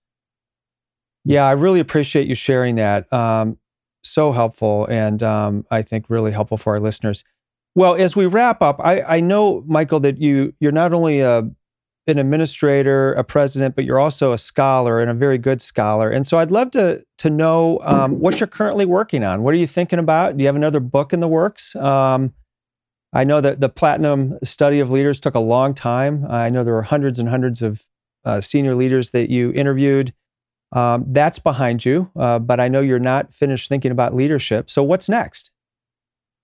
yeah 1.25 1.45
i 1.45 1.51
really 1.51 1.79
appreciate 1.79 2.27
you 2.27 2.35
sharing 2.35 2.75
that 2.75 3.11
um, 3.11 3.57
so 4.03 4.31
helpful 4.31 4.85
and 4.87 5.23
um, 5.23 5.65
i 5.71 5.81
think 5.81 6.09
really 6.09 6.31
helpful 6.31 6.57
for 6.57 6.73
our 6.73 6.79
listeners 6.79 7.23
well, 7.75 7.95
as 7.95 8.15
we 8.15 8.25
wrap 8.25 8.61
up, 8.61 8.79
I, 8.83 9.01
I 9.01 9.19
know, 9.19 9.63
Michael, 9.67 9.99
that 10.01 10.19
you 10.19 10.53
you're 10.59 10.71
not 10.71 10.93
only 10.93 11.21
a 11.21 11.49
an 12.05 12.17
administrator, 12.17 13.13
a 13.13 13.23
president, 13.23 13.75
but 13.75 13.85
you're 13.85 13.99
also 13.99 14.33
a 14.33 14.37
scholar 14.37 14.99
and 14.99 15.09
a 15.09 15.13
very 15.13 15.37
good 15.37 15.61
scholar. 15.61 16.09
And 16.09 16.27
so 16.27 16.37
I'd 16.37 16.51
love 16.51 16.71
to 16.71 17.03
to 17.19 17.29
know 17.29 17.79
um, 17.83 18.19
what 18.19 18.39
you're 18.39 18.47
currently 18.47 18.85
working 18.85 19.23
on. 19.23 19.41
What 19.41 19.53
are 19.53 19.57
you 19.57 19.67
thinking 19.67 19.99
about? 19.99 20.37
Do 20.37 20.43
you 20.43 20.47
have 20.47 20.55
another 20.55 20.79
book 20.79 21.13
in 21.13 21.19
the 21.19 21.27
works? 21.27 21.75
Um, 21.75 22.33
I 23.13 23.23
know 23.23 23.41
that 23.41 23.59
the 23.59 23.69
Platinum 23.69 24.39
Study 24.43 24.79
of 24.79 24.89
Leaders 24.89 25.19
took 25.19 25.35
a 25.35 25.39
long 25.39 25.73
time. 25.75 26.25
I 26.29 26.49
know 26.49 26.63
there 26.63 26.73
were 26.73 26.81
hundreds 26.81 27.19
and 27.19 27.29
hundreds 27.29 27.61
of 27.61 27.83
uh, 28.25 28.41
senior 28.41 28.75
leaders 28.75 29.11
that 29.11 29.29
you 29.29 29.51
interviewed. 29.53 30.13
Um, 30.71 31.05
that's 31.07 31.37
behind 31.37 31.85
you, 31.85 32.09
uh, 32.15 32.39
but 32.39 32.59
I 32.59 32.67
know 32.67 32.81
you're 32.81 32.97
not 32.97 33.31
finished 33.31 33.69
thinking 33.69 33.91
about 33.91 34.15
leadership. 34.15 34.71
So 34.71 34.81
what's 34.81 35.07
next? 35.07 35.51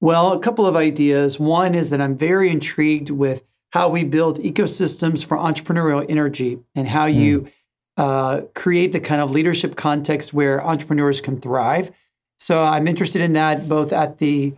Well, 0.01 0.34
a 0.34 0.39
couple 0.39 0.67
of 0.67 0.76
ideas. 0.76 1.39
One 1.39 1.74
is 1.74 1.89
that 1.89 1.99
I'm 1.99 2.15
very 2.15 2.49
intrigued 2.49 3.09
with 3.09 3.43
how 3.72 3.89
we 3.89 4.03
build 4.03 4.39
ecosystems 4.39 5.26
for 5.26 5.36
entrepreneurial 5.38 6.05
energy 6.07 6.59
and 6.76 6.88
how 6.88 7.07
mm. 7.07 7.15
you 7.15 7.47
uh, 7.97 8.41
create 8.53 8.91
the 8.91 8.99
kind 8.99 9.22
of 9.22 9.32
leadership 9.32 9.76
context 9.76 10.34
where 10.34 10.65
entrepreneurs 10.65 11.20
can 11.20 11.41
thrive. 11.41 11.91
So 12.38 12.63
I'm 12.63 12.88
interested 12.88 13.22
in 13.22 13.34
that 13.34 13.67
both 13.67 13.91
at 13.91 14.20
the 14.20 14.53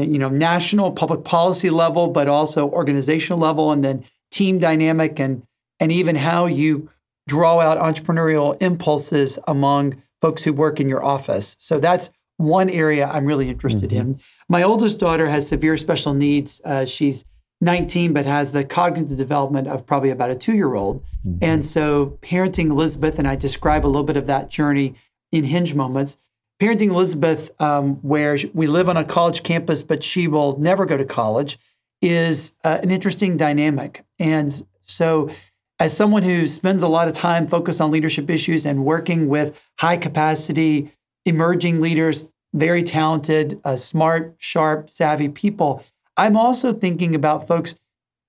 you 0.00 0.18
know 0.18 0.28
national 0.28 0.92
public 0.92 1.24
policy 1.24 1.70
level, 1.70 2.08
but 2.08 2.28
also 2.28 2.68
organizational 2.68 3.38
level, 3.38 3.72
and 3.72 3.84
then 3.84 4.04
team 4.30 4.58
dynamic 4.58 5.20
and 5.20 5.42
and 5.80 5.92
even 5.92 6.16
how 6.16 6.46
you 6.46 6.88
draw 7.28 7.60
out 7.60 7.78
entrepreneurial 7.78 8.60
impulses 8.62 9.38
among 9.46 10.02
folks 10.20 10.42
who 10.42 10.52
work 10.52 10.80
in 10.80 10.88
your 10.88 11.04
office. 11.04 11.56
So 11.58 11.78
that's 11.78 12.10
one 12.36 12.70
area 12.70 13.06
I'm 13.06 13.26
really 13.26 13.48
interested 13.48 13.90
mm-hmm. 13.90 14.12
in. 14.12 14.20
My 14.48 14.62
oldest 14.62 14.98
daughter 14.98 15.28
has 15.28 15.46
severe 15.46 15.76
special 15.76 16.14
needs. 16.14 16.60
Uh, 16.64 16.84
she's 16.84 17.24
19, 17.60 18.12
but 18.12 18.26
has 18.26 18.52
the 18.52 18.64
cognitive 18.64 19.16
development 19.16 19.68
of 19.68 19.86
probably 19.86 20.10
about 20.10 20.30
a 20.30 20.34
two 20.34 20.54
year 20.54 20.74
old. 20.74 21.04
Mm-hmm. 21.26 21.38
And 21.42 21.66
so, 21.66 22.18
parenting 22.22 22.70
Elizabeth, 22.70 23.18
and 23.18 23.28
I 23.28 23.36
describe 23.36 23.86
a 23.86 23.88
little 23.88 24.02
bit 24.02 24.16
of 24.16 24.26
that 24.26 24.50
journey 24.50 24.96
in 25.30 25.44
Hinge 25.44 25.74
Moments. 25.74 26.16
Parenting 26.62 26.90
Elizabeth, 26.90 27.50
um, 27.60 27.96
where 28.02 28.38
we 28.54 28.68
live 28.68 28.88
on 28.88 28.96
a 28.96 29.02
college 29.02 29.42
campus, 29.42 29.82
but 29.82 30.00
she 30.00 30.28
will 30.28 30.56
never 30.60 30.86
go 30.86 30.96
to 30.96 31.04
college, 31.04 31.58
is 32.00 32.52
uh, 32.62 32.78
an 32.80 32.92
interesting 32.92 33.36
dynamic. 33.36 34.04
And 34.20 34.62
so, 34.82 35.30
as 35.80 35.96
someone 35.96 36.22
who 36.22 36.46
spends 36.46 36.84
a 36.84 36.86
lot 36.86 37.08
of 37.08 37.14
time 37.14 37.48
focused 37.48 37.80
on 37.80 37.90
leadership 37.90 38.30
issues 38.30 38.64
and 38.64 38.84
working 38.84 39.26
with 39.26 39.60
high 39.76 39.96
capacity 39.96 40.92
emerging 41.24 41.80
leaders, 41.80 42.30
very 42.54 42.84
talented, 42.84 43.60
uh, 43.64 43.74
smart, 43.74 44.36
sharp, 44.38 44.88
savvy 44.88 45.30
people. 45.30 45.82
I'm 46.16 46.36
also 46.36 46.72
thinking 46.72 47.16
about 47.16 47.48
folks 47.48 47.74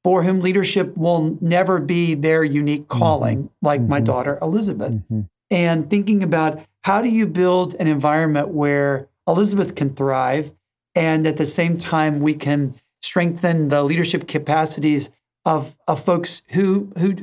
for 0.03 0.23
whom 0.23 0.41
leadership 0.41 0.97
will 0.97 1.37
never 1.39 1.79
be 1.79 2.15
their 2.15 2.43
unique 2.43 2.87
mm-hmm. 2.87 2.99
calling, 2.99 3.37
mm-hmm. 3.43 3.65
like 3.65 3.81
mm-hmm. 3.81 3.91
my 3.91 3.99
daughter 3.99 4.39
Elizabeth, 4.41 4.93
mm-hmm. 4.93 5.21
and 5.51 5.87
thinking 5.87 6.23
about 6.23 6.59
how 6.83 7.01
do 7.01 7.09
you 7.09 7.25
build 7.25 7.75
an 7.79 7.87
environment 7.87 8.49
where 8.49 9.07
Elizabeth 9.27 9.75
can 9.75 9.93
thrive, 9.95 10.53
and 10.95 11.25
at 11.25 11.37
the 11.37 11.45
same 11.45 11.77
time 11.77 12.19
we 12.19 12.35
can 12.35 12.75
strengthen 13.01 13.69
the 13.69 13.83
leadership 13.83 14.27
capacities 14.27 15.09
of, 15.45 15.75
of 15.87 16.03
folks 16.03 16.41
who 16.51 16.91
who 16.97 17.15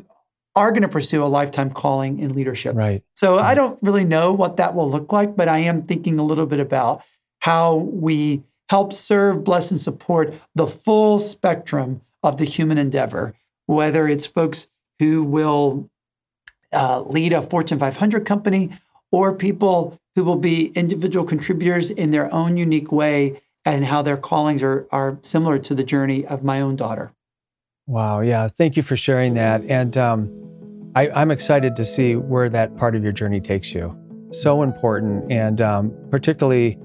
are 0.56 0.72
going 0.72 0.82
to 0.82 0.88
pursue 0.88 1.22
a 1.22 1.26
lifetime 1.26 1.70
calling 1.70 2.18
in 2.18 2.34
leadership. 2.34 2.74
Right. 2.74 3.04
So 3.14 3.38
I 3.38 3.54
don't 3.54 3.78
really 3.82 4.04
know 4.04 4.32
what 4.32 4.56
that 4.56 4.74
will 4.74 4.90
look 4.90 5.12
like, 5.12 5.36
but 5.36 5.48
I 5.48 5.58
am 5.58 5.82
thinking 5.82 6.18
a 6.18 6.24
little 6.24 6.46
bit 6.46 6.58
about 6.58 7.02
how 7.38 7.76
we 7.76 8.42
help 8.68 8.92
serve, 8.92 9.44
bless, 9.44 9.70
and 9.70 9.78
support 9.78 10.34
the 10.56 10.66
full 10.66 11.18
spectrum 11.18 12.00
of 12.22 12.36
the 12.36 12.44
human 12.44 12.78
endeavor, 12.78 13.34
whether 13.66 14.08
it's 14.08 14.26
folks 14.26 14.66
who 14.98 15.22
will 15.22 15.88
uh, 16.72 17.00
lead 17.02 17.32
a 17.32 17.42
Fortune 17.42 17.78
500 17.78 18.26
company 18.26 18.70
or 19.12 19.34
people 19.34 19.98
who 20.14 20.24
will 20.24 20.36
be 20.36 20.66
individual 20.68 21.24
contributors 21.24 21.90
in 21.90 22.10
their 22.10 22.32
own 22.34 22.56
unique 22.56 22.92
way 22.92 23.40
and 23.64 23.84
how 23.84 24.02
their 24.02 24.16
callings 24.16 24.62
are, 24.62 24.86
are 24.90 25.18
similar 25.22 25.58
to 25.58 25.74
the 25.74 25.84
journey 25.84 26.26
of 26.26 26.42
my 26.42 26.60
own 26.60 26.76
daughter. 26.76 27.12
Wow. 27.86 28.20
Yeah. 28.20 28.48
Thank 28.48 28.76
you 28.76 28.82
for 28.82 28.96
sharing 28.96 29.34
that. 29.34 29.62
And 29.64 29.96
um, 29.96 30.92
I, 30.94 31.08
am 31.20 31.30
excited 31.30 31.76
to 31.76 31.84
see 31.84 32.16
where 32.16 32.48
that 32.48 32.76
part 32.76 32.94
of 32.94 33.02
your 33.02 33.12
journey 33.12 33.40
takes 33.40 33.74
you. 33.74 33.96
So 34.32 34.62
important. 34.62 35.30
And 35.30 35.60
um, 35.60 35.92
particularly 36.10 36.78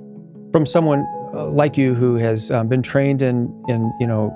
from 0.51 0.65
someone 0.65 1.05
uh, 1.33 1.47
like 1.47 1.77
you 1.77 1.93
who 1.93 2.15
has 2.15 2.49
um, 2.49 2.67
been 2.67 2.81
trained 2.81 3.21
in, 3.21 3.63
in, 3.67 3.93
you 3.99 4.07
know, 4.07 4.33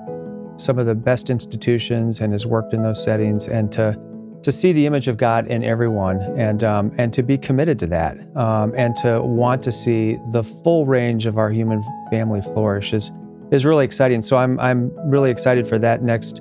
some 0.56 0.78
of 0.78 0.86
the 0.86 0.94
best 0.94 1.30
institutions 1.30 2.20
and 2.20 2.32
has 2.32 2.46
worked 2.46 2.74
in 2.74 2.82
those 2.82 3.02
settings 3.02 3.48
and 3.48 3.72
to 3.72 3.98
to 4.42 4.50
see 4.50 4.72
the 4.72 4.86
image 4.86 5.06
of 5.08 5.16
God 5.16 5.46
in 5.48 5.62
everyone 5.62 6.20
and 6.38 6.64
um, 6.64 6.92
and 6.96 7.12
to 7.12 7.22
be 7.22 7.36
committed 7.36 7.78
to 7.80 7.86
that 7.88 8.16
um, 8.36 8.72
and 8.76 8.96
to 8.96 9.20
want 9.22 9.62
to 9.64 9.72
see 9.72 10.18
the 10.30 10.42
full 10.42 10.86
range 10.86 11.26
of 11.26 11.36
our 11.36 11.50
human 11.50 11.82
family 12.10 12.40
flourish 12.40 12.94
is 12.94 13.12
is 13.50 13.66
really 13.66 13.84
exciting. 13.84 14.22
So 14.22 14.36
I'm 14.36 14.58
I'm 14.58 14.90
really 15.10 15.30
excited 15.30 15.66
for 15.66 15.78
that 15.80 16.02
next 16.02 16.40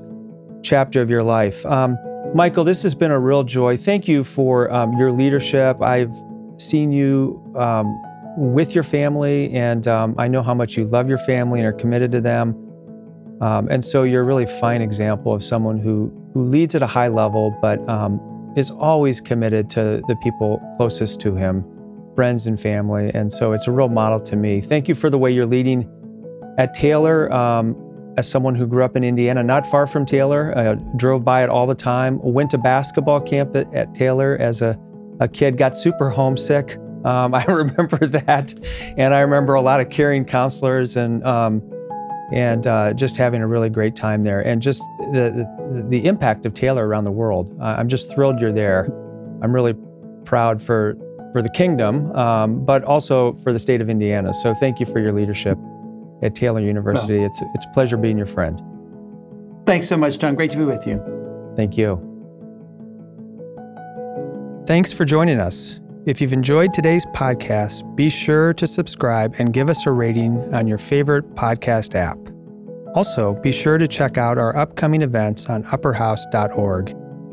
chapter 0.63 1.01
of 1.01 1.09
your 1.09 1.23
life. 1.23 1.65
Um, 1.65 1.97
Michael, 2.33 2.63
this 2.63 2.83
has 2.83 2.95
been 2.95 3.11
a 3.11 3.19
real 3.19 3.43
joy. 3.43 3.75
Thank 3.75 4.07
you 4.07 4.23
for 4.23 4.71
um, 4.71 4.93
your 4.97 5.11
leadership. 5.11 5.81
I've 5.81 6.15
seen 6.57 6.91
you 6.91 7.41
um, 7.57 8.01
with 8.37 8.75
your 8.75 8.83
family, 8.83 9.51
and 9.53 9.87
um, 9.87 10.15
I 10.17 10.27
know 10.27 10.43
how 10.43 10.53
much 10.53 10.77
you 10.77 10.83
love 10.83 11.09
your 11.09 11.17
family 11.17 11.59
and 11.59 11.67
are 11.67 11.73
committed 11.73 12.11
to 12.11 12.21
them. 12.21 12.55
and 13.41 13.83
so 13.83 14.03
you're 14.03 14.21
a 14.21 14.25
really 14.25 14.45
fine 14.45 14.81
example 14.81 15.33
of 15.33 15.43
someone 15.43 15.79
who 15.79 16.13
who 16.33 16.43
leads 16.43 16.75
at 16.75 16.83
a 16.83 16.87
high 16.87 17.07
level, 17.07 17.57
but 17.61 17.87
um, 17.89 18.19
is 18.55 18.71
always 18.71 19.21
committed 19.21 19.69
to 19.71 20.01
the 20.07 20.15
people 20.17 20.61
closest 20.77 21.19
to 21.21 21.35
him, 21.35 21.65
friends 22.15 22.47
and 22.47 22.59
family. 22.59 23.11
And 23.13 23.31
so 23.31 23.53
it's 23.53 23.67
a 23.67 23.71
real 23.71 23.89
model 23.89 24.19
to 24.21 24.35
me. 24.35 24.61
Thank 24.61 24.87
you 24.87 24.95
for 24.95 25.09
the 25.09 25.17
way 25.17 25.31
you're 25.31 25.45
leading 25.45 25.89
at 26.57 26.73
Taylor. 26.73 27.31
Um, 27.33 27.75
as 28.17 28.29
someone 28.29 28.53
who 28.53 28.67
grew 28.67 28.83
up 28.83 28.97
in 28.97 29.03
Indiana, 29.03 29.41
not 29.41 29.65
far 29.65 29.87
from 29.87 30.05
Taylor, 30.05 30.55
uh, 30.57 30.75
drove 30.97 31.23
by 31.23 31.41
it 31.43 31.49
all 31.49 31.65
the 31.65 31.75
time, 31.75 32.19
went 32.21 32.49
to 32.49 32.57
basketball 32.57 33.21
camp 33.21 33.55
at, 33.55 33.73
at 33.73 33.95
Taylor 33.95 34.35
as 34.41 34.61
a, 34.61 34.77
a 35.21 35.27
kid, 35.27 35.57
got 35.57 35.77
super 35.77 36.09
homesick. 36.09 36.77
Um, 37.05 37.33
I 37.33 37.45
remember 37.45 38.05
that. 38.07 38.53
And 38.97 39.13
I 39.13 39.21
remember 39.21 39.53
a 39.53 39.61
lot 39.61 39.79
of 39.79 39.89
caring 39.89 40.25
counselors 40.25 40.97
and 40.97 41.23
um, 41.23 41.61
and 42.31 42.67
uh, 42.67 42.93
just 42.93 43.17
having 43.17 43.41
a 43.41 43.47
really 43.47 43.69
great 43.69 43.95
time 43.95 44.23
there. 44.23 44.41
And 44.41 44.61
just 44.61 44.81
the, 45.11 45.47
the, 45.69 45.85
the 45.89 46.05
impact 46.05 46.45
of 46.45 46.53
Taylor 46.53 46.87
around 46.87 47.03
the 47.03 47.11
world. 47.11 47.55
Uh, 47.59 47.65
I'm 47.65 47.87
just 47.87 48.11
thrilled 48.11 48.39
you're 48.39 48.53
there. 48.53 48.85
I'm 49.41 49.53
really 49.53 49.75
proud 50.25 50.61
for, 50.61 50.95
for 51.31 51.41
the 51.41 51.49
kingdom, 51.49 52.11
um, 52.15 52.63
but 52.65 52.83
also 52.83 53.33
for 53.33 53.51
the 53.53 53.59
state 53.59 53.81
of 53.81 53.89
Indiana. 53.89 54.33
So 54.33 54.53
thank 54.53 54.79
you 54.79 54.85
for 54.85 54.99
your 54.99 55.13
leadership 55.13 55.57
at 56.21 56.35
Taylor 56.35 56.59
University. 56.59 57.17
Well, 57.17 57.27
it's, 57.27 57.41
it's 57.55 57.65
a 57.65 57.69
pleasure 57.69 57.97
being 57.97 58.17
your 58.17 58.25
friend. 58.25 58.61
Thanks 59.65 59.87
so 59.87 59.97
much, 59.97 60.17
John. 60.17 60.35
Great 60.35 60.51
to 60.51 60.57
be 60.57 60.65
with 60.65 60.85
you. 60.85 61.01
Thank 61.55 61.77
you. 61.77 62.05
Thanks 64.65 64.93
for 64.93 65.05
joining 65.05 65.39
us. 65.39 65.79
If 66.05 66.21
you've 66.21 66.31
enjoyed 66.31 66.73
today's 66.73 67.05
podcast, 67.07 67.83
be 67.97 68.09
sure 68.09 68.53
to 68.53 68.65
subscribe 68.65 69.35
and 69.37 69.51
give 69.51 69.69
us 69.69 69.85
a 69.85 69.91
rating 69.91 70.53
on 70.55 70.65
your 70.65 70.77
favorite 70.77 71.35
podcast 71.35 71.93
app. 71.93 72.17
Also, 72.95 73.33
be 73.41 73.51
sure 73.51 73.77
to 73.77 73.85
check 73.85 74.17
out 74.17 74.37
our 74.37 74.55
upcoming 74.55 75.01
events 75.01 75.47
on 75.47 75.65
upperhouse.org 75.65 76.91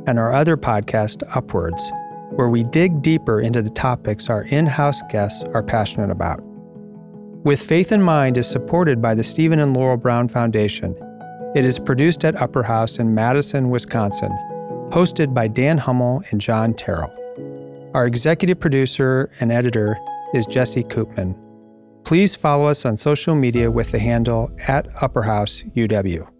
and 0.08 0.18
our 0.18 0.32
other 0.32 0.56
podcast, 0.56 1.22
Upwards, 1.36 1.80
where 2.32 2.48
we 2.48 2.64
dig 2.64 3.02
deeper 3.02 3.40
into 3.40 3.62
the 3.62 3.70
topics 3.70 4.28
our 4.28 4.42
in 4.42 4.66
house 4.66 5.00
guests 5.10 5.44
are 5.54 5.62
passionate 5.62 6.10
about. 6.10 6.40
With 7.44 7.60
Faith 7.60 7.92
in 7.92 8.02
Mind 8.02 8.36
is 8.36 8.50
supported 8.50 9.00
by 9.00 9.14
the 9.14 9.24
Stephen 9.24 9.60
and 9.60 9.76
Laurel 9.76 9.96
Brown 9.96 10.26
Foundation. 10.26 10.96
It 11.54 11.64
is 11.64 11.78
produced 11.78 12.24
at 12.24 12.34
Upper 12.42 12.64
House 12.64 12.98
in 12.98 13.14
Madison, 13.14 13.70
Wisconsin, 13.70 14.32
hosted 14.90 15.32
by 15.32 15.46
Dan 15.46 15.78
Hummel 15.78 16.24
and 16.32 16.40
John 16.40 16.74
Terrill. 16.74 17.25
Our 17.96 18.06
executive 18.06 18.60
producer 18.60 19.30
and 19.40 19.50
editor 19.50 19.98
is 20.34 20.44
Jesse 20.44 20.82
Koopman. 20.82 21.34
Please 22.04 22.36
follow 22.36 22.66
us 22.66 22.84
on 22.84 22.98
social 22.98 23.34
media 23.34 23.70
with 23.70 23.90
the 23.90 23.98
handle 23.98 24.54
at 24.68 24.86
UpperHouseUW. 24.96 26.35